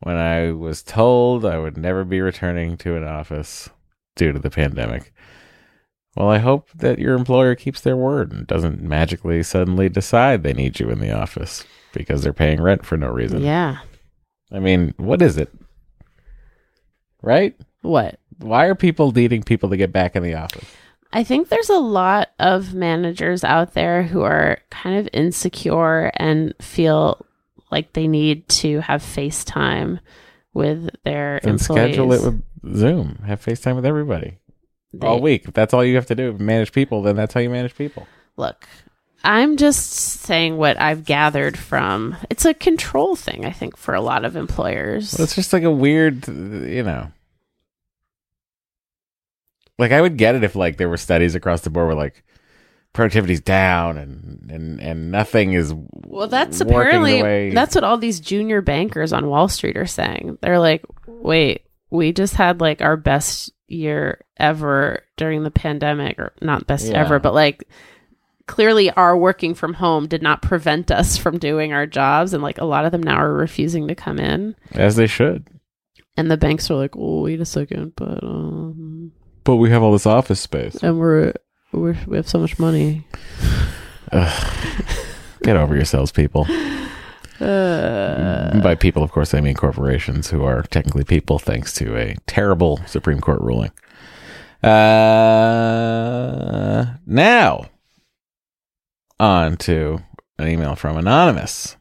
When 0.01 0.17
I 0.17 0.53
was 0.53 0.83
told 0.83 1.45
I 1.45 1.59
would 1.59 1.77
never 1.77 2.05
be 2.05 2.21
returning 2.21 2.77
to 2.79 2.97
an 2.97 3.05
office 3.05 3.71
due 4.15 4.33
to 4.33 4.39
the 4.39 4.51
pandemic. 4.51 5.13
Well, 6.17 6.31
I 6.31 6.39
hope 6.39 6.71
that 6.75 6.99
your 6.99 7.15
employer 7.15 7.55
keeps 7.55 7.81
their 7.81 7.97
word 7.97 8.33
and 8.33 8.47
doesn't 8.47 8.81
magically 8.81 9.43
suddenly 9.43 9.89
decide 9.89 10.43
they 10.43 10.55
need 10.55 10.81
you 10.81 10.89
in 10.89 10.99
the 10.99 11.13
office 11.13 11.65
because 11.93 12.23
they're 12.23 12.33
paying 12.33 12.61
rent 12.63 12.87
for 12.87 12.97
no 12.97 13.09
reason. 13.09 13.43
Yeah. 13.43 13.79
I 14.51 14.61
mean, 14.61 14.95
what 14.97 15.21
is 15.21 15.37
it? 15.37 15.53
Right? 17.23 17.55
What? 17.83 18.19
Why 18.39 18.67
are 18.67 18.75
people 18.75 19.13
needing 19.13 19.43
people 19.43 19.69
to 19.71 19.77
get 19.77 19.93
back 19.93 20.17
in 20.17 20.23
the 20.23 20.35
office? 20.35 20.65
I 21.13 21.23
think 21.23 21.49
there's 21.49 21.71
a 21.71 21.79
lot 21.79 22.31
of 22.39 22.75
managers 22.75 23.45
out 23.45 23.75
there 23.75 24.03
who 24.03 24.23
are 24.23 24.59
kind 24.71 24.99
of 24.99 25.09
insecure 25.13 26.11
and 26.17 26.55
feel 26.61 27.26
like 27.71 27.93
they 27.93 28.07
need 28.09 28.49
to 28.49 28.81
have 28.81 29.03
FaceTime 29.03 30.01
with 30.55 30.89
their 31.05 31.41
Then 31.43 31.55
employees. 31.55 31.95
schedule 31.95 32.13
it 32.13 32.23
with 32.23 32.43
Zoom. 32.77 33.23
Have 33.27 33.45
FaceTime 33.45 33.77
with 33.77 33.87
everybody 33.87 34.39
They- 34.93 35.07
all 35.07 35.21
week. 35.21 35.45
If 35.49 35.55
that's 35.55 35.75
all 35.75 35.85
you 35.85 35.97
have 35.97 36.07
to 36.07 36.15
do, 36.15 36.33
manage 36.39 36.73
people, 36.73 37.03
then 37.03 37.17
that's 37.17 37.35
how 37.35 37.41
you 37.41 37.51
manage 37.51 37.75
people. 37.77 38.07
Look, 38.37 38.67
I'm 39.25 39.57
just 39.57 39.91
saying 39.93 40.57
what 40.57 40.81
I've 40.81 41.05
gathered 41.05 41.59
from. 41.59 42.17
It's 42.31 42.45
a 42.45 42.55
control 42.55 43.17
thing, 43.17 43.45
I 43.45 43.51
think, 43.51 43.77
for 43.77 43.95
a 43.95 44.01
lot 44.01 44.25
of 44.25 44.37
employers. 44.37 45.15
Well, 45.19 45.25
it's 45.25 45.35
just 45.35 45.53
like 45.53 45.65
a 45.65 45.71
weird, 45.71 46.27
you 46.29 46.83
know. 46.85 47.11
Like 49.79 49.93
I 49.93 50.01
would 50.01 50.17
get 50.17 50.35
it 50.35 50.45
if 50.45 50.55
like 50.57 50.77
there 50.79 50.89
were 50.89 50.97
studies 50.97 51.35
across 51.35 51.61
the 51.63 51.71
board 51.71 51.89
where 51.89 51.97
like 51.97 52.25
productivity's 52.97 53.41
down 53.41 53.99
and 53.99 54.51
and 54.51 54.81
and 54.81 55.11
nothing 55.13 55.53
is 55.53 55.73
Well, 56.07 56.29
that's 56.29 56.61
apparently 56.61 57.51
that's 57.53 57.75
what 57.75 57.85
all 57.85 57.99
these 57.99 58.19
junior 58.21 58.61
bankers 58.63 59.13
on 59.13 59.29
Wall 59.29 59.49
Street 59.49 59.77
are 59.77 59.87
saying. 59.87 60.39
They're 60.41 60.59
like, 60.59 60.83
"Wait, 61.07 61.63
we 61.91 62.13
just 62.13 62.35
had 62.35 62.61
like 62.61 62.81
our 62.81 62.97
best 62.97 63.53
year 63.69 64.25
ever 64.39 65.03
during 65.17 65.43
the 65.43 65.51
pandemic 65.51 66.19
or 66.19 66.33
not 66.41 66.67
best 66.67 66.89
Yeah. 66.89 67.01
ever, 67.05 67.19
but 67.19 67.35
like 67.35 67.69
clearly 68.47 68.91
our 68.93 69.17
working 69.17 69.55
from 69.55 69.75
home 69.75 70.07
did 70.07 70.23
not 70.23 70.41
prevent 70.41 70.91
us 70.91 71.17
from 71.17 71.37
doing 71.39 71.73
our 71.73 71.87
jobs 71.87 72.33
and 72.33 72.43
like 72.43 72.59
a 72.59 72.65
lot 72.65 72.85
of 72.85 72.93
them 72.93 73.03
now 73.03 73.17
are 73.17 73.33
refusing 73.33 73.89
to 73.89 73.95
come 73.95 74.19
in 74.19 74.55
as 74.73 74.97
they 74.97 75.07
should. 75.09 75.49
and 76.17 76.31
the 76.31 76.37
banks 76.37 76.71
are 76.71 76.77
like, 76.77 76.97
"Oh, 76.97 77.23
wait 77.23 77.41
a 77.41 77.45
second, 77.45 77.93
but 77.97 78.23
um 78.25 79.13
But 79.45 79.57
we 79.57 79.71
have 79.71 79.83
all 79.83 79.93
this 79.93 80.07
office 80.07 80.41
space. 80.41 80.77
and 80.83 80.99
we're 80.99 81.35
we're 81.81 81.97
we 82.07 82.17
have 82.17 82.29
so 82.29 82.39
much 82.39 82.59
money." 82.59 83.05
Get 85.43 85.57
over 85.57 85.75
yourselves, 85.75 86.13
people. 86.13 86.47
Uh, 87.41 88.61
By 88.61 88.75
people, 88.75 89.03
of 89.03 89.13
course, 89.13 89.35
I 89.35 89.41
mean 89.41 89.55
corporations 89.55 90.31
who 90.31 90.43
are 90.45 90.63
technically 90.63 91.05
people, 91.05 91.39
thanks 91.39 91.75
to 91.75 91.95
a 91.97 92.17
terrible 92.27 92.81
Supreme 92.87 93.21
Court 93.21 93.41
ruling. 93.43 93.73
Uh, 94.63 95.77
now, 97.07 97.67
on 99.21 99.57
to 99.59 99.99
an 100.39 100.49
email 100.49 100.75
from 100.77 100.97
Anonymous. 100.97 101.76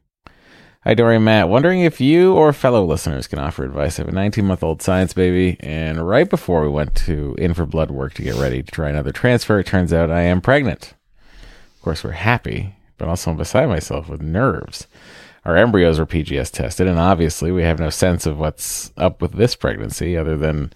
Hi, 0.88 0.93
Dory 0.93 1.17
Matt. 1.17 1.49
Wondering 1.49 1.81
if 1.81 1.99
you 1.99 2.36
or 2.36 2.53
fellow 2.53 2.86
listeners 2.86 3.25
can 3.25 3.39
offer 3.39 3.63
advice. 3.63 3.97
I 3.97 4.03
have 4.03 4.09
a 4.09 4.11
19 4.11 4.45
month 4.45 4.61
old 4.61 4.83
science 4.83 5.13
baby, 5.13 5.57
and 5.61 6.07
right 6.07 6.29
before 6.29 6.61
we 6.61 6.67
went 6.67 6.93
to 7.07 7.33
in 7.39 7.55
for 7.55 7.65
blood 7.65 7.89
work 7.89 8.13
to 8.13 8.21
get 8.21 8.36
ready 8.36 8.61
to 8.61 8.71
try 8.71 8.89
another 8.89 9.11
transfer, 9.11 9.57
it 9.57 9.65
turns 9.65 9.91
out 9.91 10.11
I 10.11 10.21
am 10.21 10.41
pregnant. 10.41 10.93
Of 11.75 11.81
course, 11.81 12.03
we're 12.03 12.11
happy, 12.11 12.75
but 12.99 13.07
also 13.07 13.31
I'm 13.31 13.38
beside 13.38 13.67
myself 13.67 14.07
with 14.07 14.21
nerves. 14.21 14.86
Our 15.43 15.57
embryos 15.57 15.97
were 15.97 16.05
PGS 16.05 16.51
tested, 16.51 16.86
and 16.86 16.99
obviously 16.99 17.51
we 17.51 17.63
have 17.63 17.79
no 17.79 17.89
sense 17.89 18.27
of 18.27 18.38
what's 18.38 18.91
up 18.95 19.23
with 19.23 19.31
this 19.31 19.55
pregnancy 19.55 20.15
other 20.15 20.38
than 20.38 20.71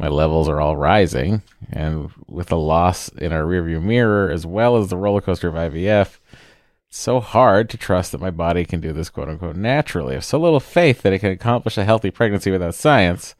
my 0.00 0.08
levels 0.08 0.48
are 0.48 0.60
all 0.60 0.76
rising. 0.76 1.42
And 1.70 2.10
with 2.26 2.48
the 2.48 2.58
loss 2.58 3.08
in 3.10 3.32
our 3.32 3.44
rearview 3.44 3.80
mirror, 3.80 4.32
as 4.32 4.44
well 4.44 4.76
as 4.76 4.88
the 4.88 4.96
roller 4.96 5.20
coaster 5.20 5.46
of 5.46 5.54
IVF, 5.54 6.18
so 6.94 7.18
hard 7.18 7.68
to 7.70 7.76
trust 7.76 8.12
that 8.12 8.20
my 8.20 8.30
body 8.30 8.64
can 8.64 8.80
do 8.80 8.92
this 8.92 9.10
quote 9.10 9.28
unquote 9.28 9.56
naturally. 9.56 10.12
I 10.12 10.14
have 10.14 10.24
so 10.24 10.38
little 10.38 10.60
faith 10.60 11.02
that 11.02 11.12
it 11.12 11.18
can 11.18 11.32
accomplish 11.32 11.76
a 11.76 11.84
healthy 11.84 12.10
pregnancy 12.10 12.52
without 12.52 12.74
science. 12.74 13.34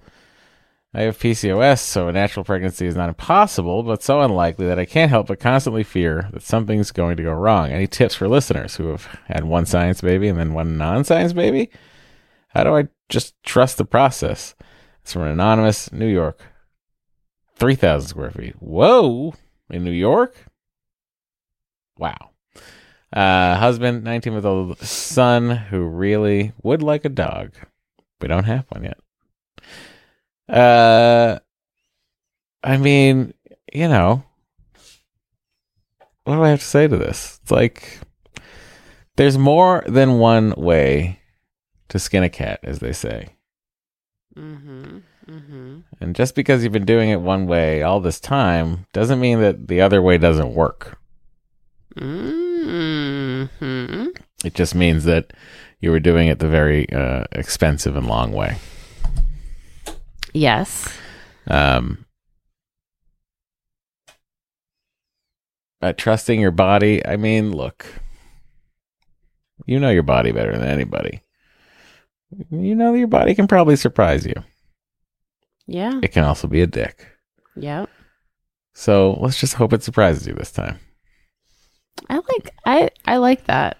I 0.93 1.03
have 1.03 1.19
PCOS, 1.19 1.79
so 1.79 2.09
a 2.09 2.13
natural 2.13 2.45
pregnancy 2.45 2.87
is 2.87 2.97
not 2.97 3.09
impossible, 3.09 3.83
but 3.85 4.03
so 4.03 4.21
unlikely 4.21 4.67
that 4.67 4.79
I 4.79 4.85
can't 4.85 5.11
help 5.11 5.29
but 5.29 5.41
constantly 5.41 5.85
fear 5.85 6.29
that 6.33 6.43
something's 6.43 6.91
going 6.91 7.17
to 7.17 7.23
go 7.23 7.33
wrong. 7.33 7.71
Any 7.71 7.87
tips 7.87 8.15
for 8.15 8.29
listeners 8.29 8.77
who 8.77 8.89
have 8.89 9.05
had 9.27 9.45
one 9.45 9.67
science 9.67 10.01
baby 10.01 10.29
and 10.29 10.39
then 10.39 10.53
one 10.53 10.77
non 10.77 11.05
science 11.05 11.33
baby? 11.33 11.71
How 12.49 12.65
do 12.65 12.77
I 12.77 12.89
just 13.09 13.41
trust 13.45 13.79
the 13.79 13.85
process? 13.85 14.55
It's 15.03 15.13
from 15.13 15.23
an 15.23 15.29
anonymous 15.29 15.93
New 15.93 16.09
York. 16.09 16.41
3,000 17.55 18.09
square 18.09 18.31
feet. 18.31 18.57
Whoa! 18.59 19.35
In 19.71 19.85
New 19.85 19.93
York? 19.93 20.47
Wow. 21.97 22.34
Uh, 23.15 23.57
husband, 23.57 24.03
19 24.03 24.33
month 24.33 24.45
old 24.45 24.79
son 24.81 25.51
who 25.51 25.85
really 25.87 26.53
would 26.65 26.83
like 26.83 27.05
a 27.05 27.09
dog. 27.09 27.55
We 28.21 28.27
don't 28.27 28.45
have 28.45 28.67
one 28.71 28.83
yet. 28.83 28.99
Uh, 30.49 31.39
I 32.65 32.77
mean, 32.77 33.33
you 33.73 33.87
know, 33.89 34.25
what 36.25 36.35
do 36.35 36.43
I 36.43 36.49
have 36.49 36.59
to 36.61 36.67
say 36.67 36.89
to 36.89 36.97
this? 36.97 37.39
It's 37.43 37.51
like 37.53 38.01
there's 39.17 39.39
more 39.39 39.85
than 39.87 40.19
one 40.19 40.53
way 40.57 41.21
to 41.91 41.99
skin 42.01 42.25
a 42.25 42.29
cat, 42.29 42.61
as 42.65 42.81
they 42.81 42.93
say. 42.93 43.29
mhm. 44.37 45.03
Mhm. 45.29 45.85
And 46.01 46.17
just 46.17 46.35
because 46.35 46.65
you've 46.65 46.73
been 46.73 46.85
doing 46.85 47.11
it 47.11 47.21
one 47.21 47.47
way 47.47 47.83
all 47.83 48.01
this 48.01 48.19
time 48.19 48.87
doesn't 48.93 49.21
mean 49.21 49.41
that 49.41 49.69
the 49.69 49.81
other 49.81 50.03
way 50.03 50.19
doesn't 50.19 50.53
work. 50.55 50.99
Mhm. 51.95 52.44
It 54.45 54.55
just 54.55 54.75
means 54.75 55.05
that 55.05 55.33
you 55.81 55.91
were 55.91 56.01
doing 56.01 56.29
it 56.29 56.39
the 56.39 56.49
very 56.49 56.91
uh, 56.93 57.25
expensive 57.33 57.97
and 57.97 58.07
long 58.07 58.33
way. 58.33 58.57
Yes. 60.33 60.93
Um, 61.47 62.05
but 65.81 65.99
trusting 65.99 66.41
your 66.41 66.51
body, 66.51 67.07
I 67.07 67.17
mean, 67.17 67.53
look, 67.53 67.87
you 69.67 69.79
know 69.79 69.91
your 69.91 70.03
body 70.03 70.33
better 70.33 70.53
than 70.53 70.69
anybody. 70.69 71.23
You 72.51 72.75
know 72.75 72.95
your 72.95 73.07
body 73.07 73.35
can 73.35 73.47
probably 73.47 73.77
surprise 73.77 74.27
you. 74.27 74.35
Yeah. 75.67 76.01
It 76.03 76.13
can 76.13 76.25
also 76.25 76.49
be 76.49 76.63
a 76.63 76.67
dick. 76.67 77.07
Yep. 77.57 77.89
So 78.75 79.17
let's 79.21 79.39
just 79.39 79.55
hope 79.55 79.73
it 79.73 79.83
surprises 79.83 80.27
you 80.27 80.35
this 80.35 80.51
time. 80.51 80.79
I 82.11 82.17
like 82.17 82.51
I 82.67 82.91
I 83.07 83.19
like 83.19 83.45
that. 83.45 83.79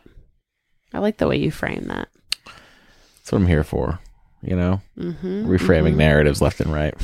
I 0.95 0.99
like 1.01 1.19
the 1.19 1.27
way 1.29 1.37
you 1.37 1.51
frame 1.51 1.85
that. 1.89 2.09
That's 2.47 3.33
what 3.33 3.39
I'm 3.41 3.47
here 3.47 3.65
for. 3.65 3.99
You 4.43 4.57
know, 4.57 4.81
Mm-hmm. 4.99 5.47
reframing 5.51 5.97
narratives 5.97 6.41
left 6.43 6.61
and 6.61 6.73
right. 6.73 6.95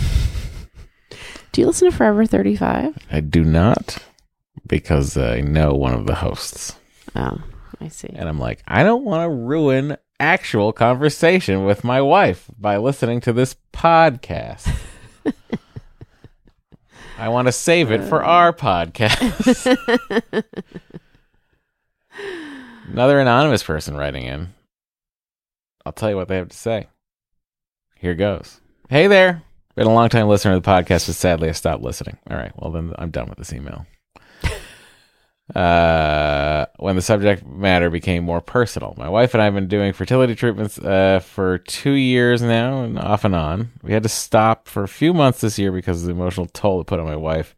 Do 1.52 1.60
you 1.60 1.66
listen 1.66 1.90
to 1.90 1.96
Forever 1.96 2.24
35? 2.26 2.96
I 3.10 3.20
do 3.20 3.42
not 3.44 3.98
because 4.66 5.16
I 5.16 5.40
know 5.40 5.74
one 5.74 5.94
of 5.94 6.06
the 6.06 6.14
hosts. 6.16 6.76
Oh, 7.16 7.38
I 7.80 7.88
see. 7.88 8.10
And 8.14 8.28
I'm 8.28 8.38
like, 8.38 8.62
I 8.68 8.82
don't 8.84 9.04
want 9.04 9.24
to 9.24 9.30
ruin 9.34 9.96
actual 10.20 10.72
conversation 10.72 11.64
with 11.64 11.82
my 11.82 12.00
wife 12.02 12.44
by 12.58 12.76
listening 12.76 13.20
to 13.22 13.32
this 13.32 13.56
podcast. 13.72 14.68
I 17.18 17.28
want 17.30 17.48
to 17.48 17.52
save 17.52 17.90
it 17.90 18.02
for 18.04 18.22
our 18.22 18.52
podcast. 18.56 19.76
Another 22.92 23.20
anonymous 23.20 23.62
person 23.62 23.96
writing 23.96 24.24
in. 24.24 24.52
I'll 25.86 25.92
tell 25.92 26.10
you 26.10 26.16
what 26.16 26.26
they 26.26 26.36
have 26.36 26.48
to 26.48 26.56
say. 26.56 26.88
Here 27.94 28.16
goes. 28.16 28.60
Hey 28.88 29.06
there. 29.06 29.42
Been 29.76 29.86
a 29.86 29.94
long 29.94 30.08
time 30.08 30.26
listener 30.26 30.54
to 30.54 30.60
the 30.60 30.68
podcast, 30.68 31.06
but 31.06 31.14
sadly 31.14 31.48
I 31.48 31.52
stopped 31.52 31.84
listening. 31.84 32.18
All 32.28 32.36
right. 32.36 32.50
Well, 32.56 32.72
then 32.72 32.92
I'm 32.98 33.12
done 33.12 33.28
with 33.28 33.38
this 33.38 33.52
email. 33.52 33.86
uh, 35.54 36.66
when 36.78 36.96
the 36.96 37.02
subject 37.02 37.46
matter 37.46 37.90
became 37.90 38.24
more 38.24 38.40
personal. 38.40 38.94
My 38.98 39.08
wife 39.08 39.34
and 39.34 39.40
I 39.40 39.44
have 39.44 39.54
been 39.54 39.68
doing 39.68 39.92
fertility 39.92 40.34
treatments 40.34 40.76
uh, 40.76 41.20
for 41.20 41.58
two 41.58 41.92
years 41.92 42.42
now, 42.42 42.82
and 42.82 42.98
off 42.98 43.24
and 43.24 43.36
on. 43.36 43.70
We 43.84 43.92
had 43.92 44.02
to 44.02 44.08
stop 44.08 44.66
for 44.66 44.82
a 44.82 44.88
few 44.88 45.14
months 45.14 45.42
this 45.42 45.60
year 45.60 45.70
because 45.70 46.02
of 46.02 46.06
the 46.06 46.12
emotional 46.12 46.46
toll 46.46 46.80
it 46.80 46.88
put 46.88 46.98
on 46.98 47.06
my 47.06 47.14
wife. 47.14 47.54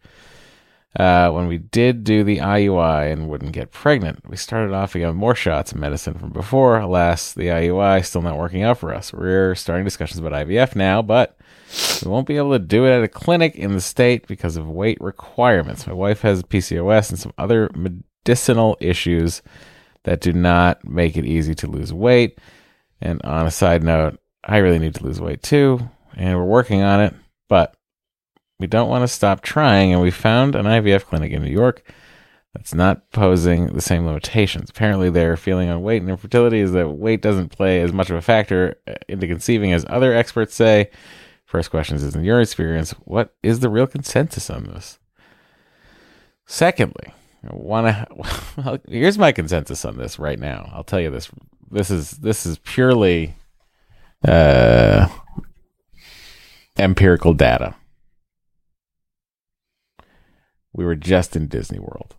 Uh, 0.98 1.30
when 1.30 1.46
we 1.46 1.56
did 1.56 2.04
do 2.04 2.22
the 2.22 2.38
IUI 2.38 3.10
and 3.10 3.28
wouldn't 3.28 3.52
get 3.52 3.70
pregnant, 3.70 4.28
we 4.28 4.36
started 4.36 4.74
off 4.74 4.94
again 4.94 5.08
with 5.08 5.16
more 5.16 5.34
shots 5.34 5.72
of 5.72 5.78
medicine 5.78 6.14
from 6.14 6.30
before. 6.30 6.78
Alas, 6.78 7.32
the 7.32 7.46
IUI 7.46 8.04
still 8.04 8.20
not 8.20 8.36
working 8.36 8.62
out 8.62 8.78
for 8.78 8.94
us. 8.94 9.12
We're 9.12 9.54
starting 9.54 9.84
discussions 9.84 10.18
about 10.18 10.32
IVF 10.46 10.76
now, 10.76 11.00
but 11.00 11.38
we 12.04 12.10
won't 12.10 12.26
be 12.26 12.36
able 12.36 12.52
to 12.52 12.58
do 12.58 12.84
it 12.84 12.90
at 12.90 13.02
a 13.02 13.08
clinic 13.08 13.54
in 13.56 13.72
the 13.72 13.80
state 13.80 14.26
because 14.26 14.56
of 14.56 14.68
weight 14.68 14.98
requirements. 15.00 15.86
My 15.86 15.94
wife 15.94 16.20
has 16.22 16.42
PCOS 16.42 17.08
and 17.08 17.18
some 17.18 17.32
other 17.38 17.70
medicinal 17.74 18.76
issues 18.78 19.40
that 20.04 20.20
do 20.20 20.34
not 20.34 20.84
make 20.86 21.16
it 21.16 21.24
easy 21.24 21.54
to 21.54 21.66
lose 21.66 21.92
weight. 21.92 22.38
And 23.00 23.22
on 23.22 23.46
a 23.46 23.50
side 23.50 23.82
note, 23.82 24.18
I 24.44 24.58
really 24.58 24.78
need 24.78 24.96
to 24.96 25.04
lose 25.04 25.20
weight 25.20 25.42
too, 25.42 25.80
and 26.16 26.36
we're 26.36 26.44
working 26.44 26.82
on 26.82 27.00
it, 27.00 27.14
but 27.48 27.74
we 28.62 28.68
don't 28.68 28.88
want 28.88 29.02
to 29.02 29.08
stop 29.08 29.40
trying, 29.40 29.92
and 29.92 30.00
we 30.00 30.12
found 30.12 30.54
an 30.54 30.66
IVF 30.66 31.06
clinic 31.06 31.32
in 31.32 31.42
New 31.42 31.50
York 31.50 31.82
that's 32.54 32.72
not 32.72 33.10
posing 33.10 33.66
the 33.66 33.80
same 33.80 34.06
limitations. 34.06 34.70
Apparently, 34.70 35.10
their 35.10 35.36
feeling 35.36 35.68
on 35.68 35.82
weight 35.82 36.00
and 36.00 36.08
infertility 36.08 36.60
is 36.60 36.70
that 36.70 36.88
weight 36.88 37.20
doesn't 37.20 37.48
play 37.48 37.80
as 37.80 37.92
much 37.92 38.08
of 38.08 38.14
a 38.14 38.22
factor 38.22 38.78
uh, 38.86 38.94
into 39.08 39.26
conceiving 39.26 39.72
as 39.72 39.84
other 39.88 40.14
experts 40.14 40.54
say. 40.54 40.90
First 41.44 41.72
question 41.72 41.96
is, 41.96 42.14
in 42.14 42.22
your 42.22 42.40
experience, 42.40 42.92
what 43.00 43.34
is 43.42 43.58
the 43.58 43.68
real 43.68 43.88
consensus 43.88 44.48
on 44.48 44.62
this? 44.62 45.00
Secondly, 46.46 47.12
I 47.42 47.56
want 47.56 47.88
to. 47.88 48.80
here's 48.88 49.18
my 49.18 49.32
consensus 49.32 49.84
on 49.84 49.98
this 49.98 50.20
right 50.20 50.38
now. 50.38 50.70
I'll 50.72 50.84
tell 50.84 51.00
you 51.00 51.10
this. 51.10 51.32
This 51.68 51.90
is 51.90 52.12
this 52.12 52.46
is 52.46 52.58
purely 52.58 53.34
uh, 54.24 55.08
empirical 56.78 57.34
data 57.34 57.74
we 60.72 60.84
were 60.84 60.96
just 60.96 61.36
in 61.36 61.48
Disney 61.48 61.78
World. 61.78 62.16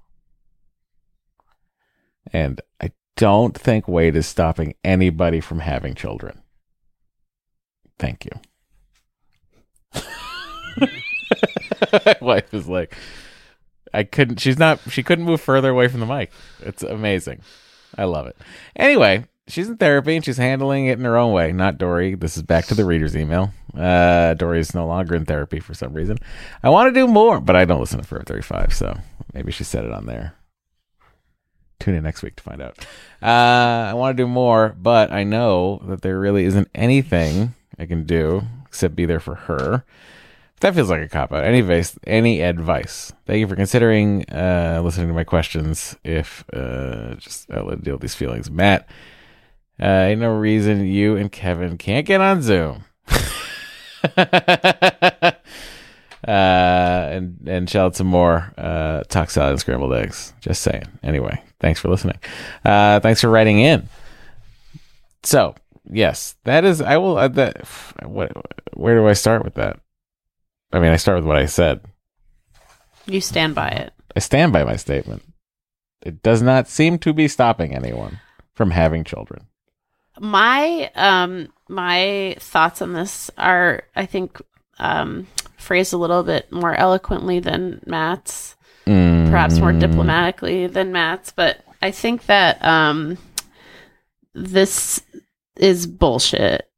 And 2.31 2.61
I 2.81 2.91
don't 3.15 3.57
think 3.57 3.87
Wade 3.87 4.15
is 4.15 4.27
stopping 4.27 4.75
anybody 4.83 5.39
from 5.39 5.59
having 5.59 5.93
children. 5.95 6.41
Thank 7.99 8.25
you. 8.25 8.31
My 12.05 12.17
wife 12.21 12.53
is 12.53 12.67
like, 12.67 12.95
I 13.93 14.03
couldn't, 14.03 14.39
she's 14.39 14.57
not, 14.57 14.79
she 14.89 15.03
couldn't 15.03 15.25
move 15.25 15.41
further 15.41 15.69
away 15.69 15.87
from 15.87 15.99
the 15.99 16.05
mic. 16.05 16.31
It's 16.61 16.81
amazing. 16.83 17.41
I 17.97 18.05
love 18.05 18.25
it. 18.25 18.35
Anyway, 18.75 19.25
she's 19.47 19.67
in 19.69 19.77
therapy 19.77 20.15
and 20.15 20.25
she's 20.25 20.37
handling 20.37 20.87
it 20.87 20.97
in 20.99 21.05
her 21.05 21.17
own 21.17 21.33
way. 21.33 21.51
Not 21.51 21.77
Dory. 21.77 22.15
This 22.15 22.37
is 22.37 22.43
back 22.43 22.65
to 22.67 22.75
the 22.75 22.85
reader's 22.85 23.15
email. 23.15 23.53
Uh, 23.75 24.33
Dory 24.35 24.59
is 24.59 24.73
no 24.73 24.85
longer 24.87 25.15
in 25.15 25.25
therapy 25.25 25.59
for 25.59 25.73
some 25.73 25.93
reason. 25.93 26.17
I 26.61 26.69
want 26.69 26.93
to 26.93 26.99
do 26.99 27.07
more, 27.07 27.39
but 27.39 27.55
I 27.55 27.65
don't 27.65 27.79
listen 27.79 27.99
to 27.99 28.07
Forever 28.07 28.25
35, 28.25 28.73
so 28.73 28.97
maybe 29.33 29.51
she 29.51 29.63
said 29.63 29.85
it 29.85 29.91
on 29.91 30.05
there. 30.05 30.35
Tune 31.79 31.95
in 31.95 32.03
next 32.03 32.23
week 32.23 32.35
to 32.37 32.43
find 32.43 32.61
out. 32.61 32.77
Uh, 33.21 33.89
I 33.89 33.93
want 33.93 34.15
to 34.15 34.23
do 34.23 34.27
more, 34.27 34.75
but 34.79 35.11
I 35.11 35.23
know 35.23 35.81
that 35.87 36.01
there 36.01 36.19
really 36.19 36.45
isn't 36.45 36.69
anything 36.73 37.55
I 37.77 37.85
can 37.85 38.05
do 38.05 38.43
except 38.67 38.95
be 38.95 39.05
there 39.05 39.19
for 39.19 39.35
her. 39.35 39.83
That 40.61 40.75
feels 40.75 40.89
like 40.89 41.01
a 41.01 41.09
cop 41.09 41.33
out. 41.33 41.43
Any 41.43 41.59
advice? 41.59 41.99
Any 42.07 42.41
advice? 42.41 43.11
Thank 43.25 43.39
you 43.39 43.47
for 43.49 43.57
considering 43.57 44.23
uh, 44.31 44.79
listening 44.81 45.07
to 45.09 45.13
my 45.13 45.25
questions. 45.25 45.97
If 46.05 46.45
uh, 46.53 47.15
just 47.15 47.51
I'll 47.51 47.75
deal 47.75 47.95
with 47.95 48.01
these 48.01 48.15
feelings, 48.15 48.49
Matt. 48.49 48.87
Uh, 49.81 49.85
ain't 49.85 50.21
no 50.21 50.33
reason 50.33 50.85
you 50.85 51.15
and 51.15 51.31
Kevin 51.31 51.77
can't 51.77 52.05
get 52.05 52.21
on 52.21 52.41
Zoom. 52.41 52.85
uh, 54.17 55.31
and 56.27 57.37
and 57.47 57.69
shout 57.69 57.85
out 57.85 57.95
some 57.95 58.07
more 58.07 58.53
uh, 58.57 59.03
talk 59.03 59.29
salad 59.29 59.51
and 59.51 59.59
scrambled 59.59 59.93
eggs. 59.93 60.33
Just 60.41 60.61
saying. 60.61 60.85
Anyway, 61.01 61.41
thanks 61.59 61.79
for 61.79 61.89
listening. 61.89 62.19
Uh, 62.63 62.99
thanks 62.99 63.21
for 63.21 63.29
writing 63.29 63.59
in. 63.59 63.87
So 65.23 65.55
yes, 65.89 66.35
that 66.43 66.65
is. 66.65 66.81
I 66.81 66.97
will. 66.97 67.17
Uh, 67.17 67.27
that. 67.29 67.65
What? 68.03 68.31
Where 68.73 68.95
do 68.95 69.07
I 69.07 69.13
start 69.13 69.43
with 69.43 69.55
that? 69.55 69.79
I 70.71 70.79
mean, 70.79 70.91
I 70.91 70.97
start 70.97 71.17
with 71.17 71.25
what 71.25 71.37
I 71.37 71.45
said. 71.45 71.81
You 73.05 73.21
stand 73.21 73.55
by 73.55 73.69
it. 73.69 73.93
I 74.15 74.19
stand 74.19 74.53
by 74.53 74.63
my 74.63 74.75
statement. 74.75 75.23
It 76.01 76.21
does 76.21 76.41
not 76.41 76.67
seem 76.67 76.99
to 76.99 77.13
be 77.13 77.27
stopping 77.27 77.73
anyone 77.75 78.19
from 78.53 78.71
having 78.71 79.03
children. 79.03 79.47
My 80.19 80.91
um 80.95 81.47
my 81.69 82.35
thoughts 82.39 82.81
on 82.81 82.93
this 82.93 83.31
are 83.37 83.83
I 83.95 84.05
think 84.05 84.41
um 84.79 85.27
phrased 85.57 85.93
a 85.93 85.97
little 85.97 86.23
bit 86.23 86.51
more 86.51 86.75
eloquently 86.75 87.39
than 87.39 87.81
Matt's, 87.85 88.55
Mm. 88.85 89.29
perhaps 89.29 89.59
more 89.59 89.71
diplomatically 89.71 90.67
than 90.67 90.91
Matt's, 90.91 91.31
but 91.31 91.63
I 91.81 91.91
think 91.91 92.25
that 92.25 92.63
um 92.63 93.17
this 94.33 95.01
is 95.55 95.87
bullshit. 95.87 96.69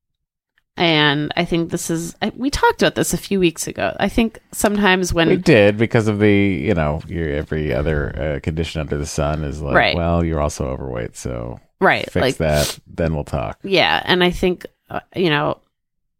And 0.77 1.31
I 1.37 1.45
think 1.45 1.71
this 1.71 1.89
is 1.89 2.15
I, 2.21 2.33
we 2.35 2.49
talked 2.49 2.81
about 2.81 2.95
this 2.95 3.13
a 3.13 3.17
few 3.17 3.39
weeks 3.39 3.65
ago. 3.65 3.95
I 3.99 4.09
think 4.09 4.39
sometimes 4.51 5.13
when 5.13 5.29
We 5.29 5.37
did 5.37 5.77
because 5.77 6.07
of 6.09 6.19
the 6.19 6.29
you 6.29 6.73
know 6.73 7.01
your 7.07 7.29
every 7.29 7.73
other 7.73 8.35
uh, 8.35 8.39
condition 8.41 8.81
under 8.81 8.97
the 8.97 9.05
sun 9.05 9.43
is 9.45 9.61
like 9.61 9.75
Right. 9.75 9.95
well 9.95 10.23
you're 10.23 10.41
also 10.41 10.67
overweight 10.67 11.15
so 11.15 11.59
right 11.79 12.03
fix 12.11 12.21
like 12.21 12.37
that 12.37 12.77
then 12.87 13.15
we'll 13.15 13.23
talk. 13.23 13.59
Yeah, 13.63 14.01
and 14.05 14.21
I 14.23 14.31
think 14.31 14.65
uh, 14.89 14.99
you 15.15 15.29
know 15.29 15.61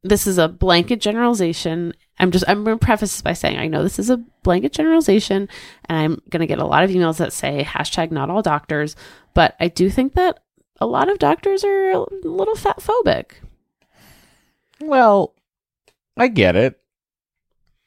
this 0.04 0.26
is 0.28 0.38
a 0.38 0.48
blanket 0.48 1.02
generalization. 1.02 1.94
I'm 2.20 2.32
just 2.32 2.46
I'm 2.48 2.64
going 2.64 2.80
to 2.80 2.86
preface 2.86 3.12
this 3.12 3.22
by 3.22 3.34
saying 3.34 3.58
I 3.58 3.68
know 3.68 3.84
this 3.84 4.00
is 4.00 4.10
a 4.10 4.18
blanket 4.44 4.72
generalization, 4.72 5.50
and 5.90 5.98
I'm 5.98 6.22
going 6.30 6.40
to 6.42 6.48
get 6.48 6.60
a 6.60 6.66
lot 6.66 6.86
of 6.86 6.92
emails 6.92 7.18
that 7.18 7.34
say 7.34 7.66
hashtag 7.68 8.12
not 8.12 8.30
all 8.30 8.42
doctors, 8.42 8.96
but 9.34 9.56
I 9.60 9.68
do 9.68 9.90
think 9.90 10.14
that 10.14 10.40
a 10.80 10.86
lot 10.86 11.10
of 11.10 11.20
doctors 11.20 11.66
are 11.66 11.92
a 11.92 12.06
little 12.24 12.56
fat 12.56 12.78
phobic. 12.80 13.32
Well, 14.86 15.34
I 16.18 16.28
get 16.28 16.56
it 16.56 16.80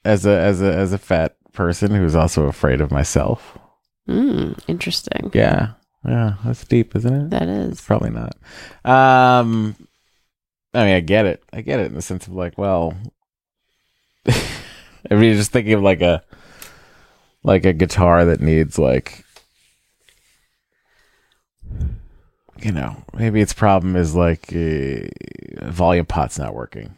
as 0.05 0.27
a 0.27 0.39
as 0.39 0.61
a 0.63 0.75
as 0.75 0.93
a 0.93 0.99
fat 0.99 1.37
person 1.53 1.95
who's 1.95 2.15
also 2.15 2.47
afraid 2.47 2.81
of 2.81 2.91
myself. 2.91 3.59
Mm, 4.09 4.59
interesting. 4.69 5.31
Yeah, 5.35 5.73
yeah, 6.05 6.35
that's 6.45 6.65
deep, 6.65 6.97
isn't 6.97 7.15
it? 7.15 7.31
That 7.31 7.49
is. 7.49 7.81
Probably 7.81 8.11
not. 8.11 8.37
Um, 8.85 9.77
I 10.75 10.85
mean, 10.85 10.95
I 10.95 11.01
get 11.01 11.27
it. 11.27 11.43
I 11.53 11.61
get 11.61 11.81
it 11.81 11.87
in 11.87 11.95
the 11.95 12.03
sense 12.03 12.27
of 12.27 12.33
like, 12.33 12.57
well, 12.59 12.95
I 14.29 15.15
mean, 15.15 15.37
just 15.37 15.53
thinking 15.53 15.75
of 15.75 15.83
like 15.83 16.01
a 16.01 16.23
like 17.43 17.65
a 17.65 17.73
guitar 17.73 18.25
that 18.25 18.41
needs 18.41 18.79
like, 18.79 19.25
you 22.61 22.73
know, 22.73 22.97
maybe 23.15 23.41
its 23.41 23.53
problem 23.53 23.97
is 23.97 24.15
like 24.15 24.53
uh, 24.55 25.07
volume 25.71 26.07
pot's 26.07 26.39
not 26.39 26.55
working, 26.55 26.95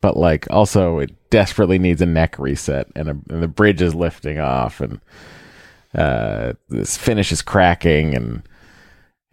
but 0.00 0.16
like 0.16 0.50
also 0.50 0.98
it 0.98 1.10
desperately 1.30 1.78
needs 1.78 2.00
a 2.02 2.06
neck 2.06 2.38
reset 2.38 2.86
and, 2.94 3.08
a, 3.08 3.16
and 3.30 3.42
the 3.42 3.48
bridge 3.48 3.80
is 3.82 3.94
lifting 3.94 4.38
off 4.38 4.80
and 4.80 5.00
uh, 5.94 6.52
this 6.68 6.96
finish 6.96 7.32
is 7.32 7.42
cracking 7.42 8.14
and 8.14 8.42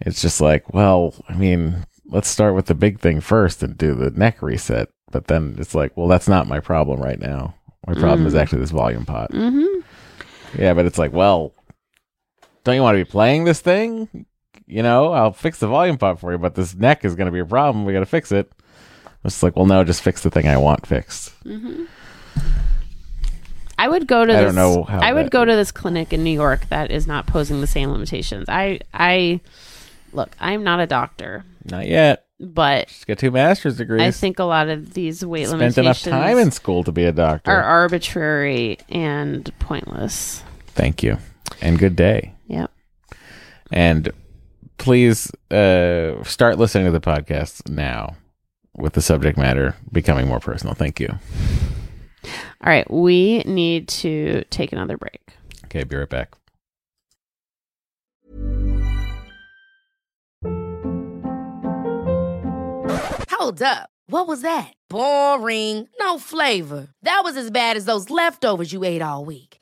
it's 0.02 0.22
just 0.22 0.40
like, 0.42 0.74
well, 0.74 1.14
I 1.28 1.36
mean, 1.36 1.86
let's 2.06 2.28
start 2.30 2.56
with 2.56 2.68
the 2.68 2.74
big 2.76 3.00
thing 3.00 3.20
first 3.22 3.62
and 3.64 3.78
do 3.78 3.94
the 3.96 4.12
neck 4.12 4.42
reset. 4.42 4.90
But 5.12 5.28
then 5.28 5.56
it's 5.60 5.76
like, 5.76 5.96
well, 5.98 6.08
that's 6.08 6.28
not 6.28 6.48
my 6.48 6.60
problem 6.60 7.02
right 7.02 7.20
now. 7.20 7.56
My 7.88 7.94
problem 7.96 8.28
is 8.28 8.34
Mm. 8.34 8.40
actually 8.42 8.60
this 8.62 8.72
volume 8.72 9.06
pot. 9.06 9.32
Mm-hmm. 9.32 9.82
Yeah, 10.62 10.74
but 10.74 10.86
it's 10.86 10.98
like, 10.98 11.12
well, 11.14 11.54
don't 12.64 12.76
you 12.76 12.82
want 12.82 12.98
to 12.98 13.04
be 13.04 13.10
playing 13.10 13.44
this 13.46 13.60
thing? 13.60 14.26
You 14.70 14.84
know, 14.84 15.12
I'll 15.14 15.34
fix 15.34 15.58
the 15.60 15.68
volume 15.68 15.98
pot 15.98 16.20
for 16.20 16.32
you, 16.32 16.38
but 16.38 16.54
this 16.54 16.76
neck 16.76 17.04
is 17.04 17.16
going 17.16 17.26
to 17.26 17.32
be 17.32 17.40
a 17.40 17.46
problem. 17.46 17.86
We 17.86 17.94
got 17.94 18.00
to 18.02 18.06
fix 18.06 18.32
it. 18.32 18.52
It's 19.26 19.42
like, 19.42 19.56
well, 19.56 19.66
no, 19.66 19.84
just 19.84 20.02
fix 20.04 20.22
the 20.22 20.30
thing 20.30 20.48
I 20.48 20.58
want 20.58 20.86
fixed. 20.86 21.34
Mm-hmm. 21.44 21.86
I 23.80 23.88
would 23.88 24.08
go 24.08 24.26
to. 24.26 24.32
I 24.34 24.36
This, 24.44 24.46
don't 24.46 24.56
know 24.56 24.84
how 24.84 25.00
I 25.00 25.14
would 25.14 25.32
go 25.32 25.44
to 25.44 25.56
this 25.56 25.72
clinic 25.72 26.14
in 26.14 26.24
New 26.24 26.34
York 26.34 26.68
that 26.70 26.92
is 26.92 27.08
not 27.08 27.26
posing 27.28 27.62
the 27.62 27.68
same 27.68 27.92
limitations. 27.92 28.48
I 28.50 28.82
I 28.94 29.40
look. 30.14 30.36
I'm 30.40 30.64
not 30.64 30.80
a 30.82 30.86
doctor, 30.88 31.46
Not 31.66 31.88
yet. 31.88 32.26
but 32.40 32.90
Just 32.90 33.08
got 33.08 33.18
two 33.18 33.32
master's 33.32 33.78
degrees. 33.78 34.02
I 34.02 34.12
think 34.12 34.38
a 34.40 34.44
lot 34.44 34.68
of 34.70 34.94
these 34.94 35.26
weight 35.26 35.48
spent 35.48 35.60
limitations 35.62 36.08
enough 36.08 36.24
time 36.26 36.38
in 36.38 36.52
school 36.52 36.84
to 36.84 36.92
be 36.92 37.06
a 37.06 37.12
doctor. 37.14 37.50
are 37.52 37.64
arbitrary 37.64 38.78
and 38.90 39.50
pointless. 39.60 40.44
Thank 40.68 41.02
you, 41.02 41.18
and 41.62 41.80
good 41.80 41.96
day. 41.96 42.34
Yep. 42.48 42.72
And 43.72 44.12
please 44.80 45.32
uh, 45.52 46.24
start 46.24 46.58
listening 46.58 46.86
to 46.86 46.92
the 46.92 47.02
podcast 47.02 47.70
now 47.70 48.16
with 48.76 48.94
the 48.94 49.02
subject 49.02 49.38
matter 49.38 49.76
becoming 49.92 50.28
more 50.28 50.40
personal. 50.40 50.74
Thank 50.74 51.00
you. 51.00 51.10
All 52.26 52.70
right, 52.72 52.90
we 52.90 53.40
need 53.40 53.88
to 53.90 54.44
take 54.50 54.72
another 54.74 54.98
break. 54.98 55.22
Okay, 55.66 55.84
be 55.84 55.96
right 55.96 56.10
back. 56.10 56.36
Hold 63.32 63.62
up. 63.62 63.90
What 64.08 64.28
was 64.28 64.42
that? 64.42 64.74
Boring. 64.90 65.88
No 66.00 66.18
flavor. 66.18 66.88
That 67.04 67.22
was 67.24 67.38
as 67.38 67.52
bad 67.52 67.78
as 67.78 67.86
those 67.86 68.10
leftovers 68.10 68.74
you 68.74 68.84
ate 68.84 69.02
all 69.02 69.24
week. 69.24 69.49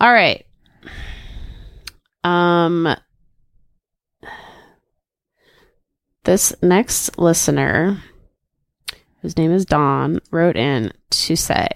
All 0.00 0.12
right. 0.12 0.44
Um 2.22 2.94
this 6.24 6.54
next 6.62 7.18
listener 7.18 8.02
whose 9.20 9.36
name 9.36 9.52
is 9.52 9.64
Dawn 9.64 10.20
wrote 10.30 10.56
in 10.56 10.92
to 11.10 11.36
say, 11.36 11.68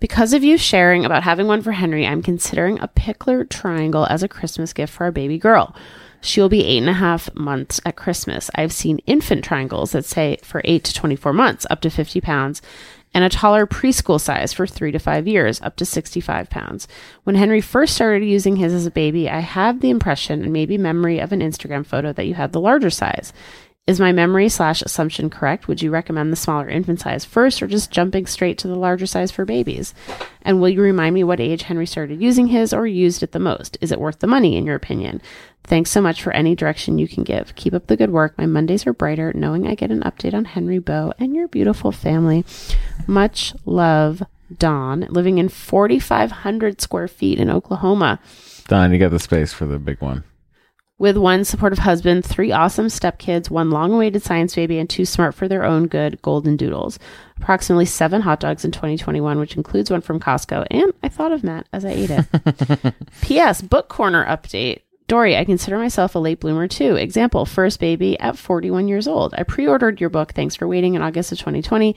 "Because 0.00 0.32
of 0.32 0.44
you 0.44 0.56
sharing 0.56 1.04
about 1.04 1.22
having 1.24 1.46
one 1.46 1.62
for 1.62 1.72
Henry, 1.72 2.06
I'm 2.06 2.22
considering 2.22 2.78
a 2.78 2.88
Pikler 2.88 3.48
triangle 3.48 4.06
as 4.08 4.22
a 4.22 4.28
Christmas 4.28 4.72
gift 4.72 4.92
for 4.92 5.04
our 5.04 5.12
baby 5.12 5.38
girl. 5.38 5.74
She 6.20 6.40
will 6.40 6.48
be 6.48 6.64
eight 6.64 6.78
and 6.78 6.88
a 6.88 6.94
half 6.94 7.34
months 7.34 7.80
at 7.84 7.96
Christmas. 7.96 8.48
I've 8.54 8.72
seen 8.72 8.98
infant 9.06 9.44
triangles 9.44 9.90
that 9.92 10.04
say 10.04 10.38
for 10.44 10.60
eight 10.64 10.84
to 10.84 10.94
24 10.94 11.32
months, 11.32 11.66
up 11.68 11.80
to 11.80 11.90
50 11.90 12.20
pounds, 12.20 12.62
and 13.14 13.24
a 13.24 13.28
taller 13.28 13.66
preschool 13.66 14.20
size 14.20 14.52
for 14.52 14.66
three 14.66 14.92
to 14.92 14.98
five 14.98 15.28
years, 15.28 15.60
up 15.60 15.76
to 15.76 15.84
65 15.84 16.48
pounds. 16.50 16.88
When 17.24 17.36
Henry 17.36 17.60
first 17.60 17.94
started 17.94 18.24
using 18.24 18.56
his 18.56 18.72
as 18.72 18.86
a 18.86 18.90
baby, 18.90 19.28
I 19.28 19.40
have 19.40 19.80
the 19.80 19.90
impression 19.90 20.42
and 20.42 20.52
maybe 20.52 20.78
memory 20.78 21.18
of 21.18 21.32
an 21.32 21.40
Instagram 21.40 21.84
photo 21.86 22.12
that 22.12 22.26
you 22.26 22.34
had 22.34 22.52
the 22.52 22.60
larger 22.60 22.90
size. 22.90 23.32
Is 23.88 23.98
my 23.98 24.12
memory 24.12 24.48
slash 24.48 24.80
assumption 24.82 25.28
correct? 25.28 25.66
Would 25.66 25.82
you 25.82 25.90
recommend 25.90 26.30
the 26.30 26.36
smaller 26.36 26.68
infant 26.68 27.00
size 27.00 27.24
first 27.24 27.60
or 27.60 27.66
just 27.66 27.90
jumping 27.90 28.26
straight 28.26 28.56
to 28.58 28.68
the 28.68 28.76
larger 28.76 29.06
size 29.06 29.32
for 29.32 29.44
babies? 29.44 29.92
And 30.42 30.60
will 30.60 30.68
you 30.68 30.80
remind 30.80 31.14
me 31.14 31.24
what 31.24 31.40
age 31.40 31.64
Henry 31.64 31.86
started 31.86 32.22
using 32.22 32.46
his 32.46 32.72
or 32.72 32.86
used 32.86 33.24
it 33.24 33.32
the 33.32 33.40
most? 33.40 33.76
Is 33.80 33.90
it 33.90 33.98
worth 33.98 34.20
the 34.20 34.28
money, 34.28 34.56
in 34.56 34.66
your 34.66 34.76
opinion? 34.76 35.20
Thanks 35.64 35.90
so 35.90 36.00
much 36.00 36.22
for 36.22 36.32
any 36.32 36.54
direction 36.54 36.98
you 36.98 37.08
can 37.08 37.24
give. 37.24 37.56
Keep 37.56 37.74
up 37.74 37.88
the 37.88 37.96
good 37.96 38.12
work. 38.12 38.38
My 38.38 38.46
Mondays 38.46 38.86
are 38.86 38.92
brighter 38.92 39.32
knowing 39.34 39.66
I 39.66 39.74
get 39.74 39.90
an 39.90 40.04
update 40.04 40.32
on 40.32 40.44
Henry 40.44 40.78
Bow 40.78 41.12
and 41.18 41.34
your 41.34 41.48
beautiful 41.48 41.90
family. 41.90 42.44
Much 43.08 43.52
love, 43.66 44.22
Dawn, 44.56 45.08
living 45.10 45.38
in 45.38 45.48
4,500 45.48 46.80
square 46.80 47.08
feet 47.08 47.40
in 47.40 47.50
Oklahoma 47.50 48.20
Don, 48.68 48.92
you 48.92 48.98
got 48.98 49.10
the 49.10 49.18
space 49.18 49.52
for 49.52 49.66
the 49.66 49.78
big 49.78 50.00
one. 50.00 50.24
With 51.02 51.16
one 51.16 51.44
supportive 51.44 51.80
husband, 51.80 52.24
three 52.24 52.52
awesome 52.52 52.86
stepkids, 52.86 53.50
one 53.50 53.72
long 53.72 53.92
awaited 53.92 54.22
science 54.22 54.54
baby, 54.54 54.78
and 54.78 54.88
two 54.88 55.04
smart 55.04 55.34
for 55.34 55.48
their 55.48 55.64
own 55.64 55.88
good 55.88 56.22
golden 56.22 56.56
doodles. 56.56 56.96
Approximately 57.38 57.86
seven 57.86 58.22
hot 58.22 58.38
dogs 58.38 58.64
in 58.64 58.70
2021, 58.70 59.40
which 59.40 59.56
includes 59.56 59.90
one 59.90 60.00
from 60.00 60.20
Costco. 60.20 60.64
And 60.70 60.92
I 61.02 61.08
thought 61.08 61.32
of 61.32 61.42
Matt 61.42 61.66
as 61.72 61.84
I 61.84 61.90
ate 61.90 62.10
it. 62.10 62.94
P.S. 63.20 63.62
Book 63.62 63.88
Corner 63.88 64.24
update. 64.24 64.82
Dory, 65.08 65.36
I 65.36 65.44
consider 65.44 65.76
myself 65.76 66.14
a 66.14 66.20
late 66.20 66.38
bloomer 66.38 66.68
too. 66.68 66.94
Example, 66.94 67.46
first 67.46 67.80
baby 67.80 68.16
at 68.20 68.38
41 68.38 68.86
years 68.86 69.08
old. 69.08 69.34
I 69.36 69.42
pre 69.42 69.66
ordered 69.66 70.00
your 70.00 70.08
book, 70.08 70.32
thanks 70.34 70.54
for 70.54 70.68
waiting 70.68 70.94
in 70.94 71.02
August 71.02 71.32
of 71.32 71.38
2020, 71.38 71.96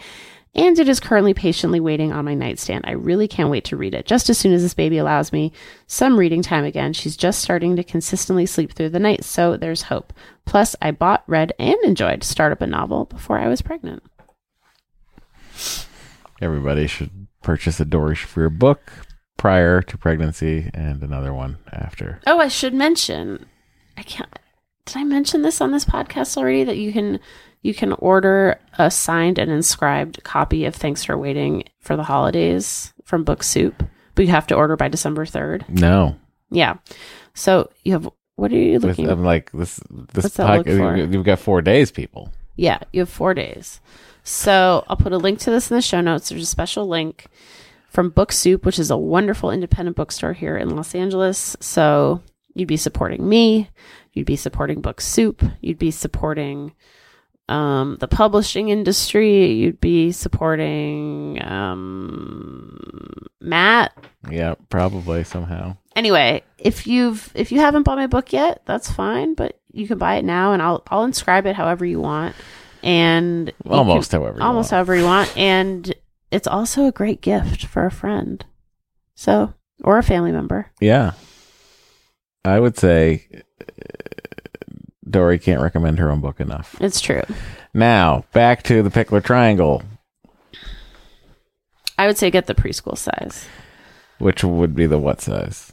and 0.55 0.79
it 0.79 0.87
is 0.87 0.99
currently 0.99 1.33
patiently 1.33 1.79
waiting 1.79 2.13
on 2.13 2.25
my 2.25 2.33
nightstand. 2.33 2.85
I 2.87 2.91
really 2.91 3.27
can't 3.27 3.49
wait 3.49 3.65
to 3.65 3.77
read 3.77 3.93
it. 3.93 4.05
Just 4.05 4.29
as 4.29 4.37
soon 4.37 4.53
as 4.53 4.61
this 4.61 4.73
baby 4.73 4.97
allows 4.97 5.33
me 5.33 5.51
some 5.87 6.17
reading 6.17 6.41
time 6.41 6.63
again, 6.63 6.93
she's 6.93 7.17
just 7.17 7.41
starting 7.41 7.75
to 7.75 7.83
consistently 7.83 8.45
sleep 8.45 8.73
through 8.73 8.89
the 8.89 8.99
night, 8.99 9.23
so 9.23 9.57
there's 9.57 9.83
hope. 9.83 10.13
Plus, 10.45 10.75
I 10.81 10.91
bought, 10.91 11.23
read, 11.27 11.53
and 11.59 11.75
enjoyed 11.83 12.23
Start 12.23 12.51
Up 12.51 12.61
a 12.61 12.67
Novel 12.67 13.05
before 13.05 13.37
I 13.37 13.47
was 13.47 13.61
pregnant. 13.61 14.03
Everybody 16.41 16.87
should 16.87 17.27
purchase 17.41 17.79
a 17.79 17.85
Dory 17.85 18.15
Shafrir 18.15 18.57
book 18.57 18.91
prior 19.37 19.81
to 19.81 19.97
pregnancy 19.97 20.69
and 20.73 21.03
another 21.03 21.33
one 21.33 21.57
after. 21.71 22.21
Oh, 22.25 22.39
I 22.39 22.47
should 22.47 22.73
mention, 22.73 23.45
I 23.97 24.03
can't. 24.03 24.29
Did 24.85 24.97
I 24.97 25.03
mention 25.03 25.41
this 25.41 25.61
on 25.61 25.71
this 25.71 25.85
podcast 25.85 26.37
already? 26.37 26.63
That 26.63 26.77
you 26.77 26.93
can 26.93 27.19
you 27.65 27.73
can 27.73 27.93
order 27.93 28.59
a 28.77 28.91
signed 28.91 29.39
and 29.39 29.49
inscribed 29.49 30.23
copy 30.23 30.65
of 30.65 30.75
Thanks 30.75 31.03
for 31.03 31.17
Waiting 31.17 31.63
for 31.79 31.95
the 31.95 32.03
Holidays 32.03 32.93
from 33.05 33.23
Book 33.23 33.41
Soup, 33.41 33.83
but 34.13 34.23
you 34.23 34.29
have 34.31 34.45
to 34.47 34.55
order 34.55 34.77
by 34.77 34.87
December 34.87 35.25
third. 35.25 35.65
No. 35.67 36.15
Yeah. 36.51 36.75
So 37.33 37.71
you 37.83 37.93
have 37.93 38.07
what 38.35 38.51
are 38.51 38.55
you 38.55 38.73
With, 38.73 38.83
looking? 38.83 39.09
I'm 39.09 39.23
like 39.23 39.51
this 39.51 39.79
this 39.89 40.25
What's 40.25 40.35
that 40.35 40.57
look 40.57 40.67
for? 40.67 40.73
podcast 40.73 41.11
you've 41.11 41.25
got 41.25 41.39
four 41.39 41.63
days, 41.63 41.89
people. 41.89 42.31
Yeah, 42.55 42.77
you 42.93 42.99
have 42.99 43.09
four 43.09 43.33
days. 43.33 43.81
So 44.23 44.85
I'll 44.87 44.95
put 44.95 45.11
a 45.11 45.17
link 45.17 45.39
to 45.39 45.49
this 45.49 45.71
in 45.71 45.75
the 45.75 45.81
show 45.81 46.01
notes. 46.01 46.29
There's 46.29 46.43
a 46.43 46.45
special 46.45 46.87
link 46.87 47.25
from 47.89 48.11
Book 48.11 48.31
Soup, 48.31 48.63
which 48.63 48.77
is 48.77 48.91
a 48.91 48.97
wonderful 48.97 49.49
independent 49.49 49.97
bookstore 49.97 50.33
here 50.33 50.55
in 50.55 50.75
Los 50.75 50.93
Angeles. 50.93 51.57
So 51.59 52.21
you'd 52.53 52.67
be 52.67 52.77
supporting 52.77 53.27
me, 53.27 53.71
you'd 54.13 54.27
be 54.27 54.35
supporting 54.35 54.81
Book 54.81 55.01
Soup, 55.01 55.43
you'd 55.61 55.79
be 55.79 55.89
supporting 55.89 56.71
um, 57.47 57.97
the 57.99 58.07
publishing 58.07 58.69
industry, 58.69 59.51
you'd 59.51 59.79
be 59.79 60.11
supporting 60.11 61.39
um, 61.43 63.27
Matt. 63.41 63.93
Yeah, 64.29 64.55
probably 64.69 65.23
somehow. 65.23 65.77
Anyway, 65.95 66.43
if 66.57 66.87
you've 66.87 67.31
if 67.35 67.51
you 67.51 67.59
haven't 67.59 67.83
bought 67.83 67.97
my 67.97 68.07
book 68.07 68.33
yet, 68.33 68.61
that's 68.65 68.91
fine, 68.91 69.33
but 69.35 69.59
you 69.71 69.87
can 69.87 69.97
buy 69.97 70.15
it 70.15 70.25
now, 70.25 70.53
and 70.53 70.61
I'll 70.61 70.83
I'll 70.89 71.03
inscribe 71.03 71.45
it 71.45 71.55
however 71.55 71.85
you 71.85 71.99
want, 72.01 72.35
and 72.83 73.53
Almost 73.65 74.11
can- 74.11 74.21
however 74.21 74.39
you 74.39 74.43
almost 74.43 74.71
want. 74.71 74.77
however 74.77 74.95
you 74.95 75.05
want, 75.05 75.37
and 75.37 75.93
it's 76.31 76.47
also 76.47 76.85
a 76.87 76.91
great 76.91 77.21
gift 77.21 77.65
for 77.65 77.85
a 77.85 77.91
friend, 77.91 78.43
so 79.13 79.53
or 79.83 79.97
a 79.97 80.03
family 80.03 80.31
member. 80.31 80.71
Yeah. 80.81 81.11
I 82.43 82.59
would 82.59 82.77
say 82.77 83.27
uh, 83.61 84.04
Dory 85.15 85.39
can't 85.39 85.61
recommend 85.61 85.97
her 85.99 86.11
own 86.11 86.19
book 86.19 86.41
enough. 86.41 86.75
It's 86.81 86.99
true. 86.99 87.21
Now, 87.73 88.25
back 88.33 88.63
to 88.63 88.83
the 88.83 88.89
Pikler 88.89 89.23
Triangle, 89.23 89.81
I 91.97 92.05
would 92.07 92.17
say 92.17 92.29
get 92.29 92.47
the 92.47 92.53
preschool 92.53 92.97
size, 92.97 93.47
which 94.19 94.43
would 94.43 94.75
be 94.75 94.87
the 94.87 94.97
what 94.99 95.21
size? 95.21 95.71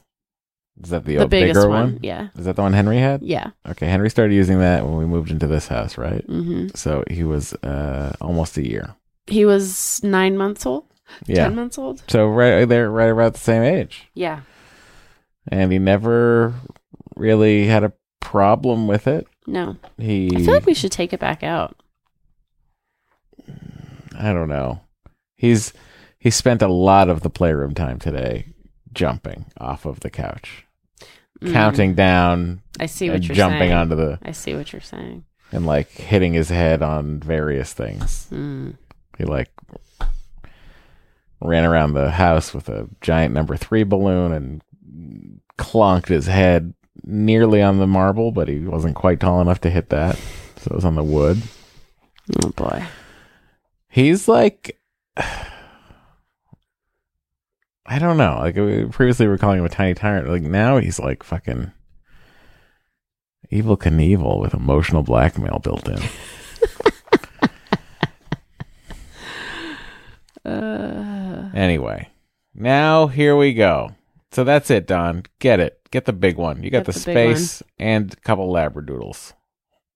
Is 0.81 0.91
that 0.91 1.05
the, 1.05 1.17
the 1.17 1.23
old, 1.23 1.31
biggest 1.31 1.57
bigger 1.59 1.69
one. 1.69 1.95
one? 1.95 1.99
Yeah, 2.03 2.29
Is 2.39 2.45
that 2.45 2.55
the 2.55 2.63
one 2.63 2.73
Henry 2.73 2.99
had? 2.99 3.23
yeah. 3.23 3.51
Okay, 3.69 3.87
Henry 3.87 4.09
started 4.11 4.33
using 4.35 4.61
that 4.61 4.85
when 4.85 4.97
we 4.97 5.07
moved 5.07 5.31
into 5.33 5.49
this 5.49 5.67
house, 5.67 5.99
right? 5.99 6.25
hmm 6.27 6.69
So 6.77 7.03
he 7.11 7.25
was 7.25 7.53
uh, 7.65 8.13
almost 8.21 8.57
a 8.57 8.67
year. 8.67 8.95
He 9.27 9.45
was 9.45 10.01
nine 10.05 10.37
months 10.37 10.65
old, 10.67 10.85
Yeah. 11.27 11.45
ten 11.49 11.57
months 11.57 11.79
old. 11.79 12.03
So 12.09 12.29
right 12.29 12.65
there, 12.65 12.89
right 12.91 13.11
about 13.11 13.33
the 13.35 13.41
same 13.41 13.65
age, 13.65 14.09
Yeah, 14.15 14.43
and 15.49 15.73
he 15.73 15.81
never 15.81 16.55
really 17.17 17.67
had 17.67 17.83
a 17.83 17.93
problem 18.21 18.87
with 18.87 19.09
it. 19.09 19.27
No. 19.47 19.77
He, 19.99 20.31
I 20.35 20.39
feel 20.43 20.55
like 20.55 20.67
we 20.67 20.75
should 20.75 20.93
take 20.93 21.13
it 21.13 21.21
back 21.21 21.43
out. 21.43 21.77
I 24.19 24.33
don't 24.33 24.49
know. 24.49 24.81
He's 25.37 25.73
he 26.19 26.31
spent 26.31 26.63
a 26.63 26.69
lot 26.69 27.09
of 27.09 27.23
the 27.23 27.31
playroom 27.31 27.75
time 27.75 27.99
today 27.99 28.47
jumping 28.93 29.47
off 29.59 29.85
of 29.87 30.01
the 30.01 30.11
couch, 30.11 30.67
Mm. 31.43 31.53
counting 31.53 31.95
down, 31.95 32.63
I 32.79 32.87
see 32.87 33.09
what 33.09 33.17
and 33.17 33.27
you're 33.27 33.35
jumping 33.35 33.59
saying. 33.61 33.73
onto 33.73 33.97
the 33.97 34.19
I 34.23 34.31
see 34.31 34.55
what 34.55 34.73
you're 34.73 34.81
saying. 34.83 35.25
and 35.51 35.67
like 35.67 35.89
hitting 35.91 36.35
his 36.35 36.51
head 36.51 36.83
on 36.83 37.19
various 37.19 37.73
things. 37.73 38.29
Mm. 38.31 38.77
He 39.19 39.25
like 39.25 39.51
ran 41.41 41.65
around 41.65 41.95
the 41.95 42.13
house 42.13 42.55
with 42.55 42.69
a 42.69 42.89
giant 43.01 43.35
number 43.35 43.57
three 43.57 43.83
balloon 43.83 44.31
and 44.33 44.63
clonked 45.59 46.07
his 46.07 46.27
head 46.27 46.75
nearly 47.05 47.63
on 47.63 47.79
the 47.79 47.87
marble, 47.87 48.33
but 48.33 48.49
he 48.49 48.61
wasn't 48.61 48.97
quite 48.97 49.21
tall 49.21 49.41
enough 49.41 49.61
to 49.63 49.71
hit 49.71 49.89
that. 49.91 50.17
So 50.57 50.69
it 50.71 50.75
was 50.75 50.85
on 50.85 50.95
the 50.95 51.03
wood. 51.03 51.43
Oh 52.43 52.51
boy. 52.51 52.85
He's 53.89 54.29
like, 54.29 54.79
I 55.17 55.49
don't 57.99 58.17
know. 58.17 58.39
Like 58.41 58.57
we 58.57 58.87
previously, 58.87 59.27
we 59.27 59.33
were 59.33 59.39
calling 59.39 59.59
him 59.59 59.65
a 59.65 59.69
tiny 59.69 59.95
tyrant. 59.95 60.29
Like 60.29 60.43
now, 60.43 60.79
he's 60.79 60.99
like 60.99 61.23
fucking 61.23 61.73
Evel 63.51 63.77
Knievel 63.77 64.41
with 64.41 64.55
emotional 64.55 65.03
blackmail 65.03 65.59
built 65.63 65.89
in. 65.89 66.01
Uh, 70.45 71.51
Anyway, 71.55 72.09
now 72.55 73.07
here 73.07 73.37
we 73.37 73.55
go. 73.55 73.93
So 74.33 74.43
that's 74.43 74.71
it, 74.71 74.87
Don. 74.89 75.23
Get 75.39 75.61
it. 75.61 75.82
Get 75.93 76.07
the 76.07 76.13
big 76.13 76.37
one. 76.39 76.63
You 76.65 76.71
got 76.71 76.87
the, 76.87 76.93
the 76.93 76.99
space 76.99 77.63
and 77.79 78.13
a 78.13 78.17
couple 78.17 78.51
labradoodles 78.51 79.35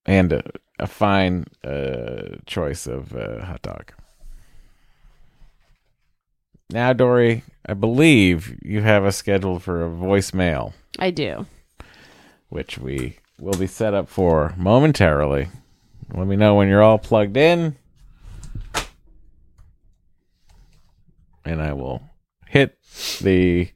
and 0.05 0.33
a, 0.33 0.43
a 0.79 0.87
fine 0.87 1.47
uh, 1.65 2.37
choice 2.47 2.87
of 2.87 3.17
uh, 3.17 3.45
hot 3.45 3.63
dog. 3.63 3.93
Now, 6.71 6.93
Dory, 6.93 7.45
I 7.65 7.75
believe 7.75 8.59
you 8.63 8.83
have 8.83 9.05
us 9.05 9.17
scheduled 9.17 9.63
for 9.63 9.87
a 9.87 9.89
voicemail, 9.89 10.75
I 10.99 11.11
do. 11.11 11.47
which 12.51 12.77
we 12.77 13.19
will 13.41 13.57
be 13.59 13.67
set 13.67 13.95
up 13.95 14.09
for 14.09 14.53
momentarily. 14.57 15.49
Let 16.13 16.27
me 16.27 16.37
know 16.37 16.57
when 16.57 16.69
you're 16.69 16.83
all 16.83 16.99
plugged 16.99 17.37
in, 17.37 17.77
and 21.45 21.63
I 21.63 21.73
will 21.73 22.03
hit 22.49 22.77
the 23.23 23.69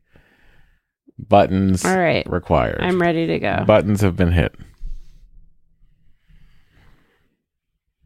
buttons 1.29 1.85
All 1.85 1.97
right. 1.97 2.27
required. 2.31 2.81
I'm 2.81 3.01
ready 3.01 3.27
to 3.29 3.39
go. 3.39 3.65
Buttons 3.67 4.01
have 4.01 4.17
been 4.17 4.33
hit. 4.33 4.55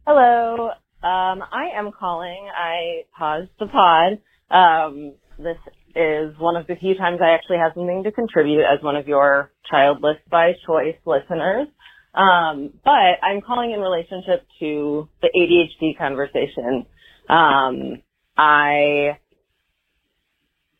Hello. 0.07 0.69
Um, 1.03 1.43
I 1.51 1.69
am 1.75 1.91
calling. 1.91 2.47
I 2.55 3.03
paused 3.17 3.49
the 3.59 3.67
pod. 3.67 4.19
Um, 4.49 5.13
this 5.37 5.57
is 5.95 6.37
one 6.37 6.55
of 6.55 6.67
the 6.67 6.75
few 6.75 6.95
times 6.95 7.19
I 7.23 7.31
actually 7.31 7.57
have 7.57 7.71
something 7.75 8.03
to 8.03 8.11
contribute 8.11 8.61
as 8.61 8.83
one 8.83 8.95
of 8.95 9.07
your 9.07 9.51
childless 9.69 10.17
by 10.29 10.53
choice 10.65 10.95
listeners. 11.05 11.67
Um, 12.13 12.71
but 12.83 13.19
I'm 13.23 13.41
calling 13.41 13.71
in 13.71 13.79
relationship 13.79 14.45
to 14.59 15.09
the 15.21 15.29
ADHD 15.35 15.97
conversation. 15.97 16.85
Um, 17.29 18.01
I 18.37 19.17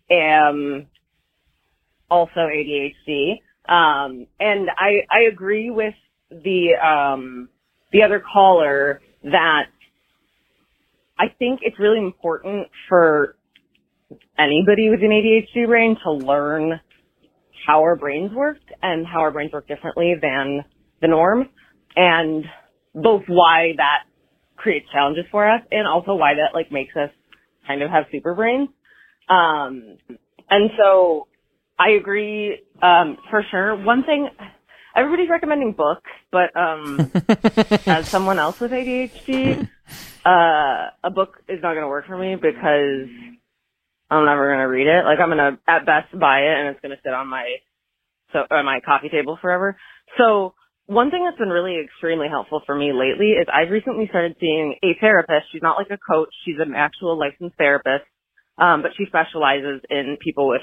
am 0.09 0.87
also 2.09 2.39
ADHD. 2.39 3.33
Um, 3.67 4.27
and 4.39 4.69
I, 4.77 5.05
I 5.11 5.27
agree 5.31 5.71
with 5.71 5.95
the, 6.29 6.75
um, 6.75 7.49
the 7.91 8.03
other 8.03 8.21
caller 8.33 9.01
that 9.23 9.63
I 11.17 11.25
think 11.39 11.61
it's 11.63 11.79
really 11.79 11.99
important 11.99 12.67
for 12.89 13.35
anybody 14.37 14.89
with 14.89 14.99
an 15.01 15.09
ADHD 15.09 15.67
brain 15.67 15.95
to 16.03 16.11
learn 16.11 16.79
how 17.65 17.79
our 17.81 17.95
brains 17.95 18.31
work 18.33 18.57
and 18.81 19.05
how 19.07 19.21
our 19.21 19.31
brains 19.31 19.51
work 19.51 19.67
differently 19.67 20.13
than 20.21 20.63
the 21.01 21.07
norm 21.07 21.49
and 21.95 22.45
both 22.93 23.23
why 23.27 23.73
that 23.77 24.03
creates 24.55 24.85
challenges 24.91 25.25
for 25.31 25.49
us 25.49 25.61
and 25.71 25.87
also 25.87 26.15
why 26.15 26.33
that 26.35 26.53
like 26.53 26.71
makes 26.71 26.95
us 26.95 27.09
kind 27.67 27.81
of 27.81 27.89
have 27.89 28.05
super 28.11 28.35
brains. 28.35 28.69
Um, 29.29 29.97
and 30.49 30.69
so 30.77 31.27
I 31.77 31.91
agree, 31.91 32.59
um, 32.81 33.17
for 33.29 33.43
sure. 33.51 33.75
One 33.75 34.03
thing, 34.03 34.29
everybody's 34.95 35.29
recommending 35.29 35.73
books, 35.73 36.09
but, 36.31 36.55
um, 36.55 37.11
as 37.85 38.07
someone 38.07 38.39
else 38.39 38.59
with 38.59 38.71
ADHD, 38.71 39.67
uh, 40.25 40.89
a 41.03 41.11
book 41.13 41.41
is 41.49 41.61
not 41.61 41.73
going 41.73 41.83
to 41.83 41.87
work 41.87 42.07
for 42.07 42.17
me 42.17 42.35
because 42.35 43.09
I'm 44.09 44.25
never 44.25 44.47
going 44.47 44.59
to 44.59 44.71
read 44.71 44.87
it. 44.87 45.03
Like 45.03 45.19
I'm 45.19 45.29
going 45.29 45.37
to 45.37 45.59
at 45.67 45.85
best 45.85 46.17
buy 46.17 46.39
it 46.41 46.57
and 46.59 46.69
it's 46.69 46.79
going 46.81 46.95
to 46.95 47.01
sit 47.03 47.13
on 47.13 47.27
my, 47.27 47.45
so, 48.31 48.39
on 48.49 48.65
my 48.65 48.79
coffee 48.85 49.09
table 49.09 49.37
forever. 49.41 49.77
So 50.17 50.53
one 50.87 51.09
thing 51.11 51.25
that's 51.25 51.37
been 51.37 51.49
really 51.49 51.81
extremely 51.83 52.27
helpful 52.29 52.61
for 52.65 52.75
me 52.75 52.93
lately 52.93 53.33
is 53.33 53.47
I've 53.51 53.71
recently 53.71 54.07
started 54.07 54.35
seeing 54.39 54.75
a 54.83 54.95
therapist. 55.01 55.51
She's 55.51 55.63
not 55.63 55.77
like 55.77 55.89
a 55.89 55.97
coach. 55.97 56.29
She's 56.45 56.59
an 56.59 56.73
actual 56.75 57.17
licensed 57.17 57.57
therapist. 57.57 58.05
Um, 58.57 58.81
but 58.83 58.91
she 58.95 59.05
specializes 59.07 59.81
in 59.89 60.17
people 60.23 60.47
with 60.47 60.61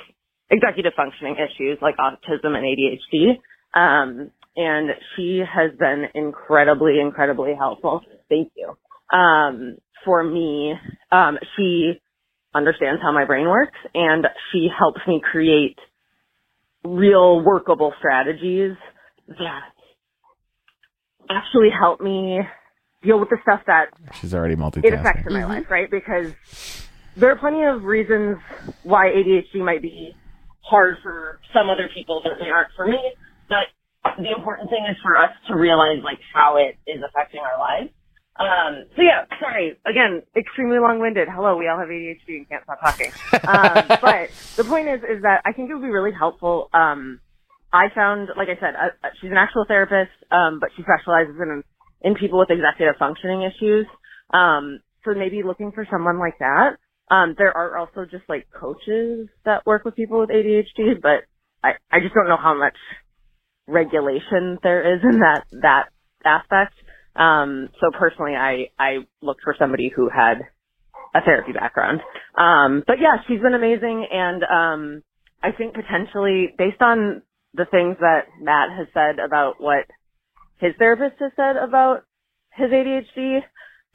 executive 0.53 0.93
functioning 0.95 1.37
issues 1.37 1.79
like 1.81 1.97
autism 1.97 2.55
and 2.55 2.65
ADHD. 2.65 3.39
Um, 3.75 4.31
and 4.55 4.91
she 5.17 5.41
has 5.41 5.71
been 5.79 6.05
incredibly, 6.15 7.01
incredibly 7.01 7.55
helpful. 7.59 8.03
Thank 8.29 8.53
you. 8.55 8.77
Um, 9.19 9.79
for 10.05 10.23
me, 10.23 10.75
um, 11.11 11.39
she 11.57 11.95
understands 12.55 13.01
how 13.03 13.13
my 13.13 13.25
brain 13.25 13.49
works 13.49 13.79
and 13.95 14.27
she 14.53 14.69
helps 14.79 15.01
me 15.09 15.23
create 15.23 15.79
real 16.85 17.41
workable 17.43 17.95
strategies 17.99 18.77
that 19.29 19.71
actually 21.31 21.71
help 21.71 22.01
me 22.01 22.41
deal 23.03 23.19
with 23.19 23.31
the 23.31 23.39
stuff 23.43 23.61
that 23.67 23.87
She's 24.21 24.35
already 24.35 24.57
multitasking. 24.57 24.85
it 24.85 24.95
affects 24.95 25.27
in 25.27 25.33
my 25.33 25.45
life, 25.45 25.71
right? 25.71 25.91
Because 25.91 26.33
there 27.17 27.31
are 27.31 27.37
plenty 27.37 27.65
of 27.65 27.85
reasons 27.85 28.37
why 28.83 29.07
ADHD 29.07 29.65
might 29.65 29.81
be 29.81 30.15
hard 30.63 30.97
for 31.03 31.41
some 31.53 31.69
other 31.69 31.89
people 31.95 32.23
that 32.25 32.39
they 32.41 32.51
aren't 32.51 32.73
for 32.77 32.87
me. 32.87 33.01
But 33.49 33.69
the 34.19 34.31
important 34.33 34.71
thing 34.71 34.87
is 34.91 34.97
for 35.03 35.17
us 35.17 35.31
to 35.49 35.55
realize 35.55 36.03
like 36.03 36.19
how 36.35 36.57
it 36.57 36.79
is 36.87 37.03
affecting 37.07 37.41
our 37.41 37.59
lives. 37.59 37.91
Um, 38.39 38.89
so 38.97 39.03
yeah, 39.03 39.29
sorry, 39.39 39.79
again, 39.85 40.23
extremely 40.35 40.79
long-winded. 40.79 41.29
Hello, 41.31 41.57
we 41.57 41.69
all 41.69 41.79
have 41.79 41.89
ADHD 41.89 42.41
and 42.41 42.49
can't 42.49 42.65
stop 42.65 42.81
talking. 42.81 43.13
Um, 43.47 43.95
but 44.01 44.33
the 44.57 44.65
point 44.65 44.89
is, 44.89 45.01
is 45.05 45.23
that 45.23 45.43
I 45.45 45.53
think 45.53 45.71
it 45.71 45.75
would 45.75 45.83
be 45.83 45.93
really 45.93 46.13
helpful. 46.17 46.71
Um, 46.73 47.21
I 47.73 47.89
found, 47.95 48.29
like 48.37 48.49
I 48.49 48.61
said, 48.61 48.75
uh, 48.75 48.93
uh, 49.05 49.11
she's 49.21 49.31
an 49.31 49.37
actual 49.37 49.65
therapist, 49.67 50.13
um, 50.31 50.61
but 50.61 50.71
she 50.77 50.83
specializes 50.83 51.37
in 51.41 51.63
in 52.03 52.15
people 52.17 52.39
with 52.39 52.51
executive 52.51 52.97
functioning 52.99 53.43
issues. 53.43 53.87
Um, 54.35 54.81
so 55.05 55.15
maybe 55.15 55.43
looking 55.45 55.73
for 55.73 55.87
someone 55.91 56.19
like 56.19 56.39
that. 56.41 56.77
Um, 57.13 57.35
there 57.37 57.55
are 57.55 57.77
also 57.77 58.07
just 58.11 58.25
like 58.29 58.47
coaches 58.59 59.29
that 59.45 59.67
work 59.67 59.85
with 59.85 59.97
people 59.97 60.21
with 60.21 60.31
ADHD, 60.31 61.01
but 61.03 61.25
I, 61.63 61.73
I 61.91 62.01
just 62.01 62.15
don't 62.15 62.29
know 62.29 62.39
how 62.43 62.55
much 62.59 62.77
regulation 63.69 64.59
there 64.63 64.95
is 64.95 65.01
in 65.03 65.21
that, 65.21 65.45
that 65.61 65.89
aspect. 66.25 66.75
Um, 67.15 67.69
so 67.81 67.91
personally, 67.99 68.33
I, 68.35 68.69
I 68.79 68.99
looked 69.21 69.43
for 69.45 69.55
somebody 69.59 69.93
who 69.95 70.09
had 70.09 70.39
a 71.15 71.21
therapy 71.23 71.53
background. 71.53 72.01
Um, 72.39 72.83
but 72.87 72.97
yeah, 72.99 73.17
she's 73.29 73.41
been 73.43 73.55
amazing. 73.55 74.07
And, 74.11 74.43
um, 74.45 75.03
I 75.43 75.53
think 75.53 75.75
potentially 75.75 76.55
based 76.57 76.81
on 76.81 77.23
the 77.55 77.67
things 77.67 77.97
that 78.01 78.29
Matt 78.41 78.71
has 78.77 78.87
said 78.95 79.19
about 79.19 79.61
what 79.61 79.85
his 80.59 80.73
therapist 80.79 81.17
has 81.21 81.33
said 81.37 81.57
about 81.57 82.05
his 82.55 82.71
ADHD, 82.71 83.41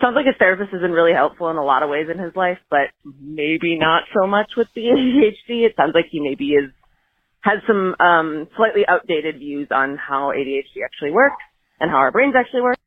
sounds 0.02 0.16
like 0.16 0.26
his 0.26 0.36
therapist 0.38 0.72
has 0.72 0.82
been 0.82 0.92
really 0.92 1.14
helpful 1.14 1.50
in 1.50 1.58
a 1.58 1.64
lot 1.64 1.84
of 1.84 1.90
ways 1.90 2.08
in 2.12 2.20
his 2.20 2.36
life, 2.36 2.60
but 2.70 2.90
maybe 3.04 3.78
not 3.78 4.04
so 4.14 4.28
much 4.28 4.52
with 4.56 4.68
the 4.76 4.82
ADHD. 4.94 5.66
It 5.66 5.74
sounds 5.76 5.94
like 5.94 6.06
he 6.12 6.20
maybe 6.20 6.50
is 6.52 6.72
has 7.42 7.60
some 7.66 7.96
um, 8.00 8.48
slightly 8.58 8.86
outdated 8.88 9.38
views 9.38 9.70
on 9.72 9.98
how 9.98 10.34
ADHD 10.36 10.84
actually 10.84 11.12
works 11.12 11.42
and 11.80 11.90
how 11.90 11.98
our 11.98 12.12
brains 12.12 12.36
actually 12.38 12.62
work. 12.62 12.78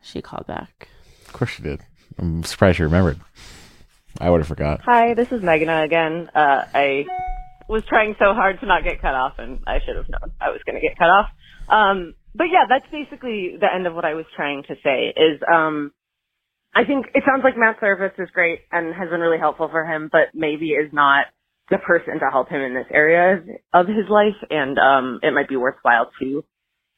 She 0.00 0.22
called 0.22 0.46
back. 0.46 0.88
Of 1.26 1.32
course 1.32 1.50
she 1.50 1.62
did. 1.62 1.80
I'm 2.18 2.42
surprised 2.44 2.78
she 2.78 2.82
remembered. 2.82 3.20
I 4.20 4.30
would 4.30 4.40
have 4.40 4.48
forgot. 4.48 4.80
Hi, 4.84 5.14
this 5.14 5.32
is 5.32 5.42
Meghna 5.42 5.84
again. 5.84 6.30
Uh, 6.34 6.64
I 6.74 7.04
was 7.68 7.84
trying 7.88 8.14
so 8.18 8.34
hard 8.34 8.60
to 8.60 8.66
not 8.66 8.84
get 8.84 9.00
cut 9.00 9.14
off, 9.14 9.34
and 9.38 9.60
I 9.66 9.78
should 9.84 9.96
have 9.96 10.08
known 10.08 10.32
I 10.40 10.50
was 10.50 10.60
going 10.66 10.80
to 10.80 10.86
get 10.86 10.98
cut 10.98 11.08
off. 11.08 11.28
Um, 11.68 12.14
but 12.34 12.44
yeah, 12.44 12.64
that's 12.68 12.86
basically 12.90 13.56
the 13.60 13.68
end 13.72 13.86
of 13.86 13.94
what 13.94 14.04
I 14.04 14.14
was 14.14 14.26
trying 14.36 14.62
to 14.64 14.74
say. 14.82 15.12
Is 15.16 15.40
um, 15.52 15.92
I 16.74 16.84
think 16.84 17.06
it 17.14 17.24
sounds 17.26 17.42
like 17.44 17.56
Matt's 17.56 17.80
therapist 17.80 18.20
is 18.20 18.28
great 18.32 18.60
and 18.70 18.94
has 18.94 19.10
been 19.10 19.20
really 19.20 19.38
helpful 19.38 19.68
for 19.70 19.84
him, 19.84 20.08
but 20.10 20.28
maybe 20.34 20.70
is 20.70 20.92
not 20.92 21.26
the 21.70 21.78
person 21.78 22.18
to 22.20 22.30
help 22.30 22.48
him 22.48 22.60
in 22.60 22.74
this 22.74 22.86
area 22.92 23.42
of 23.72 23.86
his 23.86 24.08
life, 24.08 24.36
and 24.50 24.78
um, 24.78 25.20
it 25.22 25.32
might 25.32 25.48
be 25.48 25.56
worthwhile 25.56 26.10
to 26.20 26.44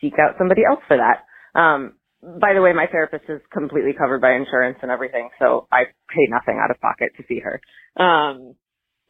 seek 0.00 0.14
out 0.18 0.36
somebody 0.38 0.62
else 0.68 0.80
for 0.88 0.96
that. 0.96 1.24
Um, 1.58 1.94
by 2.40 2.54
the 2.54 2.62
way, 2.62 2.72
my 2.72 2.86
therapist 2.86 3.24
is 3.28 3.40
completely 3.52 3.92
covered 3.92 4.20
by 4.20 4.32
insurance 4.32 4.78
and 4.82 4.90
everything, 4.90 5.28
so 5.38 5.66
I 5.70 5.84
pay 6.08 6.26
nothing 6.28 6.60
out 6.62 6.70
of 6.70 6.80
pocket 6.80 7.10
to 7.16 7.24
see 7.28 7.40
her. 7.40 7.60
Um, 8.02 8.54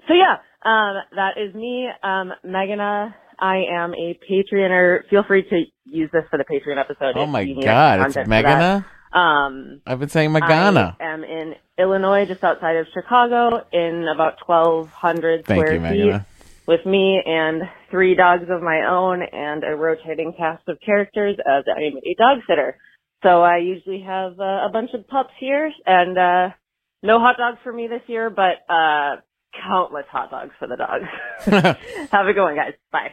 so 0.09 0.15
yeah, 0.15 0.37
um, 0.65 0.97
that 1.15 1.39
is 1.39 1.55
me, 1.55 1.89
um, 2.03 2.33
Meghna. 2.45 3.15
I 3.39 3.65
am 3.73 3.95
a 3.95 4.19
Patreoner. 4.31 5.09
Feel 5.09 5.25
free 5.25 5.43
to 5.49 5.65
use 5.85 6.11
this 6.13 6.25
for 6.31 6.39
the 6.39 6.45
Patreon 6.45 6.79
episode. 6.79 7.17
Oh 7.17 7.27
my 7.27 7.45
god, 7.45 8.07
it's. 8.07 8.17
Megana? 8.17 8.85
Um, 9.13 9.81
I've 9.87 10.01
been 10.01 10.09
saying 10.09 10.31
Magana. 10.31 10.97
I 11.01 11.05
am 11.05 11.23
in 11.23 11.55
Illinois, 11.79 12.27
just 12.27 12.43
outside 12.43 12.77
of 12.77 12.87
Chicago, 12.93 13.65
in 13.73 14.07
about 14.13 14.39
1,200 14.47 15.47
Thank 15.47 15.61
square 15.61 15.75
you, 15.75 15.81
feet, 15.81 16.13
Megana. 16.13 16.27
with 16.67 16.85
me 16.85 17.23
and 17.25 17.63
three 17.91 18.17
dogs 18.17 18.45
of 18.51 18.61
my 18.61 18.89
own 18.91 19.23
and 19.23 19.63
a 19.63 19.77
rotating 19.77 20.35
cast 20.37 20.69
of 20.69 20.79
characters 20.85 21.37
as 21.47 21.65
I 21.69 21.83
am 21.83 21.97
a 21.97 22.15
dog 22.19 22.39
sitter. 22.49 22.77
So 23.23 23.43
I 23.43 23.59
usually 23.59 24.03
have 24.03 24.39
uh, 24.39 24.67
a 24.67 24.71
bunch 24.73 24.91
of 24.95 25.07
pups 25.07 25.33
here, 25.39 25.71
and 25.87 26.19
uh, 26.19 26.55
no 27.03 27.21
hot 27.21 27.37
dogs 27.39 27.59
for 27.63 27.73
me 27.73 27.87
this 27.87 28.03
year, 28.07 28.31
but 28.31 28.65
uh, 28.69 29.17
countless 29.63 30.07
hot 30.11 30.31
dogs 30.31 30.51
for 30.59 30.67
the 30.67 30.77
dogs. 30.77 31.05
have 32.11 32.27
a 32.27 32.33
good 32.33 32.43
one, 32.43 32.57
guys. 32.57 32.75
Bye. 32.91 33.13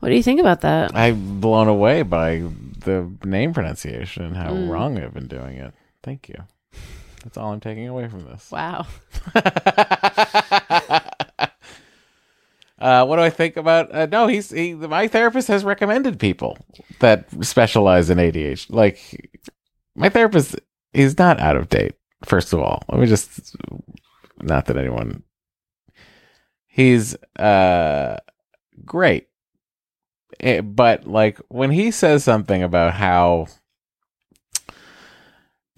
What 0.00 0.10
do 0.10 0.14
you 0.14 0.22
think 0.22 0.40
about 0.40 0.60
that? 0.60 0.94
I'm 0.94 1.40
blown 1.40 1.68
away 1.68 2.02
by 2.02 2.44
the 2.84 3.10
name 3.24 3.52
pronunciation 3.54 4.24
and 4.24 4.36
how 4.36 4.50
Mm. 4.52 4.68
wrong 4.68 4.98
I've 4.98 5.14
been 5.14 5.26
doing 5.26 5.56
it. 5.56 5.72
Thank 6.02 6.28
you. 6.28 6.36
That's 7.24 7.36
all 7.38 7.52
I'm 7.52 7.60
taking 7.60 7.88
away 7.88 8.08
from 8.08 8.24
this. 8.24 8.50
Wow. 8.52 8.86
uh, 12.78 13.04
what 13.06 13.16
do 13.16 13.22
I 13.22 13.30
think 13.30 13.56
about? 13.56 13.92
Uh, 13.92 14.06
no, 14.06 14.26
he's 14.26 14.50
he. 14.50 14.74
My 14.74 15.08
therapist 15.08 15.48
has 15.48 15.64
recommended 15.64 16.20
people 16.20 16.58
that 17.00 17.26
specialize 17.44 18.10
in 18.10 18.18
ADHD. 18.18 18.70
Like 18.70 19.00
my 19.94 20.08
therapist 20.08 20.56
is 20.92 21.18
not 21.18 21.40
out 21.40 21.56
of 21.56 21.68
date. 21.68 21.94
First 22.24 22.52
of 22.52 22.60
all, 22.60 22.82
let 22.90 23.00
me 23.00 23.06
just 23.06 23.56
not 24.42 24.66
that 24.66 24.76
anyone 24.76 25.22
he's 26.66 27.14
uh 27.38 28.18
great. 28.84 29.25
Eh, 30.40 30.60
but 30.60 31.06
like 31.06 31.38
when 31.48 31.70
he 31.70 31.90
says 31.90 32.24
something 32.24 32.62
about 32.62 32.92
how 32.92 33.46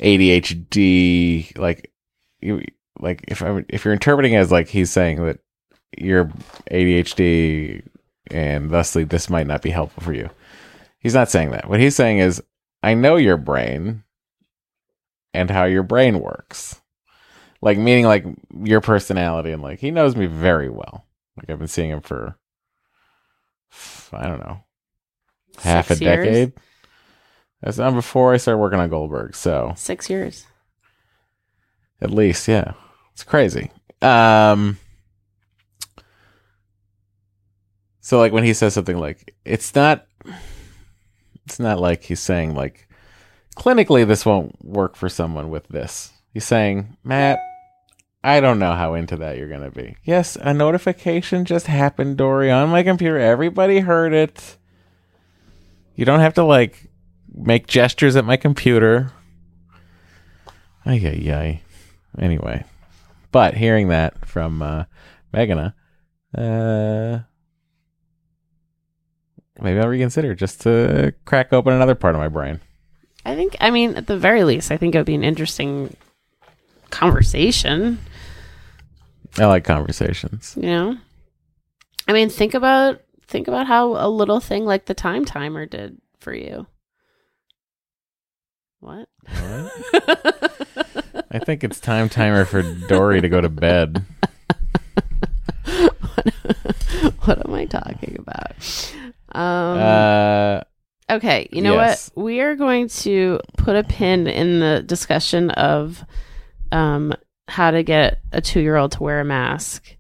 ADHD 0.01 1.57
like 1.59 1.93
you 2.41 2.65
like 3.01 3.25
if 3.29 3.43
I 3.43 3.65
if 3.69 3.85
you're 3.85 3.95
interpreting 3.95 4.33
it 4.33 4.39
as 4.39 4.53
like 4.53 4.69
he's 4.69 4.91
saying 4.91 5.25
that 5.25 5.39
you're 5.97 6.31
ADHD 6.71 7.87
and 8.31 8.71
thusly 8.71 9.05
this 9.05 9.31
might 9.31 9.47
not 9.47 9.63
be 9.63 9.71
helpful 9.71 10.03
for 10.03 10.13
you. 10.13 10.29
He's 10.99 11.15
not 11.15 11.31
saying 11.31 11.51
that. 11.51 11.69
What 11.69 11.81
he's 11.81 11.97
saying 11.97 12.19
is 12.19 12.43
I 12.83 12.95
know 12.95 13.17
your 13.17 13.37
brain 13.37 14.03
and 15.35 15.51
how 15.51 15.65
your 15.65 15.83
brain 15.83 16.21
works. 16.21 16.81
Like 17.61 17.79
meaning 17.79 18.05
like 18.05 18.25
your 18.63 18.81
personality 18.81 19.53
and 19.53 19.63
like 19.63 19.81
he 19.81 19.91
knows 19.91 20.17
me 20.17 20.27
very 20.27 20.69
well. 20.69 21.07
Like 21.37 21.51
I've 21.51 21.59
been 21.59 21.69
seeing 21.69 21.91
him 21.91 22.01
for 22.01 22.37
I 24.13 24.27
don't 24.27 24.41
know 24.41 24.61
half 25.59 25.89
Six 25.89 26.01
a 26.01 26.05
years? 26.05 26.27
decade. 26.27 26.53
That's 27.63 27.79
not 27.79 27.95
before 27.95 28.33
I 28.33 28.37
started 28.37 28.59
working 28.59 28.79
on 28.79 28.89
Goldberg. 28.91 29.35
So 29.35 29.73
Six 29.77 30.09
years. 30.09 30.47
at 32.01 32.11
least, 32.11 32.47
yeah, 32.49 32.73
it's 33.13 33.25
crazy. 33.25 33.71
Um, 34.01 34.79
so 38.01 38.19
like 38.19 38.33
when 38.33 38.45
he 38.45 38.55
says 38.55 38.75
something 38.75 38.99
like, 38.99 39.35
"It's 39.45 39.75
not," 39.75 40.07
it's 41.47 41.59
not 41.59 41.81
like 41.81 42.05
he's 42.05 42.21
saying 42.21 42.55
like, 42.55 42.89
clinically 43.57 44.07
this 44.07 44.25
won't 44.25 44.65
work 44.65 44.95
for 44.97 45.09
someone 45.09 45.51
with 45.51 45.67
this. 45.69 46.13
He's 46.33 46.45
saying, 46.45 46.97
Matt, 47.03 47.41
I 48.23 48.41
don't 48.41 48.59
know 48.59 48.75
how 48.75 48.95
into 48.95 49.17
that 49.17 49.39
you're 49.39 49.49
gonna 49.49 49.71
be. 49.71 49.97
Yes, 50.05 50.37
a 50.41 50.53
notification 50.53 51.45
just 51.45 51.67
happened, 51.67 52.17
Dory, 52.17 52.51
on 52.51 52.69
my 52.69 52.83
computer. 52.83 53.19
Everybody 53.19 53.81
heard 53.81 54.13
it. 54.13 54.57
You 55.95 56.05
don't 56.05 56.21
have 56.21 56.35
to 56.35 56.45
like 56.45 56.91
make 57.33 57.67
gestures 57.67 58.17
at 58.17 58.25
my 58.25 58.37
computer. 58.37 59.13
Ay, 60.85 61.01
ay, 61.05 61.33
ay. 61.33 61.63
Anyway, 62.19 62.65
but 63.31 63.55
hearing 63.55 63.89
that 63.89 64.27
from 64.27 64.63
uh, 64.63 64.85
Megana, 65.33 65.75
uh, 66.37 67.21
maybe 69.61 69.79
I'll 69.79 69.89
reconsider 69.89 70.35
just 70.35 70.61
to 70.63 71.15
crack 71.25 71.53
open 71.53 71.75
another 71.75 71.95
part 71.95 72.15
of 72.15 72.21
my 72.21 72.29
brain. 72.29 72.61
I 73.25 73.35
think, 73.35 73.57
I 73.61 73.71
mean, 73.71 73.97
at 73.97 74.07
the 74.07 74.17
very 74.17 74.45
least, 74.45 74.73
I 74.73 74.77
think 74.77 74.95
it 74.95 74.99
would 74.99 75.07
be 75.07 75.15
an 75.15 75.25
interesting 75.25 75.95
conversation, 76.91 77.99
I 79.39 79.47
like 79.47 79.65
conversations. 79.65 80.55
you 80.57 80.69
know? 80.69 80.97
I 82.07 82.13
mean, 82.13 82.29
think 82.31 82.55
about 82.55 83.01
think 83.27 83.49
about 83.49 83.67
how 83.67 83.89
a 83.97 84.09
little 84.09 84.41
thing 84.41 84.65
like 84.65 84.87
the 84.87 84.95
time 84.95 85.25
timer 85.25 85.67
did 85.67 86.01
for 86.19 86.33
you. 86.33 86.67
What? 88.81 89.09
I 91.31 91.39
think 91.45 91.63
it's 91.65 91.81
time 91.81 92.09
timer 92.09 92.45
for 92.45 92.63
Dory 92.63 93.21
to 93.21 93.29
go 93.29 93.41
to 93.41 93.49
bed. 93.49 94.05
what 97.25 97.45
am 97.45 97.53
I 97.55 97.67
talking 97.67 98.17
about? 98.19 98.53
Um, 99.33 99.79
Uh, 99.79 100.61
okay, 101.11 101.49
you 101.53 101.61
know 101.61 101.75
yes. 101.75 102.11
what? 102.15 102.25
We 102.25 102.41
are 102.41 102.55
going 102.55 102.89
to 102.89 103.41
put 103.57 103.77
a 103.77 103.85
pin 103.85 104.27
in 104.27 104.61
the 104.61 104.83
discussion 104.83 105.51
of 105.51 106.05
um, 106.73 107.15
how 107.47 107.71
to 107.71 107.83
get 107.83 108.21
a 108.33 108.41
two 108.41 108.61
year 108.61 108.77
old 108.77 108.93
to 108.93 109.03
wear 109.03 109.21
a 109.21 109.25
mask. 109.25 109.97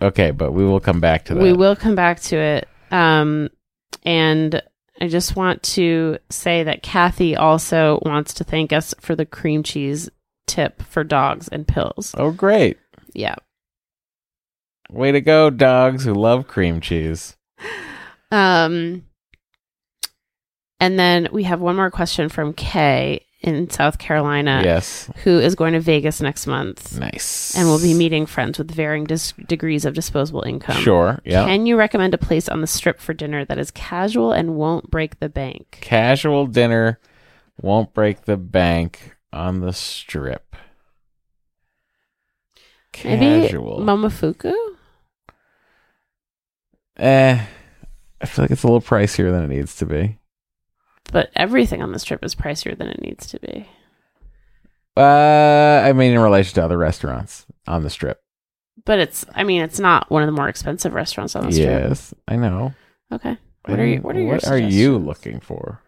okay, 0.00 0.30
but 0.30 0.52
we 0.52 0.64
will 0.64 0.80
come 0.80 1.00
back 1.00 1.26
to 1.26 1.34
that. 1.34 1.42
We 1.42 1.52
will 1.52 1.76
come 1.76 1.94
back 1.94 2.20
to 2.22 2.36
it. 2.36 2.68
Um, 2.90 3.48
and 4.04 4.62
I 5.00 5.08
just 5.08 5.36
want 5.36 5.62
to 5.64 6.18
say 6.30 6.64
that 6.64 6.82
Kathy 6.82 7.36
also 7.36 8.00
wants 8.04 8.34
to 8.34 8.44
thank 8.44 8.72
us 8.72 8.94
for 9.00 9.16
the 9.16 9.26
cream 9.26 9.62
cheese 9.62 10.10
tip 10.46 10.82
for 10.82 11.02
dogs 11.04 11.48
and 11.48 11.66
pills. 11.66 12.14
Oh, 12.16 12.30
great. 12.30 12.78
Yeah. 13.14 13.36
Way 14.90 15.12
to 15.12 15.20
go, 15.20 15.50
dogs 15.50 16.04
who 16.04 16.14
love 16.14 16.46
cream 16.46 16.80
cheese. 16.80 17.36
Um, 18.30 19.06
and 20.80 20.98
then 20.98 21.28
we 21.32 21.44
have 21.44 21.60
one 21.60 21.76
more 21.76 21.90
question 21.90 22.28
from 22.28 22.52
Kay 22.52 23.24
in 23.42 23.68
South 23.70 23.98
Carolina, 23.98 24.62
yes. 24.64 25.10
who 25.24 25.38
is 25.38 25.54
going 25.54 25.72
to 25.72 25.80
Vegas 25.80 26.20
next 26.20 26.46
month 26.46 26.98
Nice. 26.98 27.54
and 27.56 27.66
will 27.68 27.80
be 27.80 27.92
meeting 27.92 28.24
friends 28.26 28.56
with 28.58 28.70
varying 28.70 29.04
dis- 29.04 29.32
degrees 29.48 29.84
of 29.84 29.94
disposable 29.94 30.42
income. 30.42 30.76
Sure. 30.80 31.20
Yeah. 31.24 31.44
Can 31.46 31.66
you 31.66 31.76
recommend 31.76 32.14
a 32.14 32.18
place 32.18 32.48
on 32.48 32.60
the 32.60 32.66
strip 32.66 33.00
for 33.00 33.12
dinner 33.14 33.44
that 33.44 33.58
is 33.58 33.70
casual 33.72 34.32
and 34.32 34.54
won't 34.54 34.90
break 34.90 35.18
the 35.18 35.28
bank? 35.28 35.78
Casual 35.80 36.46
dinner 36.46 37.00
won't 37.60 37.92
break 37.92 38.22
the 38.26 38.36
bank 38.36 39.16
on 39.32 39.60
the 39.60 39.72
strip. 39.72 40.54
Maybe 43.04 43.46
Casual. 43.48 43.80
Momofuku? 43.80 44.52
eh. 46.98 47.44
I 48.20 48.26
feel 48.26 48.44
like 48.44 48.52
it's 48.52 48.62
a 48.62 48.66
little 48.68 48.80
pricier 48.80 49.32
than 49.32 49.42
it 49.44 49.48
needs 49.48 49.74
to 49.76 49.86
be. 49.86 50.18
But 51.10 51.30
everything 51.34 51.82
on 51.82 51.92
the 51.92 51.98
strip 51.98 52.24
is 52.24 52.34
pricier 52.34 52.76
than 52.76 52.88
it 52.88 53.02
needs 53.02 53.26
to 53.28 53.40
be. 53.40 53.68
Uh, 54.96 55.82
I 55.84 55.92
mean, 55.92 56.12
in 56.12 56.18
relation 56.18 56.54
to 56.54 56.64
other 56.64 56.78
restaurants 56.78 57.46
on 57.66 57.82
the 57.82 57.90
strip. 57.90 58.20
But 58.84 58.98
it's, 58.98 59.24
I 59.34 59.44
mean, 59.44 59.62
it's 59.62 59.78
not 59.78 60.10
one 60.10 60.22
of 60.22 60.26
the 60.26 60.32
more 60.32 60.48
expensive 60.48 60.94
restaurants 60.94 61.36
on 61.36 61.46
the 61.46 61.52
strip. 61.52 61.88
Yes, 61.88 62.14
I 62.28 62.36
know. 62.36 62.74
Okay. 63.12 63.36
What 63.66 63.78
are 63.78 63.86
you, 63.86 64.00
what 64.00 64.16
are 64.16 64.20
your 64.20 64.34
What 64.34 64.48
are 64.48 64.58
you 64.58 64.98
looking 64.98 65.40
for? 65.40 65.80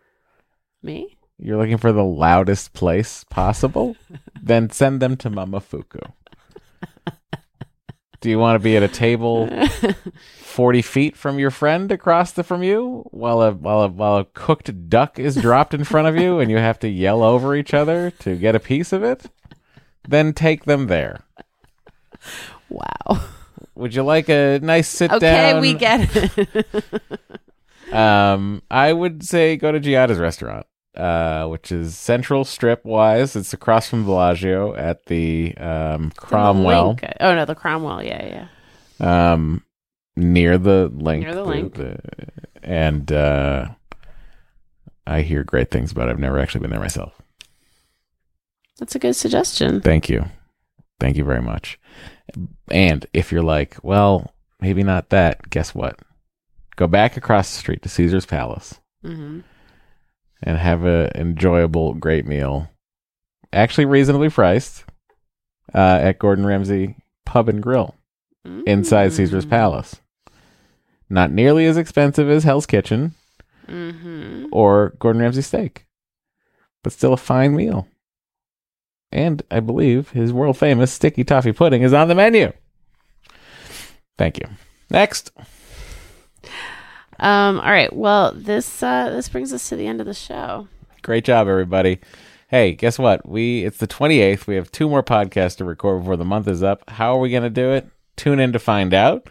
Me? 0.83 1.17
You're 1.39 1.59
looking 1.59 1.79
for 1.79 1.93
the 1.93 2.05
loudest 2.05 2.73
place 2.73 3.25
possible? 3.25 3.97
then 4.43 4.71
send 4.71 5.01
them 5.01 5.17
to 5.19 5.31
Momofuku. 5.31 6.13
Do 8.25 8.31
you 8.31 8.39
want 8.39 8.55
to 8.59 8.59
be 8.65 8.75
at 8.75 8.83
a 8.83 8.89
table 8.89 9.51
40 10.39 10.81
feet 10.81 11.15
from 11.15 11.39
your 11.39 11.51
friend 11.51 11.93
across 11.93 12.33
the 12.33 12.43
from 12.43 12.63
you 12.63 13.05
while 13.11 13.43
a 13.43 13.53
while 13.53 13.83
a 13.83 13.89
while 13.89 14.17
a 14.17 14.25
cooked 14.25 14.89
duck 14.89 15.19
is 15.19 15.37
dropped 15.37 15.75
in 15.75 15.85
front 15.85 16.09
of 16.09 16.17
you 16.17 16.39
and 16.39 16.51
you 16.51 16.57
have 16.57 16.79
to 16.79 16.89
yell 16.89 17.23
over 17.23 17.55
each 17.55 17.75
other 17.75 18.11
to 18.21 18.35
get 18.37 18.55
a 18.57 18.61
piece 18.61 18.95
of 18.95 19.03
it? 19.03 19.27
Then 20.09 20.33
take 20.33 20.65
them 20.65 20.87
there. 20.87 21.21
wow. 22.71 23.21
Would 23.75 23.95
you 23.95 24.03
like 24.03 24.31
a 24.31 24.59
nice 24.63 24.89
sit 24.89 25.13
Okay, 25.13 25.19
down? 25.21 25.57
Okay, 25.57 25.61
we 25.61 25.75
get 25.75 26.17
it. 26.17 26.67
Um, 27.93 28.63
I 28.71 28.91
would 28.95 29.23
say 29.23 29.59
go 29.59 29.71
to 29.71 29.79
Giada's 29.79 30.19
restaurant, 30.19 30.65
uh, 30.97 31.47
which 31.47 31.73
is 31.73 31.97
Central 31.97 32.45
Strip 32.45 32.85
wise. 32.85 33.37
It's 33.37 33.53
across 33.53 33.89
from 33.89 34.05
Bellagio 34.05 34.75
at 34.75 35.07
the 35.07 35.57
um, 35.57 36.13
Cromwell, 36.17 36.95
LINQ. 36.97 37.17
Oh, 37.21 37.35
no, 37.35 37.45
the 37.45 37.55
Cromwell. 37.55 38.03
Yeah, 38.03 38.47
yeah. 39.01 39.33
um, 39.33 39.65
near 40.17 40.59
the 40.59 40.91
LINQ. 40.91 41.21
Near 41.21 41.35
the 41.35 41.45
LINQ. 41.45 42.29
and 42.63 43.11
uh, 43.13 43.69
I 45.07 45.23
hear 45.23 45.45
great 45.45 45.71
things 45.71 45.93
about 45.93 46.09
it. 46.09 46.13
I've 46.13 46.19
never 46.19 46.39
actually 46.39 46.61
been 46.61 46.71
there 46.71 46.81
myself. 46.81 47.13
That's 48.79 48.95
a 48.95 48.99
good 48.99 49.15
suggestion. 49.15 49.81
Thank 49.81 50.09
you. 50.09 50.25
Thank 51.01 51.17
you 51.17 51.25
very 51.25 51.43
much. 51.43 51.79
And 52.71 53.07
if 53.13 53.31
you're 53.31 53.43
like, 53.43 53.77
well, 53.83 54.33
maybe 54.61 54.83
not 54.83 55.11
that, 55.11 55.51
guess 55.51 55.75
what? 55.75 55.99
Go 56.77 56.87
back 56.89 57.17
across 57.17 57.53
the 57.53 57.59
street 57.59 57.83
to 57.83 57.89
Caesar's 57.89 58.27
Palace. 58.27 58.81
hmm 59.03 59.41
and 60.43 60.59
have 60.59 60.85
a 60.85 61.11
enjoyable, 61.15 61.95
great 61.95 62.27
meal. 62.27 62.69
Actually, 63.53 63.85
reasonably 63.85 64.29
priced 64.29 64.85
uh, 65.75 65.99
at 66.03 66.19
Gordon 66.19 66.47
Ramsay 66.47 66.97
Pub 67.25 67.49
and 67.49 67.63
Grill 67.63 67.95
inside 68.67 69.13
Caesar's 69.13 69.47
Palace. 69.47 70.01
Not 71.09 71.31
nearly 71.31 71.67
as 71.67 71.77
expensive 71.77 72.29
as 72.29 72.45
Hell's 72.45 72.67
Kitchen 72.67 73.15
hmm 73.67 74.47
or 74.53 74.95
Gordon 74.99 75.23
Ramsay 75.23 75.43
Steak, 75.43 75.87
but 76.83 76.93
still 76.93 77.13
a 77.13 77.17
fine 77.17 77.57
meal. 77.57 77.89
And 79.11 79.43
I 79.51 79.61
believe 79.61 80.11
his 80.11 80.33
world 80.33 80.59
famous 80.59 80.93
sticky 80.93 81.25
toffee 81.25 81.53
pudding 81.53 81.83
is 81.83 81.93
on 81.93 82.09
the 82.09 82.15
menu. 82.15 82.53
Thank 84.19 84.39
you. 84.39 84.49
Next. 84.91 85.31
Um. 87.19 87.61
All 87.61 87.71
right. 87.71 87.93
Well, 87.95 88.33
this 88.35 88.83
uh, 88.83 89.11
this 89.11 89.29
brings 89.29 89.53
us 89.53 89.69
to 89.69 89.77
the 89.77 89.87
end 89.87 90.01
of 90.01 90.07
the 90.07 90.15
show. 90.15 90.69
Great 91.03 91.25
job, 91.25 91.49
everybody. 91.49 92.01
Hey, 92.49 92.73
guess 92.73 92.99
what? 92.99 93.29
We 93.29 93.65
it's 93.65 93.79
the 93.79 93.87
28th. 93.87 94.47
We 94.47 94.55
have 94.57 94.71
two 94.73 94.89
more 94.89 95.03
podcasts 95.03 95.57
to 95.57 95.65
record 95.65 96.01
before 96.01 96.17
the 96.17 96.25
month 96.25 96.49
is 96.49 96.63
up. 96.63 96.89
How 96.91 97.15
are 97.17 97.21
we 97.21 97.31
going 97.31 97.43
to 97.43 97.51
do 97.51 97.71
it? 97.73 97.89
Tune 98.17 98.39
in 98.41 98.53
to 98.53 98.59
find 98.59 98.95
out. 98.95 99.29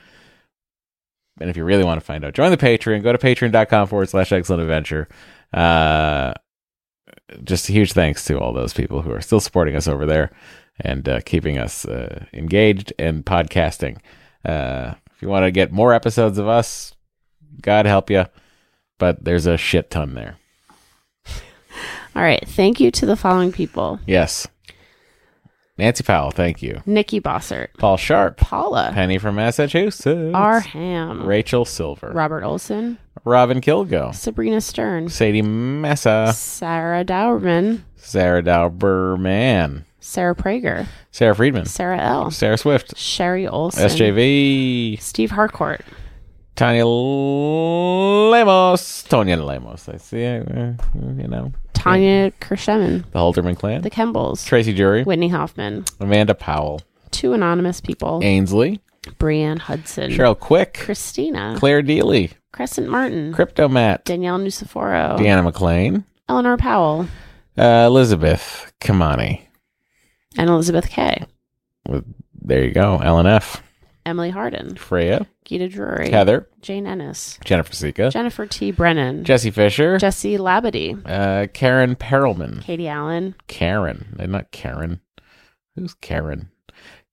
And 1.39 1.49
if 1.49 1.57
you 1.57 1.63
really 1.63 1.84
want 1.84 1.99
to 1.99 2.05
find 2.05 2.23
out, 2.23 2.34
join 2.34 2.51
the 2.51 2.57
Patreon. 2.57 3.01
Go 3.01 3.11
to 3.11 3.17
patreon.com 3.17 3.88
forward 3.88 4.09
slash 4.09 4.31
excellent 4.31 4.61
adventure. 4.61 5.07
Uh, 5.51 6.34
just 7.43 7.69
a 7.69 7.71
huge 7.71 7.93
thanks 7.93 8.23
to 8.25 8.39
all 8.39 8.53
those 8.53 8.73
people 8.73 9.01
who 9.01 9.11
are 9.11 9.21
still 9.21 9.39
supporting 9.39 9.75
us 9.75 9.88
over 9.88 10.05
there. 10.05 10.31
and 10.79 11.07
uh, 11.07 11.21
keeping 11.21 11.57
us 11.57 11.86
uh, 11.86 12.25
engaged 12.34 12.93
and 12.99 13.25
podcasting. 13.25 13.97
Uh, 14.45 14.93
if 15.15 15.21
you 15.21 15.27
want 15.29 15.43
to 15.45 15.51
get 15.51 15.71
more 15.71 15.93
episodes 15.93 16.38
of 16.38 16.47
us, 16.47 16.93
God 17.62 17.86
help 17.86 18.10
you, 18.10 18.26
but 18.97 19.24
there's 19.24 19.45
a 19.45 19.58
shit 19.58 19.89
ton 19.89 20.14
there. 20.14 20.38
All 22.16 22.22
right. 22.22 22.43
Thank 22.47 22.80
you 22.80 22.91
to 22.91 23.06
the 23.06 23.16
following 23.16 23.51
people. 23.51 23.99
Yes. 24.06 24.47
Nancy 25.76 26.04
Powell, 26.04 26.30
thank 26.30 26.62
you. 26.62 26.82
Nikki 26.86 27.20
Bossert, 27.20 27.70
Paul 27.80 27.97
Sharp, 27.97 28.38
Paula, 28.38 28.91
Penny 28.93 29.18
from 29.18 29.36
Massachusetts, 29.36 30.32
R. 30.36 30.60
Ham, 30.60 31.26
Rachel 31.26 31.66
Silver, 31.66 32.12
Robert 32.14 32.43
Olson, 32.43 32.99
Robin 33.26 33.60
Kilgo, 33.60 34.14
Sabrina 34.14 34.62
Stern, 34.62 35.10
Sadie 35.10 35.41
Messa, 35.41 36.32
Sarah 36.36 37.04
Dowerman, 37.04 37.82
Sarah 37.95 38.43
Dauberman, 38.43 39.84
Sarah 39.99 40.36
Prager, 40.36 40.86
Sarah 41.10 41.34
Friedman, 41.34 41.66
Sarah 41.66 41.99
L., 41.99 42.30
Sarah 42.30 42.58
Swift, 42.60 42.95
Sherry 42.95 43.47
Olson, 43.47 43.84
SJV, 43.84 45.01
Steve 45.01 45.32
Harcourt, 45.32 45.82
Tanya 46.56 46.86
Lemos, 48.32 48.82
Tonya 49.10 49.43
Lemos. 49.43 49.89
I 49.89 49.97
see, 49.97 50.26
uh, 50.26 50.74
you 50.93 51.28
know, 51.28 51.51
Tanya 51.74 52.32
Kersheman, 52.39 53.04
the 53.12 53.20
Holderman 53.20 53.58
clan, 53.58 53.82
the 53.82 53.89
Kembles, 53.89 54.45
Tracy 54.45 54.74
Jury, 54.74 55.04
Whitney 55.04 55.30
Hoffman, 55.30 55.84
Amanda 55.99 56.36
Powell, 56.36 56.82
two 57.12 57.34
anonymous 57.34 57.82
people, 57.82 58.20
Ainsley, 58.24 58.80
Brianne 59.20 59.60
Hudson, 59.60 60.12
Cheryl 60.12 60.39
Quick, 60.39 60.76
Christina, 60.76 61.56
Claire 61.58 61.82
Deely, 61.82 62.32
Crescent 62.51 62.88
Martin, 62.88 63.34
Cryptomat, 63.34 64.04
Danielle 64.04 64.39
Nusiforo, 64.39 65.18
Deanna 65.18 65.43
McLean, 65.43 66.06
Eleanor 66.30 66.58
Powell, 66.58 67.08
uh, 67.58 67.84
Elizabeth 67.88 68.72
Kamani. 68.80 69.41
and 70.38 70.49
Elizabeth 70.49 70.88
Kay, 70.89 71.26
With, 71.88 72.06
there 72.41 72.64
you 72.64 72.72
go, 72.72 72.99
LNF, 73.04 73.60
Emily 74.06 74.30
Harden, 74.30 74.76
Freya, 74.76 75.26
Gita 75.45 75.70
Drury, 75.70 76.10
Heather, 76.10 76.47
Jane 76.62 76.86
Ennis, 76.86 77.39
Jennifer 77.45 77.74
Sika, 77.74 78.10
Jennifer 78.10 78.45
T. 78.45 78.72
Brennan, 78.72 79.24
Jesse 79.24 79.51
Fisher, 79.51 79.97
Jesse 79.97 80.38
Labadie, 80.38 81.01
uh, 81.06 81.47
Karen 81.54 81.95
Perelman, 81.95 82.62
Katie 82.62 82.88
Allen, 82.88 83.36
Karen, 83.47 84.16
not 84.20 84.51
Karen. 84.51 84.99
Who's 85.76 85.93
Karen? 85.95 86.49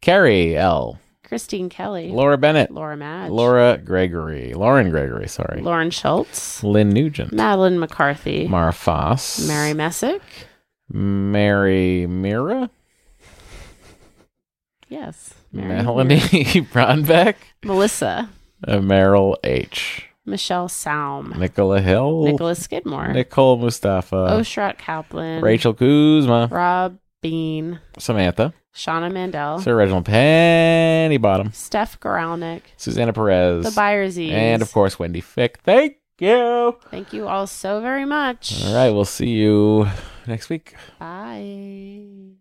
Carrie 0.03 0.57
L. 0.57 0.99
Christine 1.23 1.69
Kelly, 1.69 2.11
Laura 2.11 2.37
Bennett, 2.37 2.73
Laura 2.73 2.97
Madge, 2.97 3.31
Laura 3.31 3.79
Gregory, 3.79 4.53
Lauren 4.53 4.91
Gregory, 4.91 5.29
sorry, 5.29 5.61
Lauren 5.63 5.91
Schultz, 5.91 6.65
Lynn 6.65 6.89
Nugent, 6.91 7.33
Madeline 7.33 7.79
McCarthy, 7.79 8.49
Mara 8.49 8.73
Foss, 8.73 9.47
Mary 9.47 9.73
Messick, 9.73 10.21
Mary 10.89 12.07
Mira, 12.09 12.69
yes, 14.89 15.35
Mary 15.53 15.69
Melanie 15.83 16.19
Bronbeck, 16.73 17.35
Melissa, 17.65 18.29
uh, 18.67 18.77
Meryl 18.79 19.37
H, 19.45 20.07
Michelle 20.25 20.69
Saum, 20.69 21.35
Nicola 21.39 21.81
Hill, 21.81 22.25
Nicholas 22.25 22.63
Skidmore, 22.63 23.13
Nicole 23.13 23.57
Mustafa, 23.59 24.17
Oshrat 24.31 24.79
Kaplan, 24.79 25.43
Rachel 25.43 25.75
Kuzma, 25.75 26.49
Rob 26.51 26.99
Bean, 27.21 27.81
Samantha, 27.99 28.55
Shauna 28.75 29.13
Mandel, 29.13 29.59
Sir 29.61 29.77
Reginald 29.77 30.05
Penny 30.05 31.17
Bottom, 31.17 31.53
Steph 31.53 31.99
Goralnik, 32.01 32.63
Susanna 32.77 33.13
Perez, 33.13 33.65
the 33.65 33.71
Byersies, 33.81 34.31
and 34.31 34.63
of 34.63 34.73
course 34.73 34.99
Wendy 34.99 35.21
Fick. 35.21 35.59
Thank 35.65 35.97
you. 36.19 36.77
Thank 36.91 37.13
you 37.13 37.27
all 37.27 37.47
so 37.47 37.81
very 37.81 38.05
much. 38.05 38.63
All 38.65 38.75
right, 38.75 38.91
we'll 38.91 39.05
see 39.05 39.31
you 39.31 39.89
next 40.27 40.49
week. 40.51 40.75
Bye. 40.99 42.37